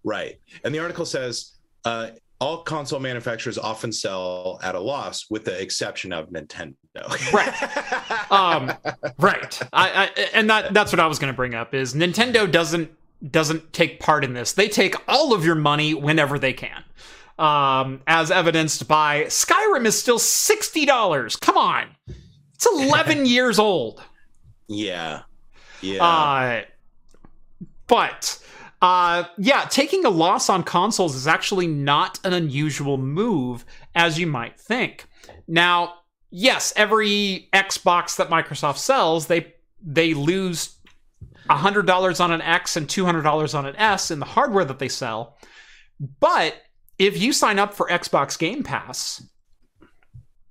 [0.03, 0.39] Right.
[0.63, 1.53] And the article says
[1.85, 2.09] uh,
[2.39, 6.75] all console manufacturers often sell at a loss, with the exception of Nintendo.
[7.33, 8.31] Right.
[8.31, 8.71] Um,
[9.17, 9.59] right.
[9.73, 12.91] I, I and that that's what I was going to bring up is Nintendo doesn't
[13.31, 14.53] doesn't take part in this.
[14.53, 16.83] They take all of your money whenever they can.
[17.39, 21.35] Um, as evidenced by Skyrim is still sixty dollars.
[21.35, 21.87] Come on,
[22.53, 24.03] it's eleven years old.
[24.67, 25.21] Yeah.
[25.81, 26.03] Yeah.
[26.03, 26.61] Uh,
[27.87, 28.43] but
[28.81, 33.65] uh, yeah, taking a loss on consoles is actually not an unusual move
[33.95, 35.05] as you might think.
[35.47, 35.95] Now,
[36.31, 40.77] yes, every Xbox that Microsoft sells, they they lose
[41.49, 44.65] hundred dollars on an X and two hundred dollars on an S in the hardware
[44.65, 45.37] that they sell.
[46.19, 46.55] But
[46.97, 49.23] if you sign up for Xbox Game Pass,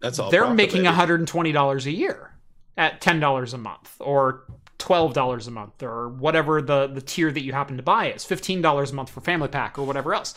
[0.01, 0.31] That's all.
[0.31, 2.32] they're profit, making $120 a year
[2.77, 4.45] at $10 a month or
[4.79, 8.91] $12 a month or whatever the, the tier that you happen to buy is $15
[8.91, 10.35] a month for family pack or whatever else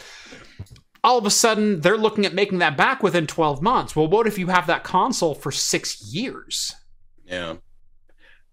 [1.03, 4.27] all of a sudden they're looking at making that back within 12 months well what
[4.27, 6.75] if you have that console for six years
[7.25, 7.55] Yeah.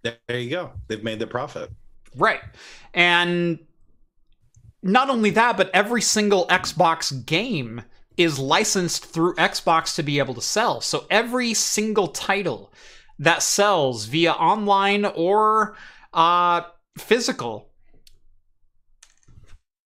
[0.03, 0.73] There you go.
[0.89, 1.71] They've made the profit.
[2.17, 2.41] Right.
[2.95, 3.59] And
[4.83, 7.83] not only that, but every single Xbox game
[8.17, 10.81] is licensed through Xbox to be able to sell.
[10.81, 12.73] So every single title
[13.23, 15.77] that sells via online or
[16.13, 16.63] uh,
[16.99, 17.71] physical,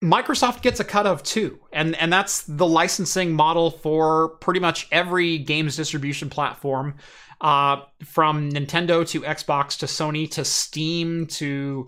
[0.03, 1.61] Microsoft gets a cut of too.
[1.73, 6.97] And and that's the licensing model for pretty much every games distribution platform.
[7.39, 11.87] Uh, from Nintendo to Xbox to Sony to Steam to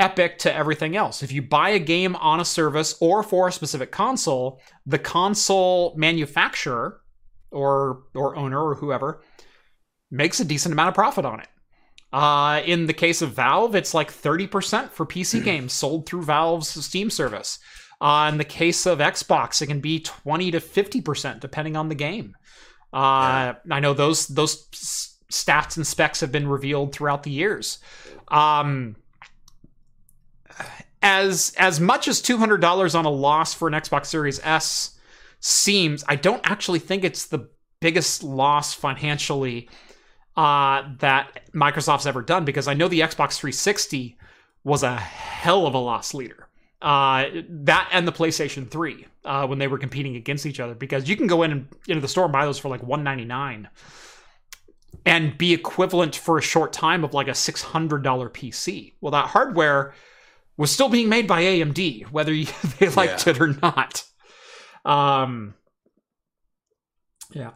[0.00, 1.22] Epic to everything else.
[1.22, 5.94] If you buy a game on a service or for a specific console, the console
[5.96, 7.00] manufacturer
[7.52, 9.22] or or owner or whoever
[10.10, 11.48] makes a decent amount of profit on it.
[12.12, 16.84] Uh, in the case of Valve, it's like 30% for PC games sold through Valve's
[16.84, 17.58] Steam service.
[18.00, 21.94] Uh, in the case of Xbox, it can be 20 to 50% depending on the
[21.94, 22.34] game.
[22.92, 24.66] Uh, I know those those
[25.30, 27.78] stats and specs have been revealed throughout the years.
[28.28, 28.96] Um,
[31.02, 34.98] as as much as two hundred dollars on a loss for an Xbox Series S
[35.40, 39.68] seems, I don't actually think it's the biggest loss financially
[40.38, 44.16] uh, that Microsoft's ever done because I know the Xbox 360
[44.62, 46.46] was a hell of a loss leader.
[46.80, 51.08] Uh, that and the PlayStation 3 uh, when they were competing against each other because
[51.08, 53.68] you can go in and into the store and buy those for like 199
[55.04, 58.00] and be equivalent for a short time of like a $600
[58.30, 58.92] PC.
[59.00, 59.92] Well, that hardware
[60.56, 62.46] was still being made by AMD, whether you,
[62.78, 63.32] they liked Yeah.
[63.32, 64.04] it or not.
[64.84, 65.54] Um,
[67.32, 67.50] yeah.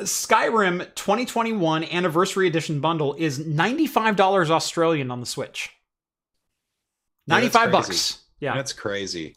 [0.00, 5.70] Skyrim 2021 Anniversary Edition bundle is $95 Australian on the Switch.
[7.26, 7.72] Yeah, 95 crazy.
[7.72, 8.18] bucks.
[8.40, 8.54] Yeah.
[8.54, 9.36] That's crazy.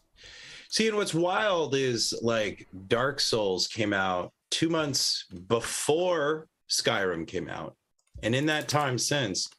[0.68, 7.48] See, and what's wild is like Dark Souls came out two months before Skyrim came
[7.48, 7.76] out.
[8.22, 9.50] And in that time since,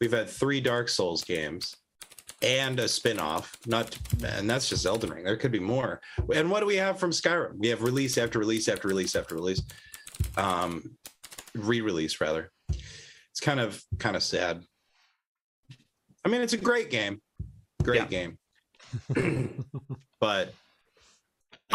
[0.00, 1.76] we've had three Dark Souls games.
[2.42, 6.00] and a spin-off not and that's just elden ring there could be more
[6.34, 9.36] and what do we have from skyrim we have release after release after release after
[9.36, 9.62] release
[10.36, 10.96] um
[11.54, 14.62] re-release rather it's kind of kind of sad
[16.24, 17.20] i mean it's a great game
[17.82, 18.38] great game
[20.20, 20.54] but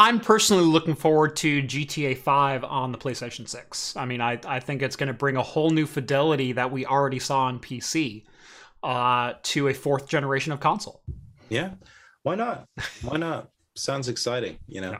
[0.00, 3.96] I'm personally looking forward to GTA 5 on the PlayStation 6.
[3.96, 6.86] I mean, I, I think it's going to bring a whole new fidelity that we
[6.86, 8.24] already saw on PC
[8.84, 11.02] uh, to a fourth generation of console.
[11.48, 11.70] Yeah.
[12.22, 12.66] Why not?
[13.02, 13.48] Why not?
[13.74, 14.92] Sounds exciting, you know?
[14.92, 14.98] Yeah.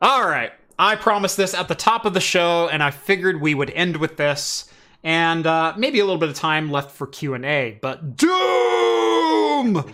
[0.00, 0.52] All right.
[0.78, 3.96] I promised this at the top of the show, and I figured we would end
[3.98, 4.70] with this,
[5.02, 7.78] and uh, maybe a little bit of time left for Q and A.
[7.80, 9.84] But Doom,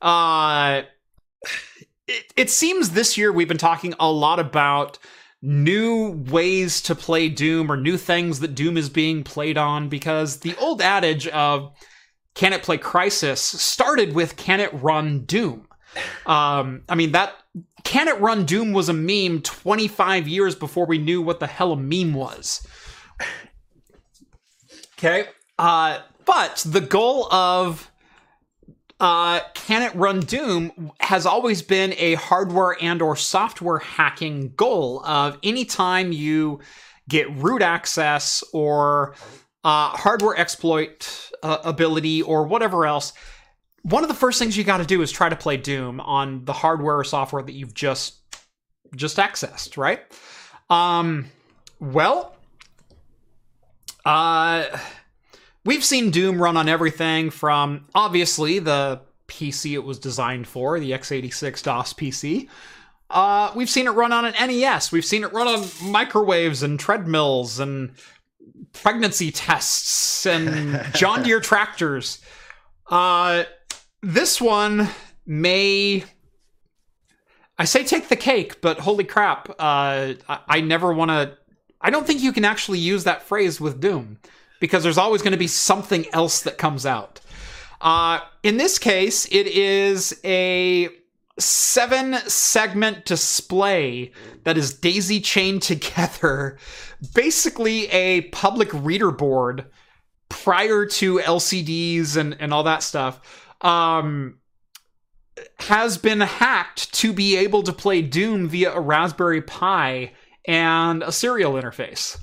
[0.00, 0.82] uh,
[2.06, 4.98] it, it seems this year we've been talking a lot about
[5.42, 10.38] new ways to play Doom or new things that Doom is being played on because
[10.38, 11.72] the old adage of
[12.34, 15.66] can it play Crysis?" started with can it run Doom.
[16.26, 17.34] Um, I mean that
[17.84, 21.72] can it run Doom was a meme 25 years before we knew what the hell
[21.72, 22.66] a meme was.
[24.98, 25.28] Okay.
[25.58, 27.90] Uh, but the goal of
[29.00, 35.04] uh, can it run Doom has always been a hardware and or software hacking goal
[35.04, 36.60] of anytime you
[37.08, 39.14] get root access or
[39.64, 43.12] uh, hardware exploit uh, ability or whatever else.
[43.84, 46.44] One of the first things you got to do is try to play Doom on
[46.44, 48.16] the hardware or software that you've just
[48.96, 50.00] just accessed, right?
[50.68, 51.26] Um,
[51.80, 52.36] well,
[54.04, 54.66] uh
[55.64, 60.90] We've seen Doom run on everything from obviously the PC it was designed for, the
[60.90, 62.48] x86 DOS PC.
[63.08, 64.92] Uh, we've seen it run on an NES.
[64.92, 67.92] We've seen it run on microwaves and treadmills and
[68.74, 72.20] pregnancy tests and John Deere tractors.
[72.90, 73.44] Uh,
[74.04, 74.88] this one
[75.26, 76.04] may.
[77.56, 81.38] I say take the cake, but holy crap, uh, I, I never want to.
[81.80, 84.18] I don't think you can actually use that phrase with Doom
[84.60, 87.20] because there's always going to be something else that comes out.
[87.80, 90.88] Uh, in this case, it is a
[91.38, 94.12] seven segment display
[94.44, 96.58] that is daisy chained together,
[97.14, 99.66] basically a public reader board
[100.28, 103.43] prior to LCDs and, and all that stuff.
[103.60, 104.38] Um,
[105.58, 110.12] has been hacked to be able to play Doom via a Raspberry Pi
[110.46, 112.18] and a serial interface.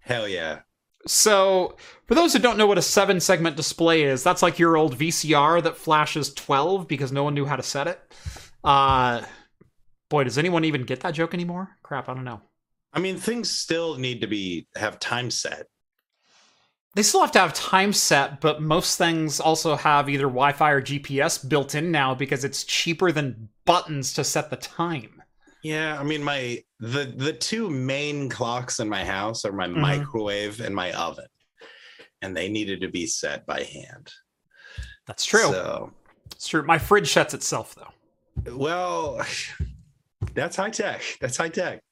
[0.00, 0.60] Hell yeah.
[1.06, 1.76] So,
[2.06, 4.98] for those who don't know what a seven segment display is, that's like your old
[4.98, 8.00] VCR that flashes 12 because no one knew how to set it.
[8.64, 9.22] Uh,
[10.08, 11.76] boy, does anyone even get that joke anymore?
[11.82, 12.40] Crap, I don't know.
[12.92, 15.66] I mean, things still need to be have time set.
[16.96, 20.70] They still have to have time set, but most things also have either Wi Fi
[20.70, 25.22] or GPS built in now because it's cheaper than buttons to set the time.
[25.62, 29.78] Yeah, I mean my the the two main clocks in my house are my mm-hmm.
[29.78, 31.26] microwave and my oven.
[32.22, 34.10] And they needed to be set by hand.
[35.06, 35.50] That's true.
[35.50, 35.92] So
[36.32, 36.62] it's true.
[36.62, 38.56] My fridge sets itself though.
[38.56, 39.20] Well,
[40.34, 41.02] that's high tech.
[41.20, 41.82] That's high tech.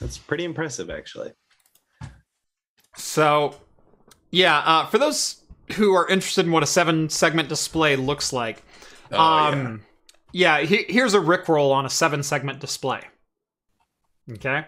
[0.00, 1.30] That's pretty impressive actually.
[3.00, 3.54] So
[4.30, 5.42] yeah, uh, for those
[5.74, 8.62] who are interested in what a seven segment display looks like,
[9.12, 9.76] oh, um, yeah
[10.32, 13.02] yeah, he, here's a Rickroll on a seven segment display.
[14.30, 14.64] Okay.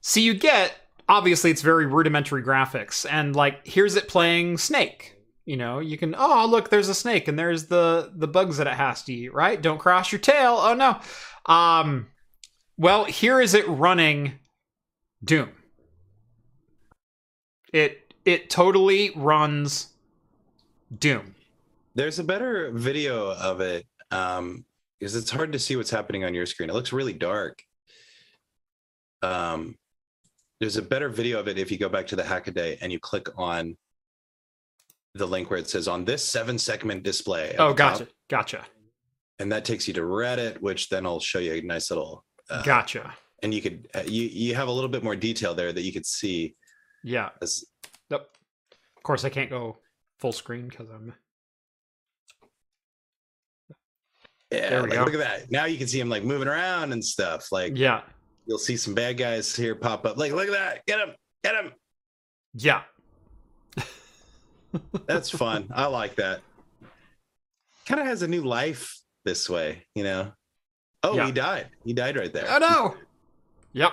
[0.00, 0.74] So you get,
[1.08, 3.06] obviously, it's very rudimentary graphics.
[3.10, 5.16] And like, here's it playing Snake.
[5.44, 8.66] You know, you can, oh, look, there's a snake and there's the, the bugs that
[8.66, 9.60] it has to eat, right?
[9.60, 10.56] Don't cross your tail.
[10.58, 10.98] Oh, no.
[11.52, 12.08] Um,
[12.78, 14.38] well, here is it running
[15.22, 15.50] Doom.
[17.74, 19.88] It, it totally runs
[20.96, 21.34] Doom.
[21.96, 24.64] There's a better video of it um,
[25.00, 26.70] because it's hard to see what's happening on your screen.
[26.70, 27.60] It looks really dark.
[29.22, 29.76] Um,
[30.60, 33.00] there's a better video of it if you go back to the Hackaday and you
[33.00, 33.76] click on
[35.14, 37.56] the link where it says on this seven segment display.
[37.58, 38.64] Oh, gotcha, top, gotcha.
[39.40, 42.24] And that takes you to Reddit, which then I'll show you a nice little.
[42.48, 43.14] Uh, gotcha.
[43.42, 45.92] And you could uh, you you have a little bit more detail there that you
[45.92, 46.54] could see.
[47.04, 47.28] Yeah.
[47.40, 47.64] As,
[48.10, 48.28] yep.
[48.96, 49.78] Of course, I can't go
[50.18, 51.14] full screen because I'm
[54.50, 55.50] Yeah, like, look at that.
[55.50, 57.50] Now you can see him like moving around and stuff.
[57.50, 58.02] Like, yeah,
[58.46, 60.16] you'll see some bad guys here pop up.
[60.16, 60.86] Like, look at that.
[60.86, 61.14] Get him.
[61.42, 61.72] Get him.
[62.54, 62.82] Yeah.
[65.06, 65.68] That's fun.
[65.74, 66.40] I like that.
[67.86, 70.32] Kind of has a new life this way, you know?
[71.02, 71.26] Oh, yeah.
[71.26, 71.68] he died.
[71.84, 72.46] He died right there.
[72.48, 72.94] Oh, no.
[73.72, 73.92] yep.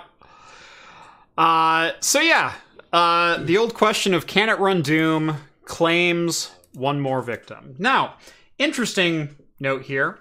[1.38, 2.54] Uh, so, yeah.
[2.94, 7.76] Uh, the old question of can it run Doom claims one more victim.
[7.80, 8.16] Now,
[8.58, 10.20] interesting note here.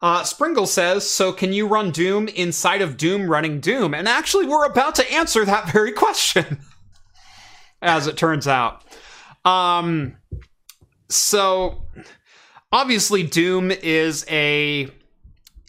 [0.00, 3.94] Uh, Springle says, so can you run Doom inside of Doom running Doom?
[3.94, 6.60] And actually, we're about to answer that very question,
[7.80, 8.84] as it turns out.
[9.44, 10.16] Um,
[11.08, 11.86] so,
[12.72, 14.88] obviously, Doom is a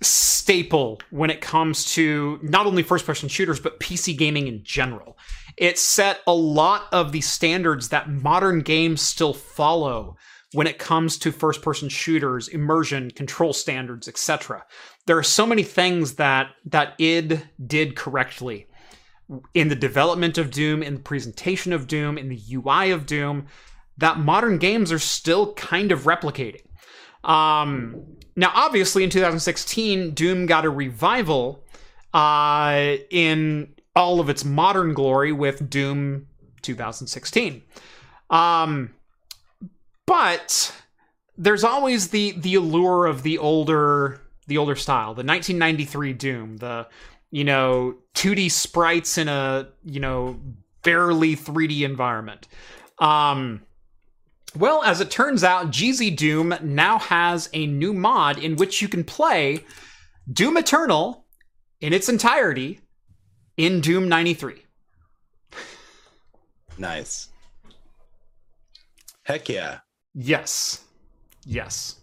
[0.02, 5.18] staple when it comes to not only first person shooters, but PC gaming in general.
[5.58, 10.18] It set a lot of the standards that modern games still follow
[10.54, 14.66] when it comes to first person shooters, immersion, control standards, etc.
[15.06, 18.68] There are so many things that that id did correctly
[19.54, 23.48] in the development of Doom, in the presentation of Doom, in the UI of Doom
[23.98, 26.66] that modern games are still kind of replicating.
[27.24, 28.04] Um,
[28.36, 31.64] now, obviously, in 2016, Doom got a revival
[32.14, 36.28] uh, in all of its modern glory with Doom
[36.62, 37.62] 2016.
[38.30, 38.94] Um,
[40.06, 40.74] but
[41.38, 46.88] there's always the the allure of the older the older style, the 1993 Doom, the
[47.32, 50.40] you know 2D sprites in a you know
[50.84, 52.48] barely 3D environment.
[53.00, 53.62] Um,
[54.56, 58.88] well, as it turns out, GZ Doom now has a new mod in which you
[58.88, 59.64] can play
[60.32, 61.26] Doom Eternal
[61.82, 62.80] in its entirety
[63.58, 64.64] in Doom 93.
[66.78, 67.30] Nice.
[69.24, 69.80] Heck yeah.
[70.14, 70.84] Yes.
[71.46, 71.96] Yes.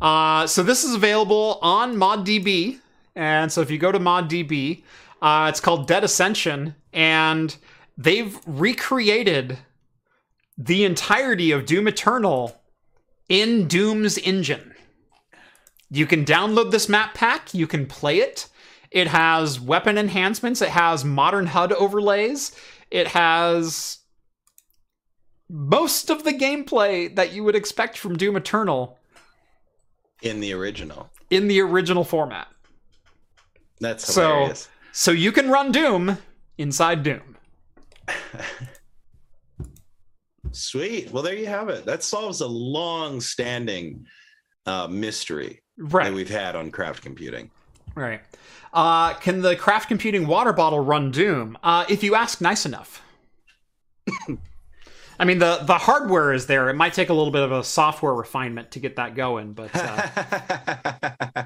[0.00, 2.80] Uh, so this is available on ModDB.
[3.14, 4.82] And so if you go to ModDB,
[5.20, 6.74] uh, it's called Dead Ascension.
[6.92, 7.54] And
[7.96, 9.58] they've recreated
[10.56, 12.60] the entirety of Doom Eternal
[13.28, 14.74] in Doom's engine.
[15.90, 18.48] You can download this map pack, you can play it.
[18.92, 22.52] It has weapon enhancements, it has modern HUD overlays,
[22.90, 23.98] it has
[25.48, 28.98] most of the gameplay that you would expect from Doom Eternal
[30.22, 31.10] In the original.
[31.30, 32.48] in the original format.
[33.80, 34.68] That's So- hilarious.
[34.92, 36.18] So you can run Doom
[36.58, 37.36] inside Doom.
[40.52, 41.10] Sweet.
[41.10, 41.86] Well, there you have it.
[41.86, 44.06] That solves a long-standing
[44.66, 47.50] uh, mystery that we've had on craft computing.
[47.94, 48.20] Right.
[48.72, 51.58] Uh, can the craft computing water bottle run Doom?
[51.62, 53.02] Uh, if you ask nice enough.
[55.18, 56.68] I mean, the the hardware is there.
[56.70, 59.70] It might take a little bit of a software refinement to get that going, but
[59.74, 61.44] uh,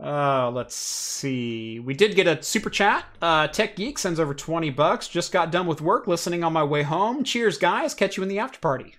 [0.02, 1.80] uh, let's see.
[1.80, 3.04] We did get a super chat.
[3.20, 5.08] Uh, Tech Geek sends over twenty bucks.
[5.08, 7.24] Just got done with work, listening on my way home.
[7.24, 7.92] Cheers, guys.
[7.92, 8.94] Catch you in the after party.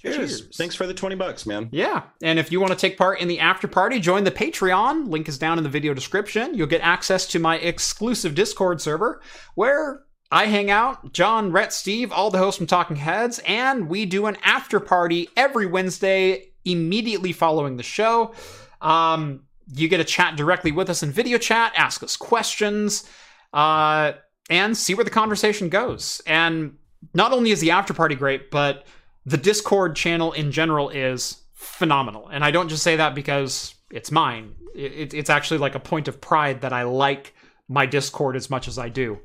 [0.00, 0.16] Cheers.
[0.16, 0.56] Cheers.
[0.56, 1.68] Thanks for the 20 bucks, man.
[1.72, 5.08] Yeah, and if you want to take part in the after party, join the Patreon.
[5.08, 6.54] Link is down in the video description.
[6.54, 9.20] You'll get access to my exclusive Discord server
[9.54, 14.06] where I hang out, John, Rhett, Steve, all the hosts from Talking Heads, and we
[14.06, 18.32] do an after party every Wednesday immediately following the show.
[18.80, 19.42] Um,
[19.74, 23.08] you get to chat directly with us in video chat, ask us questions,
[23.52, 24.12] uh,
[24.48, 26.22] and see where the conversation goes.
[26.26, 26.76] And
[27.12, 28.86] not only is the after party great, but
[29.26, 32.28] the Discord channel in general is phenomenal.
[32.28, 34.54] And I don't just say that because it's mine.
[34.74, 37.34] It, it's actually like a point of pride that I like
[37.68, 39.18] my Discord as much as I do.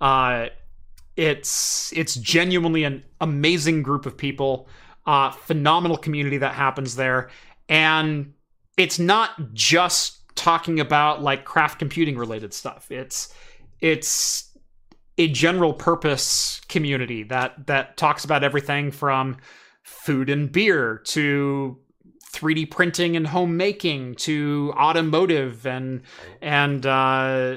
[0.00, 0.48] Uh,
[1.16, 4.68] it's it's genuinely an amazing group of people,
[5.06, 7.30] uh, phenomenal community that happens there,
[7.68, 8.34] and
[8.76, 12.90] it's not just talking about like craft computing related stuff.
[12.90, 13.34] It's
[13.80, 14.45] it's
[15.18, 19.36] a general purpose community that that talks about everything from
[19.82, 21.78] food and beer to
[22.32, 26.02] 3D printing and homemaking to automotive and
[26.42, 27.56] and uh,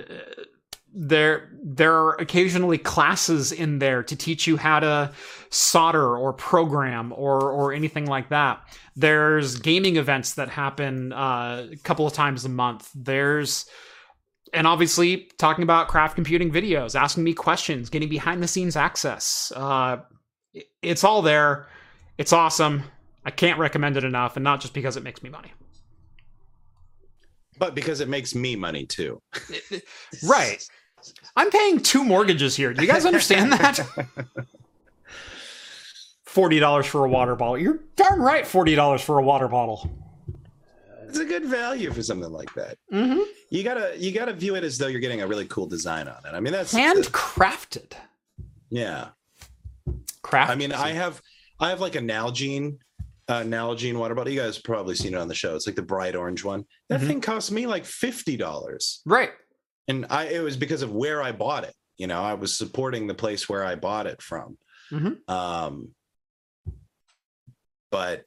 [0.93, 5.11] there there are occasionally classes in there to teach you how to
[5.49, 8.61] solder or program or or anything like that.
[8.95, 12.89] There's gaming events that happen uh, a couple of times a month.
[12.95, 13.65] There's
[14.53, 19.51] and obviously talking about craft computing videos, asking me questions, getting behind the scenes access.
[19.55, 19.97] Uh,
[20.81, 21.67] it's all there.
[22.17, 22.83] It's awesome.
[23.25, 25.51] I can't recommend it enough, and not just because it makes me money.
[27.57, 29.21] But because it makes me money too.
[30.23, 30.65] Right.
[31.35, 32.73] I'm paying two mortgages here.
[32.73, 33.79] Do you guys understand that?
[36.25, 37.57] Forty dollars for a water bottle.
[37.57, 38.45] You're darn right.
[38.45, 39.89] Forty dollars for a water bottle.
[41.09, 42.77] It's a good value for something like that.
[42.93, 43.19] Mm-hmm.
[43.49, 46.17] You gotta you gotta view it as though you're getting a really cool design on
[46.25, 46.33] it.
[46.33, 47.93] I mean that's Handcrafted.
[48.69, 49.09] yeah.
[50.21, 50.51] Craft.
[50.51, 51.21] I mean I have
[51.59, 52.77] I have like a Nalgene
[53.27, 54.31] uh, Nalgene water bottle.
[54.33, 55.55] You guys have probably seen it on the show.
[55.55, 56.65] It's like the bright orange one.
[56.89, 57.07] That Mhm.
[57.07, 59.31] thing cost me like fifty dollars, right.
[59.87, 61.73] and I it was because of where I bought it.
[61.97, 64.57] You know, I was supporting the place where I bought it from.
[64.91, 65.29] Mhm.
[65.29, 65.93] Um,
[67.91, 68.23] but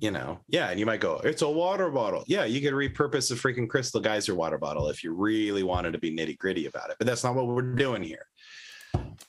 [0.00, 2.24] you know, yeah, and you might go, it's a water bottle.
[2.26, 5.98] Yeah, you could repurpose a freaking crystal geyser water bottle if you really wanted to
[5.98, 6.96] be nitty gritty about it.
[6.98, 8.26] But that's not what we're doing here.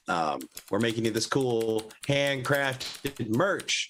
[0.08, 3.90] Um, we're making you this cool handcrafted merch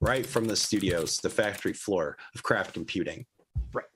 [0.00, 3.26] right from the studios, the factory floor of craft computing.
[3.72, 3.86] Right.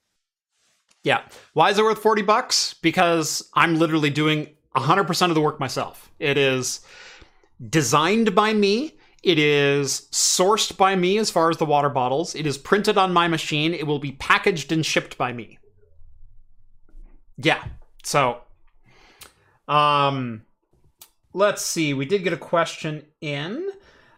[1.05, 1.23] Yeah.
[1.53, 2.75] Why is it worth 40 bucks?
[2.75, 6.11] Because I'm literally doing 100% of the work myself.
[6.19, 6.81] It is
[7.71, 8.98] designed by me.
[9.29, 12.35] It is sourced by me as far as the water bottles.
[12.35, 13.75] It is printed on my machine.
[13.75, 15.59] It will be packaged and shipped by me.
[17.37, 17.63] Yeah.
[18.03, 18.39] So,
[19.69, 20.47] um,
[21.35, 21.93] let's see.
[21.93, 23.69] We did get a question in.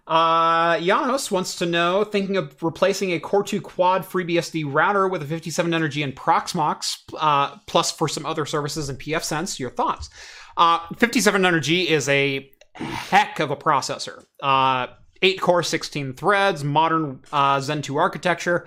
[0.07, 5.23] Uh, Janos wants to know, thinking of replacing a Core 2 Quad FreeBSD router with
[5.23, 9.59] a 5700G and Proxmox, uh, plus for some other services and pfSense.
[9.59, 10.09] Your thoughts?
[10.57, 14.24] Uh, 5700G is a heck of a processor.
[14.41, 14.87] Uh,
[15.22, 18.66] 8 core, 16 threads, modern uh, Zen 2 architecture.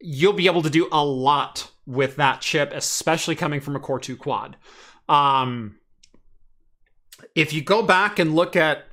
[0.00, 4.00] You'll be able to do a lot with that chip, especially coming from a Core
[4.00, 4.56] 2 Quad.
[5.08, 5.76] Um,
[7.34, 8.86] if you go back and look at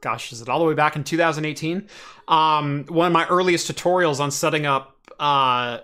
[0.00, 1.86] gosh, is it all the way back in 2018?
[2.28, 5.78] Um, one of my earliest tutorials on setting up uh,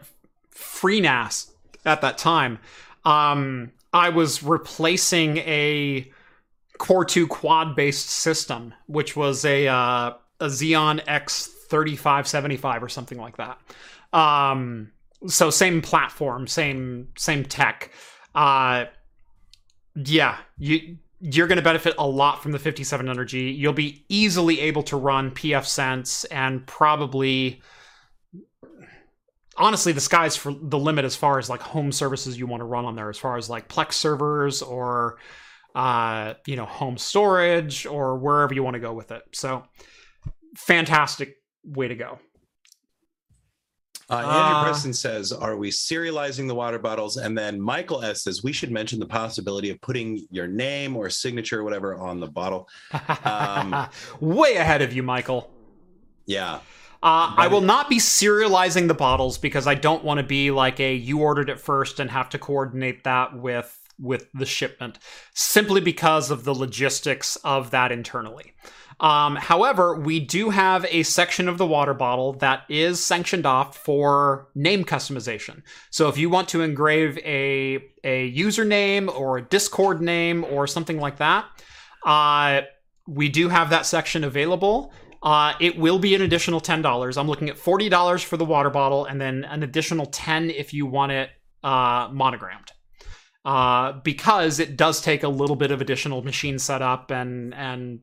[0.55, 1.51] FreeNAS
[1.85, 2.59] at that time,
[3.05, 6.11] um, I was replacing a
[6.79, 13.37] Core 2 quad based system, which was a, uh, a Xeon X3575 or something like
[13.37, 13.59] that.
[14.13, 14.93] Um,
[15.27, 17.91] so same platform, same same tech.
[18.35, 18.87] Uh,
[19.95, 23.57] yeah, you you're going to benefit a lot from the 5700G.
[23.57, 27.63] You'll be easily able to run pfSense and probably
[29.57, 32.67] honestly the sky's for the limit as far as like home services you want to
[32.67, 35.17] run on there as far as like Plex servers or
[35.77, 39.23] uh, you know, home storage or wherever you want to go with it.
[39.33, 39.63] So
[40.57, 42.19] fantastic way to go.
[44.09, 48.23] Uh, Andrew Uh, Preston says, "Are we serializing the water bottles?" And then Michael S
[48.23, 52.21] says, "We should mention the possibility of putting your name or signature, or whatever, on
[52.21, 52.69] the bottle."
[53.25, 53.89] Um,
[54.21, 55.51] Way ahead of you, Michael.
[56.27, 56.61] Yeah,
[57.03, 60.81] Uh, I will not be serializing the bottles because I don't want to be like
[60.81, 64.99] a you ordered it first and have to coordinate that with with the shipment
[65.35, 68.55] simply because of the logistics of that internally.
[68.99, 73.77] Um, however, we do have a section of the water bottle that is sanctioned off
[73.77, 75.63] for name customization.
[75.91, 80.99] So if you want to engrave a a username or a Discord name or something
[80.99, 81.45] like that,
[82.07, 82.63] uh,
[83.07, 84.93] we do have that section available.
[85.23, 87.19] Uh, it will be an additional ten dollars.
[87.19, 90.73] I'm looking at forty dollars for the water bottle, and then an additional ten if
[90.73, 91.31] you want it
[91.63, 92.73] uh, monogrammed.
[93.45, 98.01] Uh, because it does take a little bit of additional machine setup and and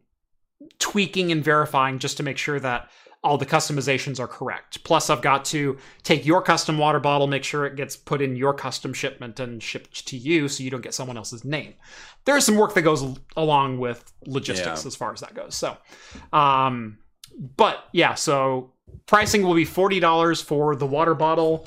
[0.79, 2.89] tweaking and verifying just to make sure that
[3.23, 4.83] all the customizations are correct.
[4.83, 8.35] Plus, I've got to take your custom water bottle, make sure it gets put in
[8.35, 11.73] your custom shipment and shipped to you, so you don't get someone else's name.
[12.25, 14.87] There's some work that goes along with logistics Yeah.
[14.87, 15.55] as far as that goes.
[15.55, 15.77] So,
[16.33, 16.97] um,
[17.55, 18.73] but yeah, so
[19.05, 21.65] pricing will be forty dollars for the water bottle,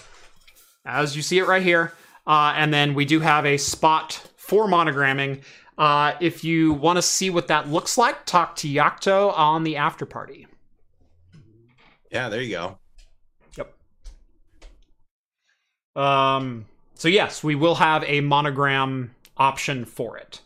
[0.85, 1.94] as you see it right here,
[2.27, 5.43] uh, and then we do have a spot for monogramming.
[5.78, 9.77] Uh, if you want to see what that looks like, talk to Yakto on the
[9.77, 10.47] after party.
[12.11, 12.28] yeah.
[12.28, 12.78] There you go.
[13.57, 13.74] Yep.
[16.03, 20.40] Um, so yes, we will have a monogram option for it.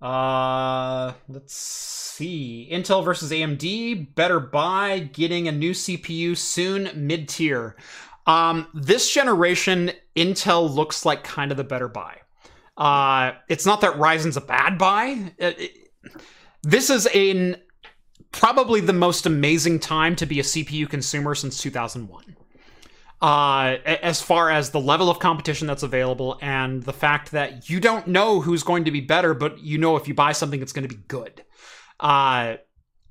[0.00, 2.68] Uh, let's see.
[2.70, 4.14] Intel versus AMD.
[4.14, 5.00] Better buy.
[5.12, 6.90] Getting a new CPU soon.
[6.94, 7.76] Mid tier.
[8.26, 12.18] Um, this generation, Intel looks like kind of the better buy.
[12.78, 15.32] Uh, it's not that Ryzen's a bad buy.
[15.36, 15.90] It- it-
[16.62, 17.56] this is in
[18.32, 22.36] probably the most amazing time to be a CPU consumer since 2001
[23.20, 27.80] uh, as far as the level of competition that's available and the fact that you
[27.80, 30.72] don't know who's going to be better, but you know if you buy something, it's
[30.72, 31.44] going to be good.
[31.98, 32.56] Uh,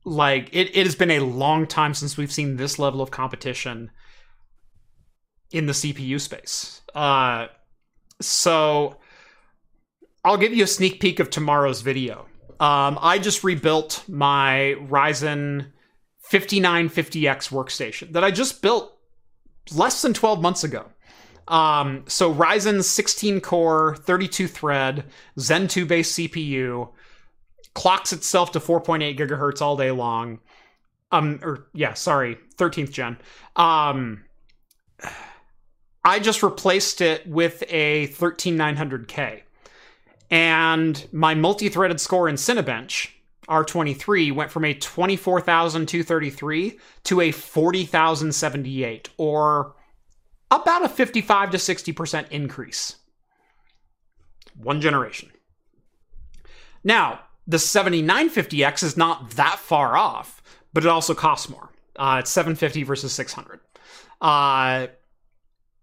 [0.06, 3.92] like it, it has been a long time since we've seen this level of competition
[5.52, 6.82] in the CPU space.
[6.96, 7.48] Uh,
[8.22, 8.98] so
[10.28, 12.26] I'll give you a sneak peek of tomorrow's video.
[12.60, 15.68] Um, I just rebuilt my Ryzen
[16.30, 18.92] 5950X workstation that I just built
[19.74, 20.86] less than 12 months ago.
[21.48, 25.06] Um, so Ryzen's 16 core, 32 thread,
[25.40, 26.90] Zen 2 based CPU
[27.74, 30.40] clocks itself to 4.8 gigahertz all day long.
[31.10, 33.18] Um, or yeah, sorry, 13th gen.
[33.56, 34.26] Um,
[36.04, 39.44] I just replaced it with a 13900K.
[40.30, 43.12] And my multi-threaded score in Cinebench
[43.48, 49.74] R23 went from a 24,233 to a 40,078, or
[50.52, 52.98] about a 55 to 60% increase.
[54.56, 55.32] One generation.
[56.84, 60.42] Now, the 7950X is not that far off,
[60.74, 61.70] but it also costs more.
[61.96, 63.62] Uh, it's 750 versus 600.
[64.20, 64.88] Uh,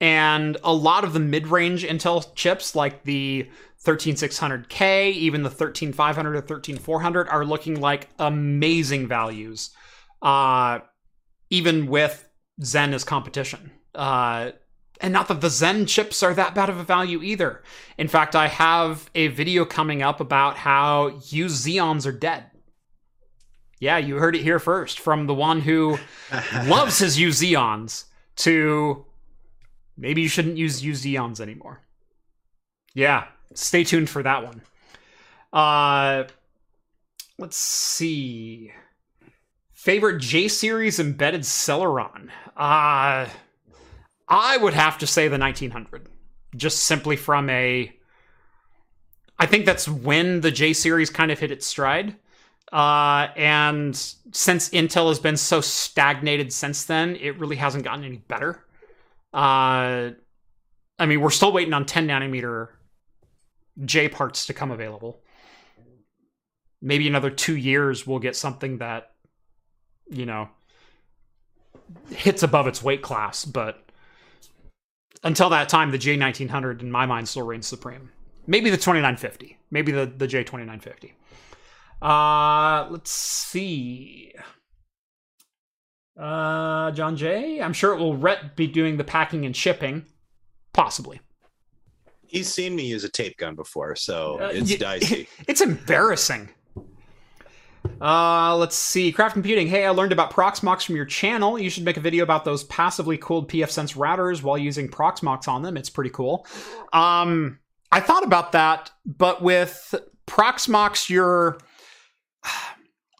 [0.01, 3.49] and a lot of the mid-range Intel chips, like the
[3.85, 9.71] 13600K, even the 13500 or 13400, are looking like amazing values,
[10.23, 10.81] uh,
[11.51, 12.29] even with
[12.63, 13.71] Zen as competition.
[13.95, 14.53] Uh,
[15.01, 17.63] and not that the Zen chips are that bad of a value either.
[17.99, 22.47] In fact, I have a video coming up about how used Xeons are dead.
[23.81, 25.99] Yeah, you heard it here first from the one who
[26.67, 28.05] loves his used Xeons
[28.37, 29.05] to
[29.97, 31.81] maybe you shouldn't use used Xeons anymore.
[32.95, 34.63] Yeah, stay tuned for that one.
[35.53, 36.25] Uh,
[37.39, 38.73] let's see.
[39.73, 42.31] Favorite J series embedded Celeron.
[42.57, 43.29] Uh,
[44.29, 46.09] I would have to say the 1900,
[46.57, 47.95] just simply from a.
[49.39, 52.17] I think that's when the J series kind of hit its stride.
[52.73, 53.95] Uh, and
[54.33, 58.65] since Intel has been so stagnated since then, it really hasn't gotten any better.
[59.35, 60.13] Uh,
[60.97, 62.69] I mean, we're still waiting on 10 nanometer
[63.85, 65.21] J parts to come available.
[66.81, 69.11] Maybe another two years we'll get something that,
[70.09, 70.49] you know,
[72.11, 73.45] hits above its weight class.
[73.45, 73.85] But
[75.25, 78.11] until that time, the J1900 in my mind still reigns supreme.
[78.47, 79.59] Maybe the 2950.
[79.71, 81.13] Maybe the, the J2950.
[82.01, 84.33] Uh, let's see.
[86.19, 87.61] Uh, John Jay.
[87.61, 90.07] I'm sure it will Rhett be doing the packing and shipping,
[90.73, 91.21] possibly.
[92.27, 95.29] He's seen me use a tape gun before, so uh, it's y- dicey.
[95.49, 96.49] It's embarrassing.
[98.01, 99.13] Uh, let's see.
[99.13, 99.69] Craft Computing.
[99.69, 101.59] Hey, I learned about Proxmox from your channel.
[101.59, 105.63] You should make a video about those passively cooled pfSense routers while using Proxmox on
[105.63, 105.77] them.
[105.77, 106.47] It's pretty cool.
[106.93, 107.59] Um,
[107.93, 109.95] I thought about that, but with
[110.27, 111.59] Proxmox, you're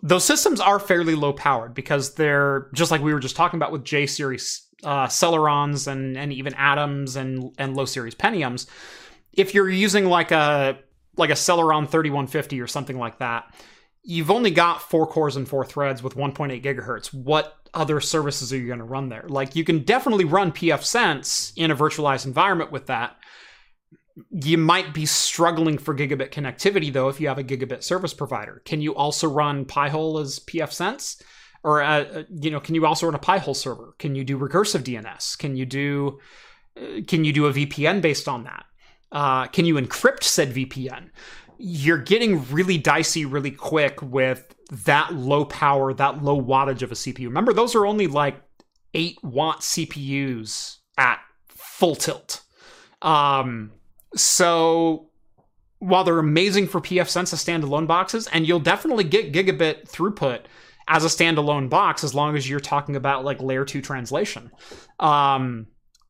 [0.05, 3.73] those systems are fairly low powered because they're just like we were just talking about
[3.73, 8.67] with J series uh, Celerons and and even Atoms and and low series Pentiums.
[9.33, 10.79] If you're using like a
[11.17, 13.53] like a Celeron 3150 or something like that,
[14.03, 17.15] you've only got four cores and four threads with 1.8 gigahertz.
[17.15, 19.25] What other services are you going to run there?
[19.27, 23.17] Like you can definitely run pfSense in a virtualized environment with that,
[24.31, 28.63] you might be struggling for gigabit connectivity though if you have a gigabit service provider.
[28.65, 31.21] Can you also run Pi-hole as pfSense?
[31.65, 33.95] Or uh, uh, you know, can you also run a Pi-hole server?
[33.99, 35.39] Can you do recursive DNS?
[35.39, 36.21] Can you do
[36.77, 38.67] uh, can you do a VPN based on that?
[39.11, 41.11] Uh, can you encrypt said VPN?
[41.59, 44.55] You're getting really dicey really quick with
[44.85, 47.27] that low power, that low wattage of a CPU.
[47.27, 48.41] Remember, those are only like
[48.93, 52.43] eight watt CPUs at full tilt.
[53.03, 53.73] Um,
[54.17, 55.09] so
[55.79, 60.41] while they're amazing for pfSense as standalone boxes, and you'll definitely get gigabit throughput
[60.89, 64.51] as a standalone box as long as you're talking about like layer two translation.
[64.99, 65.67] Um,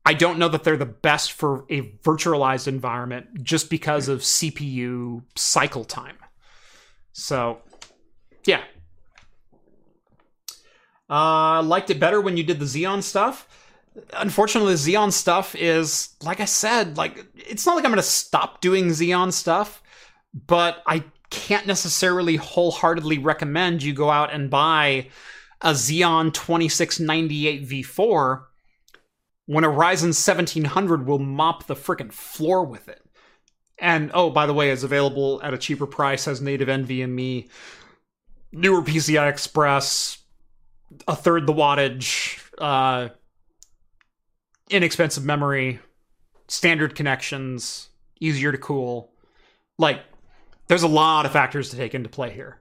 [0.07, 5.23] I don't know that they're the best for a virtualized environment just because of CPU
[5.35, 6.19] cycle time.
[7.13, 7.63] So,
[8.45, 8.63] yeah.
[11.09, 13.49] Uh, liked it better when you did the Xeon stuff
[14.13, 18.61] unfortunately, Xeon stuff is, like I said, like it's not like I'm going to stop
[18.61, 19.83] doing Xeon stuff,
[20.47, 25.09] but I can't necessarily wholeheartedly recommend you go out and buy
[25.61, 28.45] a Xeon 2698 V4
[29.47, 33.03] when a Ryzen 1700 will mop the freaking floor with it.
[33.79, 37.49] And oh, by the way, is available at a cheaper price, has native NVMe,
[38.53, 40.19] newer PCI Express,
[41.09, 43.09] a third the wattage, uh,
[44.71, 45.81] inexpensive memory,
[46.49, 47.89] standard connections,
[48.21, 49.13] easier to cool.
[49.79, 50.01] Like,
[50.69, 52.61] there's a lot of factors to take into play here.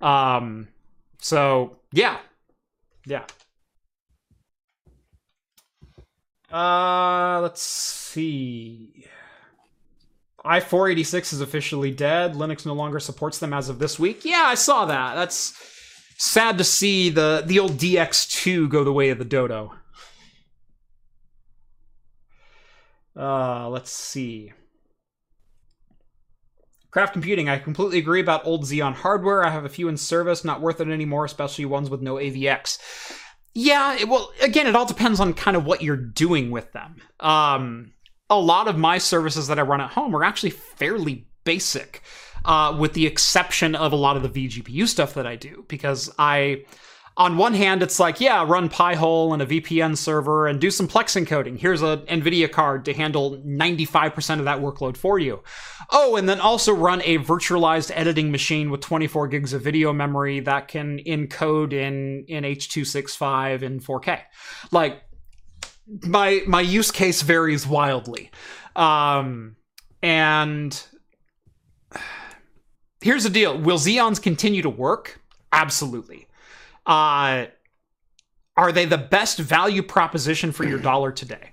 [0.00, 0.68] Um,
[1.20, 2.18] so yeah,
[3.06, 3.24] yeah.
[6.50, 9.04] Uh, let's see.
[10.44, 12.34] i486 is officially dead.
[12.34, 14.24] Linux no longer supports them as of this week.
[14.24, 15.14] Yeah, I saw that.
[15.14, 15.54] That's
[16.16, 19.74] sad to see the the old DX2 go the way of the dodo.
[23.18, 24.52] Uh, let's see.
[26.90, 29.44] Craft Computing, I completely agree about old Xeon hardware.
[29.44, 32.78] I have a few in service, not worth it anymore, especially ones with no AVX.
[33.54, 36.96] Yeah, it, well, again, it all depends on kind of what you're doing with them.
[37.20, 37.92] Um,
[38.30, 42.02] a lot of my services that I run at home are actually fairly basic,
[42.44, 46.10] uh, with the exception of a lot of the vGPU stuff that I do, because
[46.18, 46.64] I
[47.18, 50.86] on one hand, it's like, yeah, run Pi-hole and a VPN server and do some
[50.86, 51.58] Plex encoding.
[51.58, 55.42] Here's a NVIDIA card to handle 95% of that workload for you.
[55.90, 60.38] Oh, and then also run a virtualized editing machine with 24 gigs of video memory
[60.40, 64.20] that can encode in, in H.265 in 4K.
[64.70, 65.02] Like,
[66.06, 68.30] my, my use case varies wildly.
[68.76, 69.56] Um,
[70.04, 70.80] and
[73.00, 73.58] here's the deal.
[73.58, 75.20] Will Xeons continue to work?
[75.52, 76.27] Absolutely.
[76.88, 77.46] Uh,
[78.56, 81.52] are they the best value proposition for your dollar today?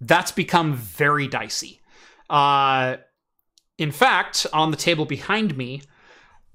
[0.00, 1.80] That's become very dicey.
[2.30, 2.98] Uh,
[3.76, 5.82] in fact, on the table behind me,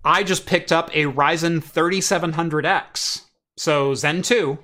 [0.06, 3.24] I just picked up a Ryzen 3700X.
[3.58, 4.58] So Zen 2,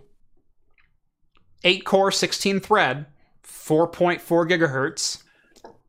[1.63, 3.05] 8 core, 16 thread,
[3.43, 5.23] 4.4 gigahertz,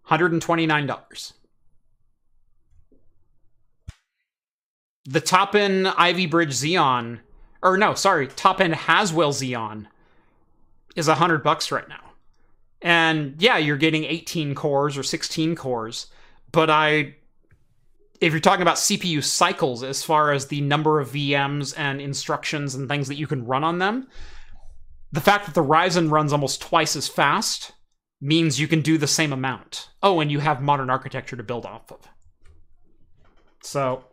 [0.08, 1.32] $129.
[5.06, 7.20] The top end Ivy Bridge Xeon
[7.62, 9.86] or no, sorry, top end Haswell Xeon
[10.96, 12.12] is a hundred bucks right now.
[12.82, 16.06] And yeah, you're getting 18 cores or 16 cores,
[16.52, 17.14] but I
[18.20, 22.74] if you're talking about CPU cycles as far as the number of VMs and instructions
[22.74, 24.08] and things that you can run on them,
[25.10, 27.72] the fact that the Ryzen runs almost twice as fast
[28.20, 29.88] means you can do the same amount.
[30.02, 32.00] Oh, and you have modern architecture to build off of.
[33.62, 34.04] So,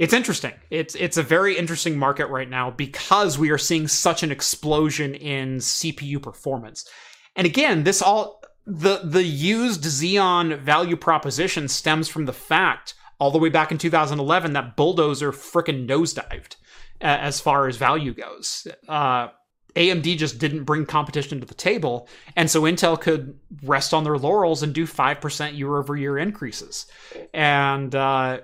[0.00, 0.54] it's interesting.
[0.70, 5.14] It's it's a very interesting market right now because we are seeing such an explosion
[5.14, 6.88] in CPU performance.
[7.36, 13.30] And again, this all the the used Xeon value proposition stems from the fact all
[13.30, 16.56] the way back in 2011 that Bulldozer frickin' nosedived
[17.02, 18.66] as far as value goes.
[18.88, 19.28] Uh,
[19.76, 24.16] AMD just didn't bring competition to the table, and so Intel could rest on their
[24.16, 26.86] laurels and do five percent year over year increases.
[27.34, 28.40] And uh,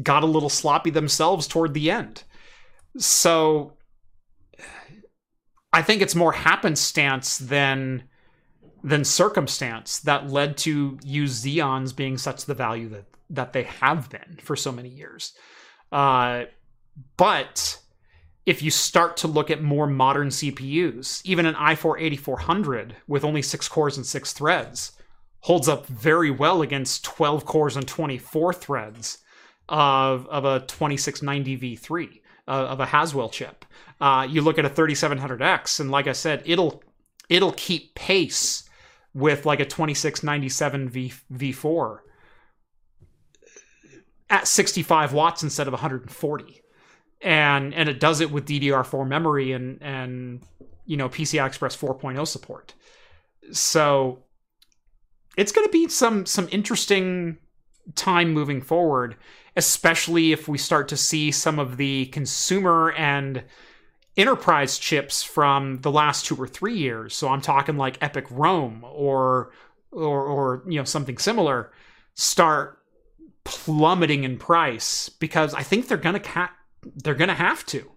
[0.00, 2.22] got a little sloppy themselves toward the end.
[2.98, 3.76] So
[5.72, 8.04] I think it's more happenstance than
[8.84, 14.10] than circumstance that led to use Xeons being such the value that that they have
[14.10, 15.32] been for so many years.
[15.90, 16.44] Uh,
[17.16, 17.78] but
[18.44, 23.40] if you start to look at more modern CPUs, even an i4 8400 with only
[23.40, 24.92] six cores and six threads
[25.40, 29.18] holds up very well against 12 cores and 24 threads
[29.68, 33.64] of of a 2690 V3 uh, of a Haswell chip.
[34.00, 36.82] Uh, you look at a 3700X, and like I said, it'll
[37.28, 38.68] it'll keep pace
[39.14, 41.98] with like a 2697 V V4
[44.30, 46.62] at 65 watts instead of 140,
[47.20, 50.42] and and it does it with DDR4 memory and and
[50.86, 52.74] you know PCI Express 4.0 support.
[53.52, 54.24] So
[55.36, 57.38] it's going to be some some interesting
[57.94, 59.16] time moving forward
[59.56, 63.44] especially if we start to see some of the consumer and
[64.16, 67.14] enterprise chips from the last two or three years.
[67.14, 69.52] So I'm talking like EPYC Rome or
[69.90, 71.70] or or you know something similar
[72.14, 72.78] start
[73.44, 76.52] plummeting in price because I think they're gonna ca-
[76.96, 77.91] they're gonna have to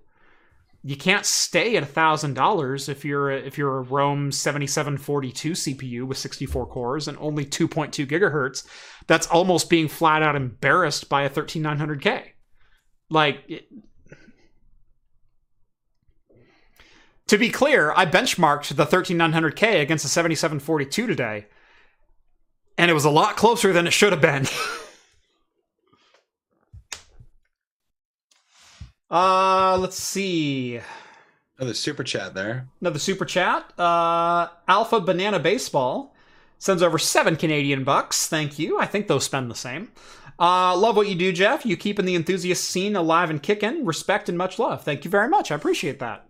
[0.88, 5.54] you can't stay at a thousand dollars if you're a, if you're a Rome 7742
[5.54, 8.68] CPU with 64 cores and only 2.2 gigahertz.
[9.08, 12.26] That's almost being flat out embarrassed by a 13900K.
[13.10, 13.68] Like, it...
[17.30, 21.48] to be clear, I benchmarked the 13900K against the 7742 today,
[22.78, 24.46] and it was a lot closer than it should have been.
[29.16, 30.78] Uh, let's see.
[31.58, 32.68] Another super chat there.
[32.82, 33.72] Another super chat.
[33.80, 36.14] Uh, Alpha Banana Baseball
[36.58, 38.28] sends over seven Canadian bucks.
[38.28, 38.78] Thank you.
[38.78, 39.94] I think they'll spend the same.
[40.38, 41.66] Uh, love what you do, Jeff.
[41.66, 43.86] You keeping the enthusiast scene alive and kicking.
[43.86, 44.84] Respect and much love.
[44.84, 45.50] Thank you very much.
[45.50, 46.28] I appreciate that.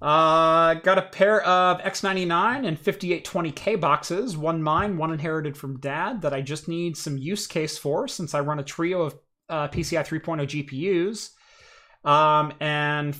[0.00, 4.36] Uh, got a pair of X99 and 5820K boxes.
[4.36, 8.34] One mine, one inherited from dad that I just need some use case for since
[8.34, 11.30] I run a trio of uh, PCI 3.0 GPUs,
[12.08, 13.16] um, and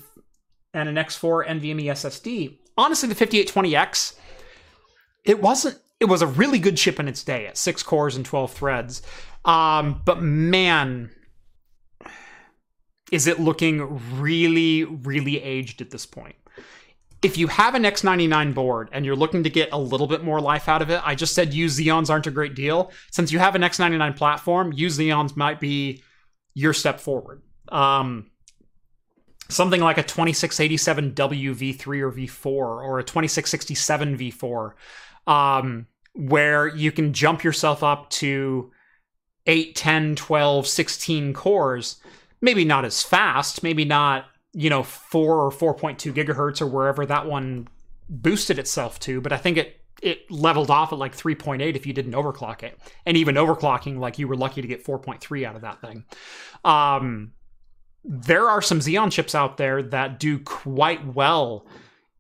[0.73, 2.59] and an X4 NVMe SSD.
[2.77, 4.17] Honestly, the 5820X,
[5.25, 5.79] it wasn't.
[6.01, 9.01] It was a really good chip in its day at six cores and 12 threads.
[9.45, 11.11] Um, but man,
[13.13, 16.35] is it looking really, really aged at this point?
[17.23, 20.41] If you have an X99 board and you're looking to get a little bit more
[20.41, 22.91] life out of it, I just said use Xeons aren't a great deal.
[23.13, 26.03] Since you have an X99 platform, use Xeons might be
[26.55, 27.43] your step forward.
[27.69, 28.31] Um,
[29.49, 34.73] something like a 2687 WV3 or V4 or a 2667 V4,
[35.27, 38.71] um, where you can jump yourself up to
[39.47, 41.97] 8, 10, 12, 16 cores,
[42.41, 47.27] maybe not as fast, maybe not, you know, 4 or 4.2 gigahertz or wherever that
[47.27, 47.69] one
[48.09, 51.93] boosted itself to, but I think it it leveled off at like 3.8 if you
[51.93, 52.79] didn't overclock it.
[53.07, 56.05] And even overclocking, like you were lucky to get 4.3 out of that thing.
[56.65, 57.33] Um,
[58.05, 61.67] there are some Xeon chips out there that do quite well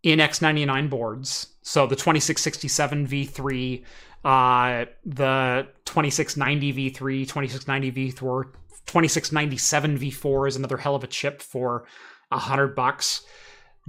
[0.02, 1.48] in X99 boards.
[1.62, 3.84] So the 2667 V3,
[4.24, 6.94] uh, the 2690 V3,
[7.28, 8.44] 2690 V4,
[8.86, 11.84] 2697 V4 is another hell of a chip for
[12.30, 13.26] a hundred bucks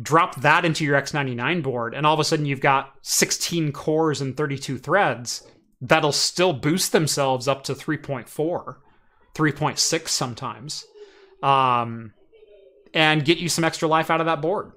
[0.01, 4.21] drop that into your X99 board, and all of a sudden you've got 16 cores
[4.21, 5.45] and 32 threads
[5.81, 8.75] that'll still boost themselves up to 3.4,
[9.33, 10.85] 3.6 sometimes,
[11.43, 12.13] um,
[12.93, 14.71] and get you some extra life out of that board.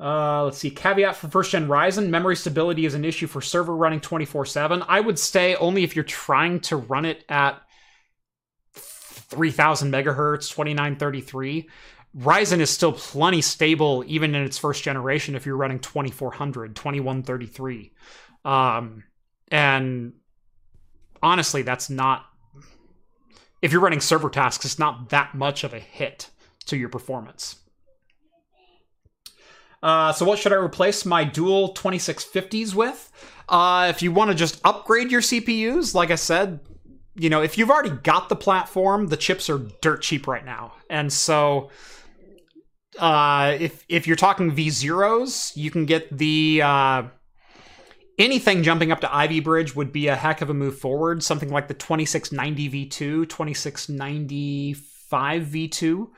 [0.00, 0.70] Uh, let's see.
[0.70, 4.84] Caveat for first gen Ryzen memory stability is an issue for server running 24 7.
[4.86, 7.60] I would say only if you're trying to run it at
[9.28, 11.68] 3000 megahertz, 2933.
[12.16, 17.92] Ryzen is still plenty stable even in its first generation if you're running 2400, 2133.
[18.44, 19.04] Um,
[19.50, 20.14] and
[21.22, 22.24] honestly, that's not,
[23.60, 26.30] if you're running server tasks, it's not that much of a hit
[26.66, 27.56] to your performance.
[29.82, 33.12] Uh, so, what should I replace my dual 2650s with?
[33.48, 36.58] Uh, if you want to just upgrade your CPUs, like I said,
[37.18, 40.74] you know, if you've already got the platform, the chips are dirt cheap right now.
[40.88, 41.70] And so
[42.98, 47.02] uh, if if you're talking V zeros, you can get the uh,
[48.18, 51.24] anything jumping up to Ivy Bridge would be a heck of a move forward.
[51.24, 56.08] Something like the 2690 V2, 2695 V2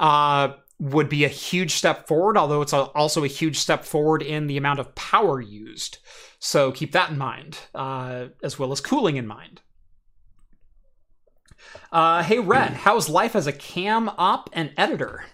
[0.00, 2.36] uh, would be a huge step forward.
[2.36, 5.96] Although it's a, also a huge step forward in the amount of power used.
[6.38, 9.61] So keep that in mind, uh, as well as cooling in mind.
[11.90, 15.24] Uh, hey, Rhett, how's life as a cam op and editor?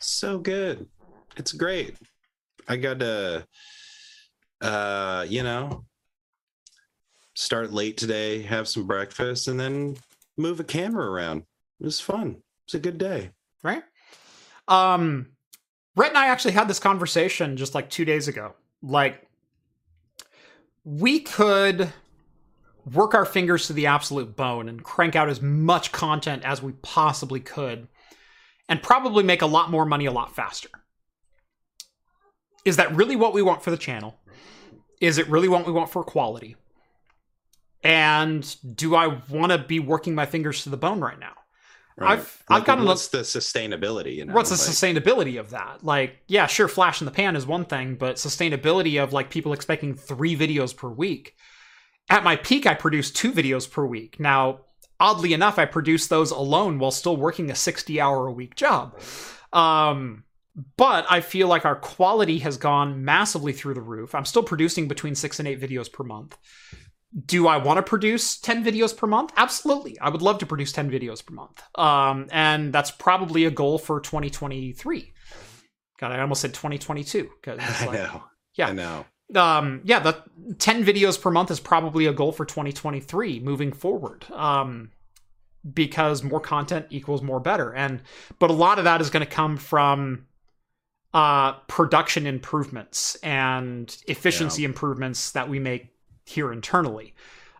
[0.00, 0.86] So good.
[1.36, 1.96] It's great.
[2.68, 3.46] I got to,
[4.60, 5.84] uh, you know,
[7.34, 9.96] start late today, have some breakfast, and then
[10.36, 11.44] move a camera around.
[11.80, 12.36] It was fun.
[12.66, 13.30] It's a good day.
[13.62, 13.82] Right?
[14.68, 15.28] Um,
[15.96, 18.54] Rhett and I actually had this conversation just like two days ago.
[18.82, 19.26] Like,
[20.84, 21.92] we could
[22.92, 26.72] work our fingers to the absolute bone and crank out as much content as we
[26.82, 27.88] possibly could
[28.68, 30.68] and probably make a lot more money a lot faster.
[32.64, 34.18] Is that really what we want for the channel?
[35.00, 36.56] Is it really what we want for quality?
[37.82, 41.34] And do I want to be working my fingers to the bone right now?
[41.96, 42.12] Right.
[42.12, 44.16] I've like, I've gotten what's the sustainability?
[44.16, 45.84] You know, what's the like, sustainability of that?
[45.84, 49.52] Like, yeah, sure, flash in the pan is one thing, but sustainability of like people
[49.52, 51.34] expecting three videos per week
[52.08, 54.20] at my peak, I produced two videos per week.
[54.20, 54.60] Now,
[55.00, 58.98] oddly enough, I produced those alone while still working a 60 hour a week job.
[59.52, 60.24] Um,
[60.76, 64.14] but I feel like our quality has gone massively through the roof.
[64.14, 66.36] I'm still producing between six and eight videos per month.
[67.26, 69.32] Do I want to produce 10 videos per month?
[69.36, 69.98] Absolutely.
[70.00, 71.62] I would love to produce 10 videos per month.
[71.76, 75.12] Um, and that's probably a goal for 2023.
[76.00, 77.30] God, I almost said 2022.
[77.46, 78.24] Like, I know.
[78.56, 78.68] Yeah.
[78.68, 80.22] I know um yeah the
[80.58, 84.24] 10 videos per month is probably a goal for 2023 moving forward.
[84.32, 84.90] Um
[85.72, 87.72] because more content equals more better.
[87.72, 88.02] And
[88.38, 90.26] but a lot of that is going to come from
[91.14, 94.68] uh production improvements and efficiency yeah.
[94.68, 95.88] improvements that we make
[96.26, 97.14] here internally.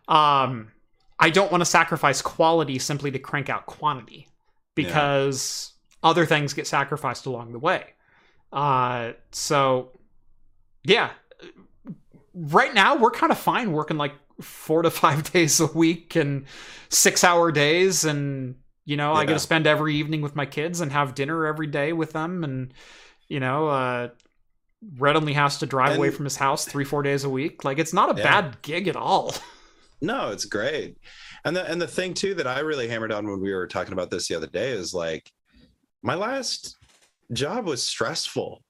[0.07, 0.71] Um
[1.17, 4.27] i don't want to sacrifice quality simply to crank out quantity
[4.75, 5.71] because
[6.03, 6.09] yeah.
[6.09, 7.85] other things get sacrificed along the way.
[8.51, 9.91] Uh so
[10.83, 11.11] yeah
[12.35, 16.45] right now we're kind of fine working like four to five days a week and
[16.89, 19.19] six hour days and you know yeah.
[19.19, 22.11] i get to spend every evening with my kids and have dinner every day with
[22.11, 22.73] them and
[23.27, 24.09] you know uh
[24.97, 27.63] Rhett only has to drive and, away from his house three four days a week
[27.63, 28.41] like it's not a yeah.
[28.41, 29.33] bad gig at all
[30.01, 30.97] no it's great
[31.45, 33.93] and the and the thing too that i really hammered on when we were talking
[33.93, 35.31] about this the other day is like
[36.03, 36.77] my last
[37.31, 38.61] job was stressful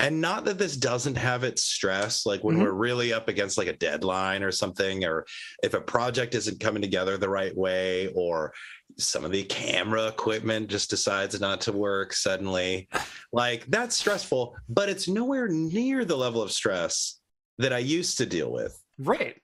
[0.00, 2.64] and not that this doesn't have its stress like when mm-hmm.
[2.64, 5.26] we're really up against like a deadline or something or
[5.62, 8.52] if a project isn't coming together the right way or
[8.98, 12.88] some of the camera equipment just decides not to work suddenly
[13.32, 17.20] like that's stressful but it's nowhere near the level of stress
[17.58, 19.36] that i used to deal with right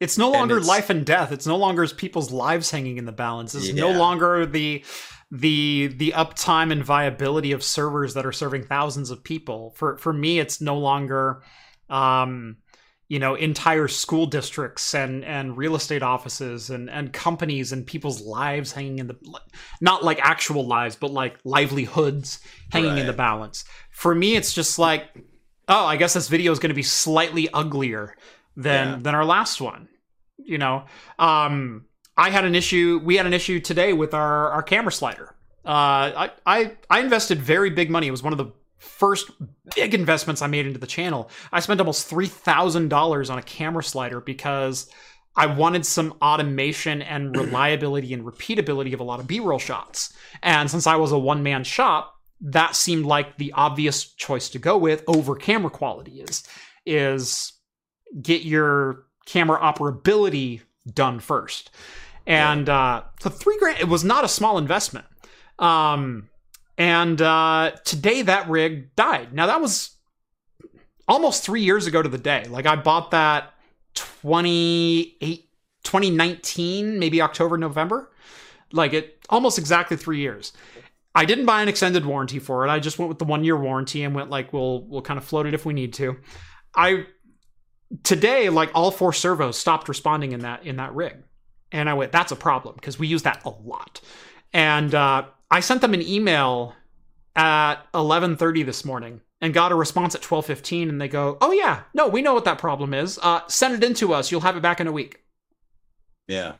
[0.00, 3.12] it's no longer it's, life and death it's no longer people's lives hanging in the
[3.12, 3.80] balance it's yeah.
[3.80, 4.82] no longer the
[5.34, 9.74] the the uptime and viability of servers that are serving thousands of people.
[9.76, 11.42] For for me, it's no longer,
[11.90, 12.58] um,
[13.08, 18.22] you know entire school districts and and real estate offices and and companies and people's
[18.22, 19.16] lives hanging in the
[19.80, 22.40] not like actual lives but like livelihoods
[22.72, 23.00] hanging right.
[23.00, 25.04] in the balance for me it's just like
[25.68, 28.16] oh i guess this video is going to be slightly uglier
[28.56, 28.98] than yeah.
[29.00, 29.88] than our last one
[30.38, 30.84] you know
[31.18, 31.84] um
[32.16, 35.34] i had an issue we had an issue today with our our camera slider
[35.64, 38.52] uh i i, I invested very big money it was one of the
[38.84, 39.30] first
[39.74, 41.30] big investments I made into the channel.
[41.50, 44.90] I spent almost $3,000 on a camera slider because
[45.36, 50.12] I wanted some automation and reliability and repeatability of a lot of B roll shots.
[50.42, 54.58] And since I was a one man shop, that seemed like the obvious choice to
[54.58, 56.42] go with over camera quality is
[56.84, 57.52] is
[58.20, 60.60] get your camera operability
[60.92, 61.70] done first.
[62.26, 65.06] And uh, so three grand, it was not a small investment.
[65.58, 66.28] Um,
[66.78, 69.32] and uh, today that rig died.
[69.32, 69.96] Now that was
[71.06, 72.44] almost three years ago to the day.
[72.48, 73.52] Like I bought that
[73.94, 75.48] 28,
[75.84, 78.10] 2019, maybe October, November.
[78.72, 80.52] Like it almost exactly three years.
[81.14, 82.70] I didn't buy an extended warranty for it.
[82.70, 85.24] I just went with the one year warranty and went like we'll we'll kind of
[85.24, 86.16] float it if we need to.
[86.74, 87.06] I
[88.02, 91.14] today like all four servos stopped responding in that in that rig,
[91.74, 94.00] and I went that's a problem because we use that a lot.
[94.52, 96.74] And uh, I sent them an email
[97.36, 101.82] at 11:30 this morning and got a response at 12:15 and they go, "Oh yeah,
[101.92, 103.18] no, we know what that problem is.
[103.20, 104.30] Uh, send it in to us.
[104.30, 105.22] You'll have it back in a week."
[106.28, 106.54] Yeah.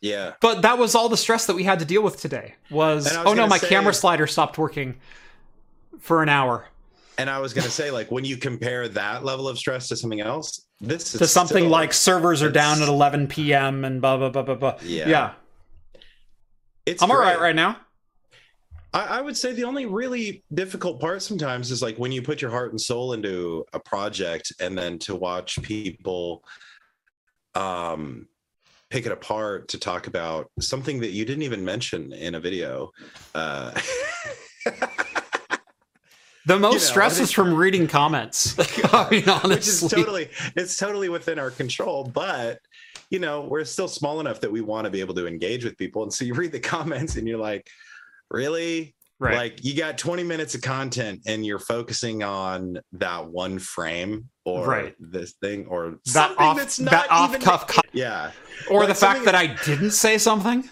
[0.00, 0.32] Yeah.
[0.40, 2.54] But that was all the stress that we had to deal with today.
[2.70, 4.96] Was, was oh no, my say, camera slider stopped working
[6.00, 6.66] for an hour.
[7.20, 9.96] And I was going to say like when you compare that level of stress to
[9.96, 13.84] something else, this to something still, like servers are down at 11 p.m.
[13.84, 14.78] and blah blah blah blah blah.
[14.82, 15.06] Yeah.
[15.06, 15.32] Yeah.
[16.86, 17.18] It's I'm great.
[17.18, 17.76] all right right now.
[18.94, 22.40] I, I, would say the only really difficult part sometimes is like when you put
[22.40, 26.42] your heart and soul into a project and then to watch people
[27.54, 28.26] um
[28.88, 32.90] pick it apart to talk about something that you didn't even mention in a video.
[33.34, 33.78] Uh
[36.46, 38.56] The most you know, stress is from reading comments.
[38.92, 42.04] I mean, honestly, which is totally it's totally within our control.
[42.04, 42.60] But
[43.10, 45.76] you know, we're still small enough that we want to be able to engage with
[45.76, 46.02] people.
[46.02, 47.68] And so you read the comments and you're like,
[48.30, 48.94] really?
[49.18, 49.36] Right.
[49.36, 54.66] Like you got 20 minutes of content and you're focusing on that one frame or
[54.66, 54.94] right.
[54.98, 57.78] this thing or that off, that's not that off even, cuff.
[57.92, 58.30] yeah.
[58.70, 60.70] Or like the fact that I didn't say something.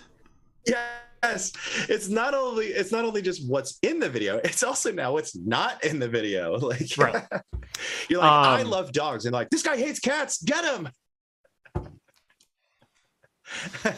[1.22, 1.52] Yes.
[1.88, 5.36] It's not only it's not only just what's in the video, it's also now what's
[5.36, 6.58] not in the video.
[6.68, 7.24] Like right.
[8.08, 10.88] you're like, um, I love dogs, and like this guy hates cats, get him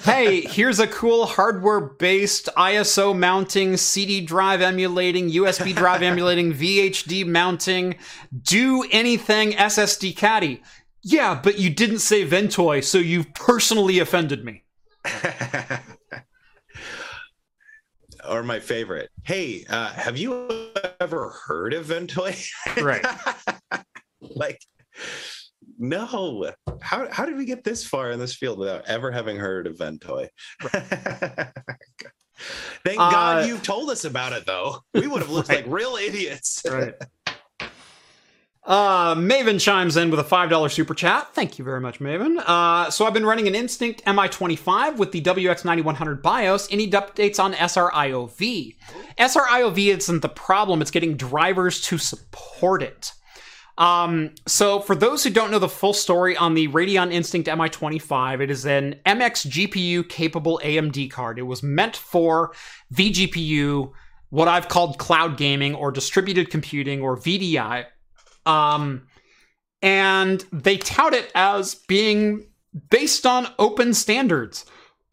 [0.04, 7.26] hey, here's a cool hardware based ISO mounting, CD drive emulating, USB drive emulating, VHD
[7.26, 7.96] mounting,
[8.42, 10.62] do anything SSD caddy.
[11.02, 14.64] Yeah, but you didn't say Ventoy, so you've personally offended me.
[18.28, 19.10] Or my favorite.
[19.24, 20.48] Hey, uh, have you
[21.00, 22.46] ever heard of Ventoy?
[22.80, 23.04] right.
[24.20, 24.60] like
[25.78, 26.52] no.
[26.82, 29.76] How how did we get this far in this field without ever having heard of
[29.76, 30.28] Ventoy?
[32.84, 34.78] Thank uh, God you told us about it though.
[34.94, 35.64] We would have looked right.
[35.64, 36.62] like real idiots.
[36.68, 36.94] right.
[38.62, 41.34] Uh, Maven chimes in with a $5 super chat.
[41.34, 42.42] Thank you very much, Maven.
[42.46, 46.68] Uh, so I've been running an Instinct MI25 with the WX9100 BIOS.
[46.70, 48.76] Any updates on SRIOV?
[49.18, 53.12] SRIOV isn't the problem, it's getting drivers to support it.
[53.78, 58.42] Um, so, for those who don't know the full story on the Radeon Instinct MI25,
[58.42, 61.38] it is an MX GPU capable AMD card.
[61.38, 62.52] It was meant for
[62.92, 63.90] vGPU,
[64.28, 67.86] what I've called cloud gaming or distributed computing or VDI.
[68.46, 69.06] Um,
[69.82, 72.46] and they tout it as being
[72.90, 74.64] based on open standards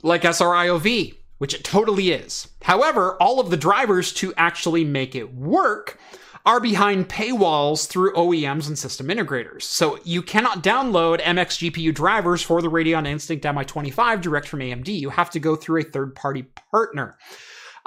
[0.03, 2.47] like SRIOV, which it totally is.
[2.61, 5.99] However, all of the drivers to actually make it work
[6.45, 9.63] are behind paywalls through OEMs and system integrators.
[9.63, 14.87] So you cannot download MX GPU drivers for the Radeon Instinct MI25 direct from AMD.
[14.87, 17.17] You have to go through a third party partner.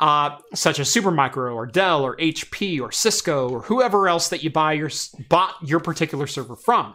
[0.00, 4.48] Uh, such as Supermicro or Dell or HP or Cisco or whoever else that you
[4.48, 4.88] buy your
[5.28, 6.94] bought your particular server from.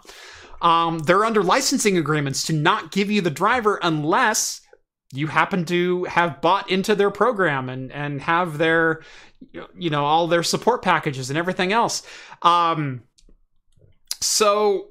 [0.64, 4.60] Um, they're under licensing agreements to not give you the driver unless
[5.14, 9.04] you happen to have bought into their program and and have their
[9.52, 12.02] you know all their support packages and everything else.
[12.42, 13.04] Um,
[14.20, 14.88] so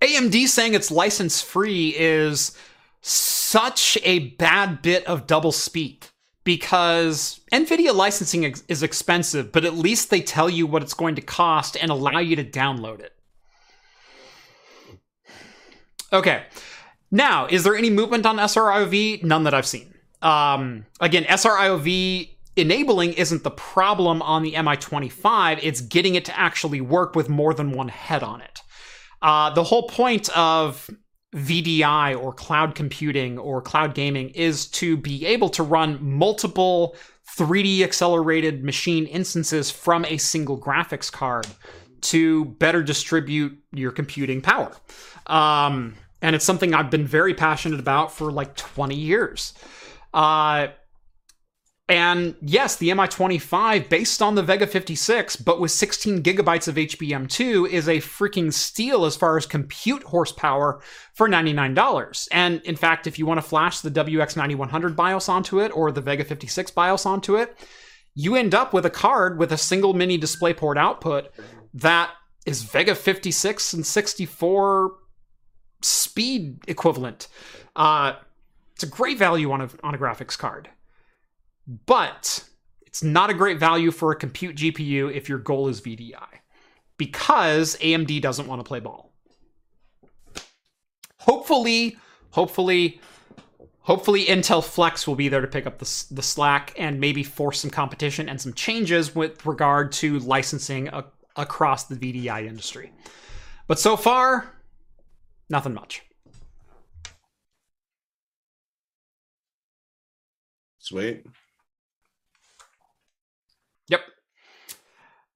[0.00, 2.56] AMD saying it's license free is
[3.00, 6.12] such a bad bit of double speak
[6.46, 11.20] because NVIDIA licensing is expensive, but at least they tell you what it's going to
[11.20, 13.12] cost and allow you to download it.
[16.12, 16.44] Okay.
[17.10, 19.24] Now, is there any movement on SRIOV?
[19.24, 19.92] None that I've seen.
[20.22, 26.80] Um, again, SRIOV enabling isn't the problem on the MI25, it's getting it to actually
[26.80, 28.60] work with more than one head on it.
[29.20, 30.88] Uh, the whole point of
[31.36, 36.96] VDI or cloud computing or cloud gaming is to be able to run multiple
[37.36, 41.46] 3D accelerated machine instances from a single graphics card
[42.00, 44.72] to better distribute your computing power.
[45.26, 49.52] Um, and it's something I've been very passionate about for like 20 years.
[50.14, 50.68] Uh,
[51.88, 57.68] and yes, the MI25, based on the Vega 56, but with 16 gigabytes of HBM2,
[57.68, 60.80] is a freaking steal as far as compute horsepower
[61.14, 62.28] for $99.
[62.32, 66.00] And in fact, if you want to flash the WX9100 BIOS onto it or the
[66.00, 67.56] Vega 56 BIOS onto it,
[68.14, 71.28] you end up with a card with a single mini DisplayPort output
[71.74, 72.10] that
[72.46, 74.92] is Vega 56 and 64
[75.82, 77.28] speed equivalent.
[77.76, 78.14] Uh,
[78.74, 80.70] it's a great value on a, on a graphics card.
[81.66, 82.44] But
[82.86, 86.26] it's not a great value for a compute GPU if your goal is VDI
[86.96, 89.12] because AMD doesn't want to play ball.
[91.18, 91.96] Hopefully,
[92.30, 93.00] hopefully,
[93.80, 97.60] hopefully Intel Flex will be there to pick up the, the slack and maybe force
[97.60, 102.92] some competition and some changes with regard to licensing a, across the VDI industry.
[103.66, 104.54] But so far,
[105.50, 106.02] nothing much.
[110.78, 111.26] Sweet.
[113.88, 114.00] Yep.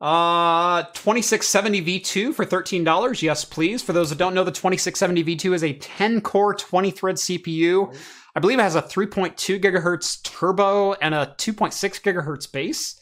[0.00, 3.22] Uh, 2670 V2 for $13.
[3.22, 3.82] Yes, please.
[3.82, 7.94] For those that don't know, the 2670 V2 is a 10 core, 20 thread CPU.
[8.34, 12.98] I believe it has a 3.2 gigahertz turbo and a 2.6 gigahertz base.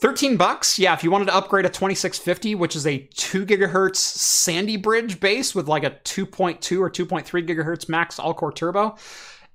[0.00, 0.78] 13 bucks.
[0.78, 5.18] Yeah, if you wanted to upgrade a 2650, which is a 2 gigahertz Sandy Bridge
[5.18, 8.96] base with like a 2.2 or 2.3 gigahertz max all core turbo,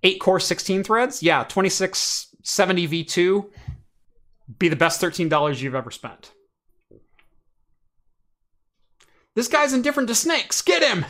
[0.04, 1.24] 8 core, 16 threads.
[1.24, 3.50] Yeah, 2670 V2
[4.60, 6.33] be the best $13 you've ever spent.
[9.36, 10.62] This guy's indifferent to snakes.
[10.62, 11.06] Get him!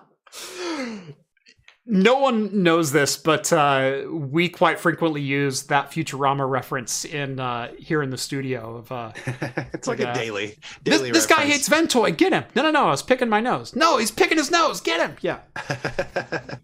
[1.84, 7.72] no one knows this, but uh, we quite frequently use that Futurama reference in uh,
[7.78, 8.76] here in the studio.
[8.76, 9.12] Of uh,
[9.72, 10.58] it's like, Like a a- daily.
[10.84, 12.16] this, daily this guy hates Ventoy.
[12.16, 12.44] Get him!
[12.54, 12.84] No, no, no.
[12.86, 13.74] I was picking my nose.
[13.74, 14.80] No, he's picking his nose.
[14.80, 15.16] Get him!
[15.20, 15.40] Yeah.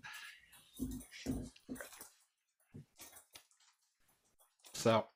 [4.73, 5.07] So,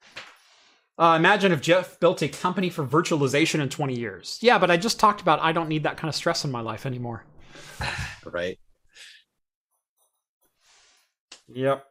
[1.03, 4.39] uh, imagine if Jeff built a company for virtualization in 20 years.
[4.41, 6.61] Yeah, but I just talked about I don't need that kind of stress in my
[6.61, 7.25] life anymore.
[8.25, 8.57] right.
[11.49, 11.85] Yep.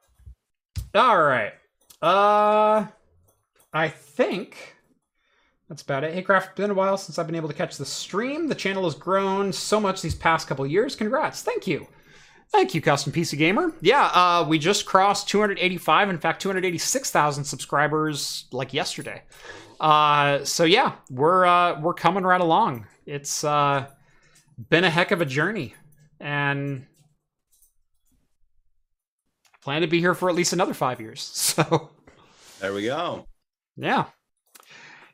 [0.95, 1.51] All right.
[2.01, 2.85] Uh,
[3.73, 4.77] I think
[5.67, 6.13] that's about it.
[6.13, 8.47] Hey, Craft, it's been a while since I've been able to catch the stream.
[8.47, 10.95] The channel has grown so much these past couple years.
[10.95, 11.41] Congrats.
[11.41, 11.85] Thank you.
[12.51, 13.71] Thank you, Custom PC Gamer.
[13.81, 19.23] Yeah, uh, we just crossed 285, in fact, 286,000 subscribers like yesterday.
[19.79, 22.87] Uh, so yeah, we're uh, we're coming right along.
[23.05, 23.85] It's uh,
[24.69, 25.73] been a heck of a journey,
[26.19, 26.85] and
[29.63, 31.21] plan to be here for at least another five years.
[31.61, 31.89] So
[32.59, 33.25] There we go.
[33.77, 34.05] yeah.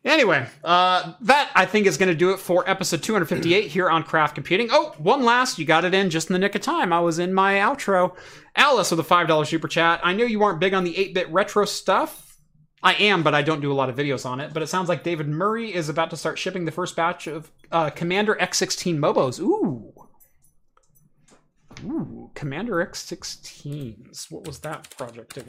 [0.07, 4.03] Anyway, uh, that I think is going to do it for episode 258 here on
[4.03, 4.69] Craft Computing.
[4.71, 6.93] Oh, one last, you got it in just in the nick of time.
[6.93, 8.15] I was in my outro.
[8.55, 9.99] Alice with a $5 super chat.
[10.03, 12.37] I know you aren't big on the 8 bit retro stuff.
[12.81, 14.53] I am, but I don't do a lot of videos on it.
[14.53, 17.51] But it sounds like David Murray is about to start shipping the first batch of
[17.69, 19.41] uh, Commander X16 Mobos.
[19.41, 19.93] Ooh.
[21.83, 24.31] Ooh, Commander X16s.
[24.31, 25.45] What was that project in?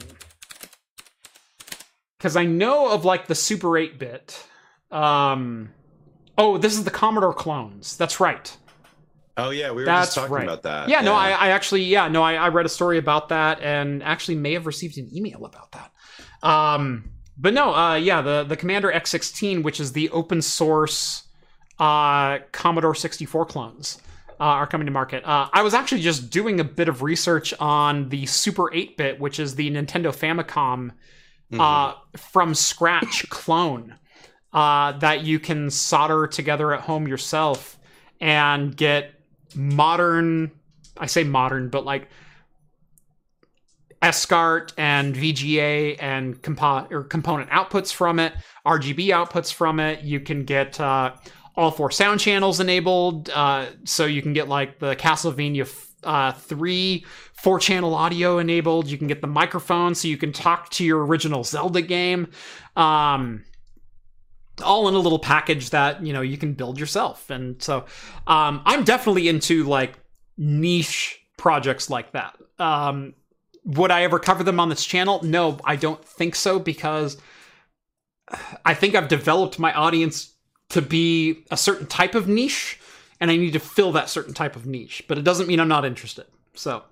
[2.17, 4.45] Because I know of like the Super 8 bit.
[4.91, 5.69] Um,
[6.37, 7.97] oh, this is the Commodore clones.
[7.97, 8.55] That's right.
[9.37, 10.43] Oh yeah, we were That's just talking right.
[10.43, 10.89] about that.
[10.89, 14.03] Yeah, no, I, I actually, yeah, no, I, I read a story about that and
[14.03, 15.91] actually may have received an email about that.
[16.47, 21.23] Um, but no, uh, yeah, the the Commander X16, which is the open source
[21.79, 23.99] uh, Commodore 64 clones.
[24.41, 25.21] Uh, are coming to market.
[25.25, 29.19] Uh, I was actually just doing a bit of research on the Super 8 bit,
[29.19, 30.91] which is the Nintendo Famicom
[31.59, 33.98] uh, from scratch clone
[34.53, 37.77] uh, that you can solder together at home yourself
[38.19, 39.13] and get
[39.55, 40.51] modern
[40.99, 42.09] I say modern, but like
[44.11, 48.33] SCART and VGA and compo- or component outputs from it,
[48.65, 50.03] RGB outputs from it.
[50.03, 51.13] You can get uh,
[51.55, 56.31] all four sound channels enabled, uh, so you can get like the Castlevania f- uh,
[56.33, 58.87] three four channel audio enabled.
[58.87, 62.29] You can get the microphone so you can talk to your original Zelda game.
[62.75, 63.43] Um,
[64.61, 67.29] all in a little package that you know you can build yourself.
[67.29, 67.85] And so
[68.27, 69.99] um, i'm definitely into like
[70.37, 72.37] niche projects like that.
[72.57, 73.13] Um,
[73.65, 75.21] would i ever cover them on this channel?
[75.23, 77.17] No i don't think so because
[78.65, 80.33] i think i've developed my audience
[80.69, 82.79] to be a certain type of niche
[83.19, 85.67] and i need to fill that certain type of niche but it doesn't mean i'm
[85.67, 86.25] not interested.
[86.53, 86.83] So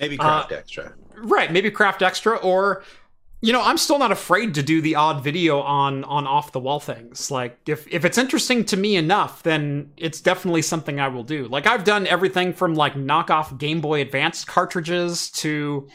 [0.00, 0.94] maybe craft uh, extra.
[1.16, 2.82] right maybe craft extra or
[3.42, 6.60] you know, I'm still not afraid to do the odd video on on off the
[6.60, 7.30] wall things.
[7.30, 11.46] Like if if it's interesting to me enough, then it's definitely something I will do.
[11.46, 15.88] Like I've done everything from like knockoff Game Boy Advance cartridges to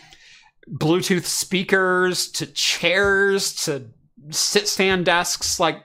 [0.68, 3.90] Bluetooth speakers to chairs to
[4.32, 5.84] sit stand desks like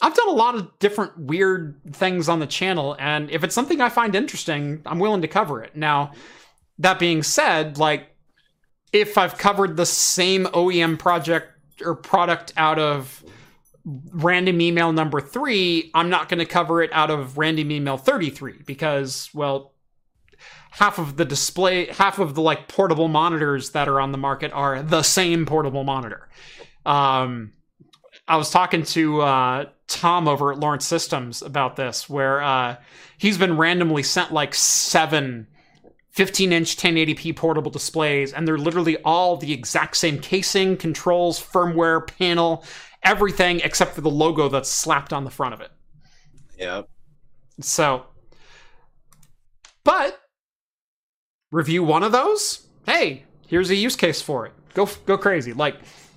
[0.00, 3.80] I've done a lot of different weird things on the channel and if it's something
[3.80, 5.74] I find interesting, I'm willing to cover it.
[5.74, 6.12] Now,
[6.78, 8.14] that being said, like
[8.92, 11.52] if I've covered the same OEM project
[11.84, 13.24] or product out of
[14.12, 18.62] random email number three, I'm not going to cover it out of random email 33
[18.66, 19.72] because, well,
[20.70, 24.52] half of the display, half of the like portable monitors that are on the market
[24.52, 26.28] are the same portable monitor.
[26.84, 27.52] Um,
[28.26, 32.76] I was talking to uh, Tom over at Lawrence Systems about this, where uh,
[33.16, 35.46] he's been randomly sent like seven
[36.18, 42.04] 15 inch 1080p portable displays, and they're literally all the exact same casing, controls, firmware,
[42.18, 42.64] panel,
[43.04, 45.70] everything except for the logo that's slapped on the front of it.
[46.58, 46.88] Yep.
[47.60, 48.06] So,
[49.84, 50.18] but
[51.52, 52.66] review one of those.
[52.84, 54.52] Hey, here's a use case for it.
[54.74, 55.52] Go go crazy.
[55.52, 55.76] Like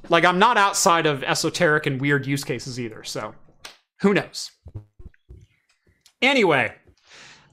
[0.10, 3.04] like I'm not outside of esoteric and weird use cases either.
[3.04, 3.36] So,
[4.00, 4.50] who knows?
[6.24, 6.74] Anyway,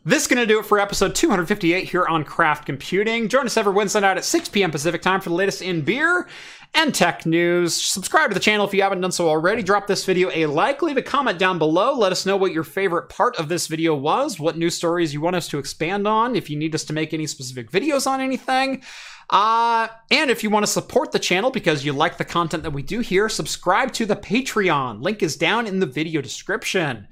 [0.09, 3.29] this is going to do it for episode 258 here on Craft Computing.
[3.29, 4.71] Join us every Wednesday night at 6 p.m.
[4.71, 6.27] Pacific time for the latest in beer
[6.75, 7.75] and tech news.
[7.75, 9.63] Subscribe to the channel if you haven't done so already.
[9.63, 11.93] Drop this video a like, leave a comment down below.
[11.93, 15.21] Let us know what your favorite part of this video was, what news stories you
[15.21, 18.23] want us to expand on, if you need us to make any specific videos on
[18.23, 18.83] anything.
[19.31, 22.71] Uh, and if you want to support the channel because you like the content that
[22.71, 25.03] we do here, subscribe to the Patreon.
[25.03, 27.07] Link is down in the video description.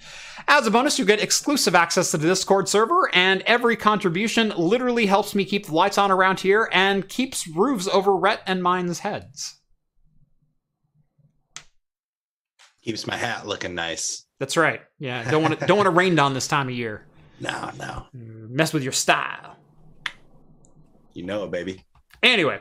[0.49, 5.07] As a bonus, you get exclusive access to the Discord server, and every contribution literally
[5.07, 9.01] helps me keep the lights on around here and keeps roofs over Rhett and mine's
[9.01, 9.61] heads.
[12.83, 14.25] Keeps my hat looking nice.
[14.39, 14.81] That's right.
[14.99, 17.05] Yeah, don't want to don't want to rain down this time of year.
[17.39, 18.07] No, no.
[18.15, 19.59] Mess with your style.
[21.13, 21.85] You know it, baby.
[22.33, 22.59] Anyway,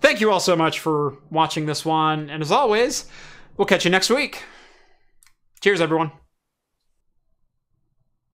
[0.00, 2.28] thank you all so much for watching this one.
[2.28, 3.06] And as always,
[3.56, 4.42] we'll catch you next week.
[5.60, 6.12] Cheers, everyone.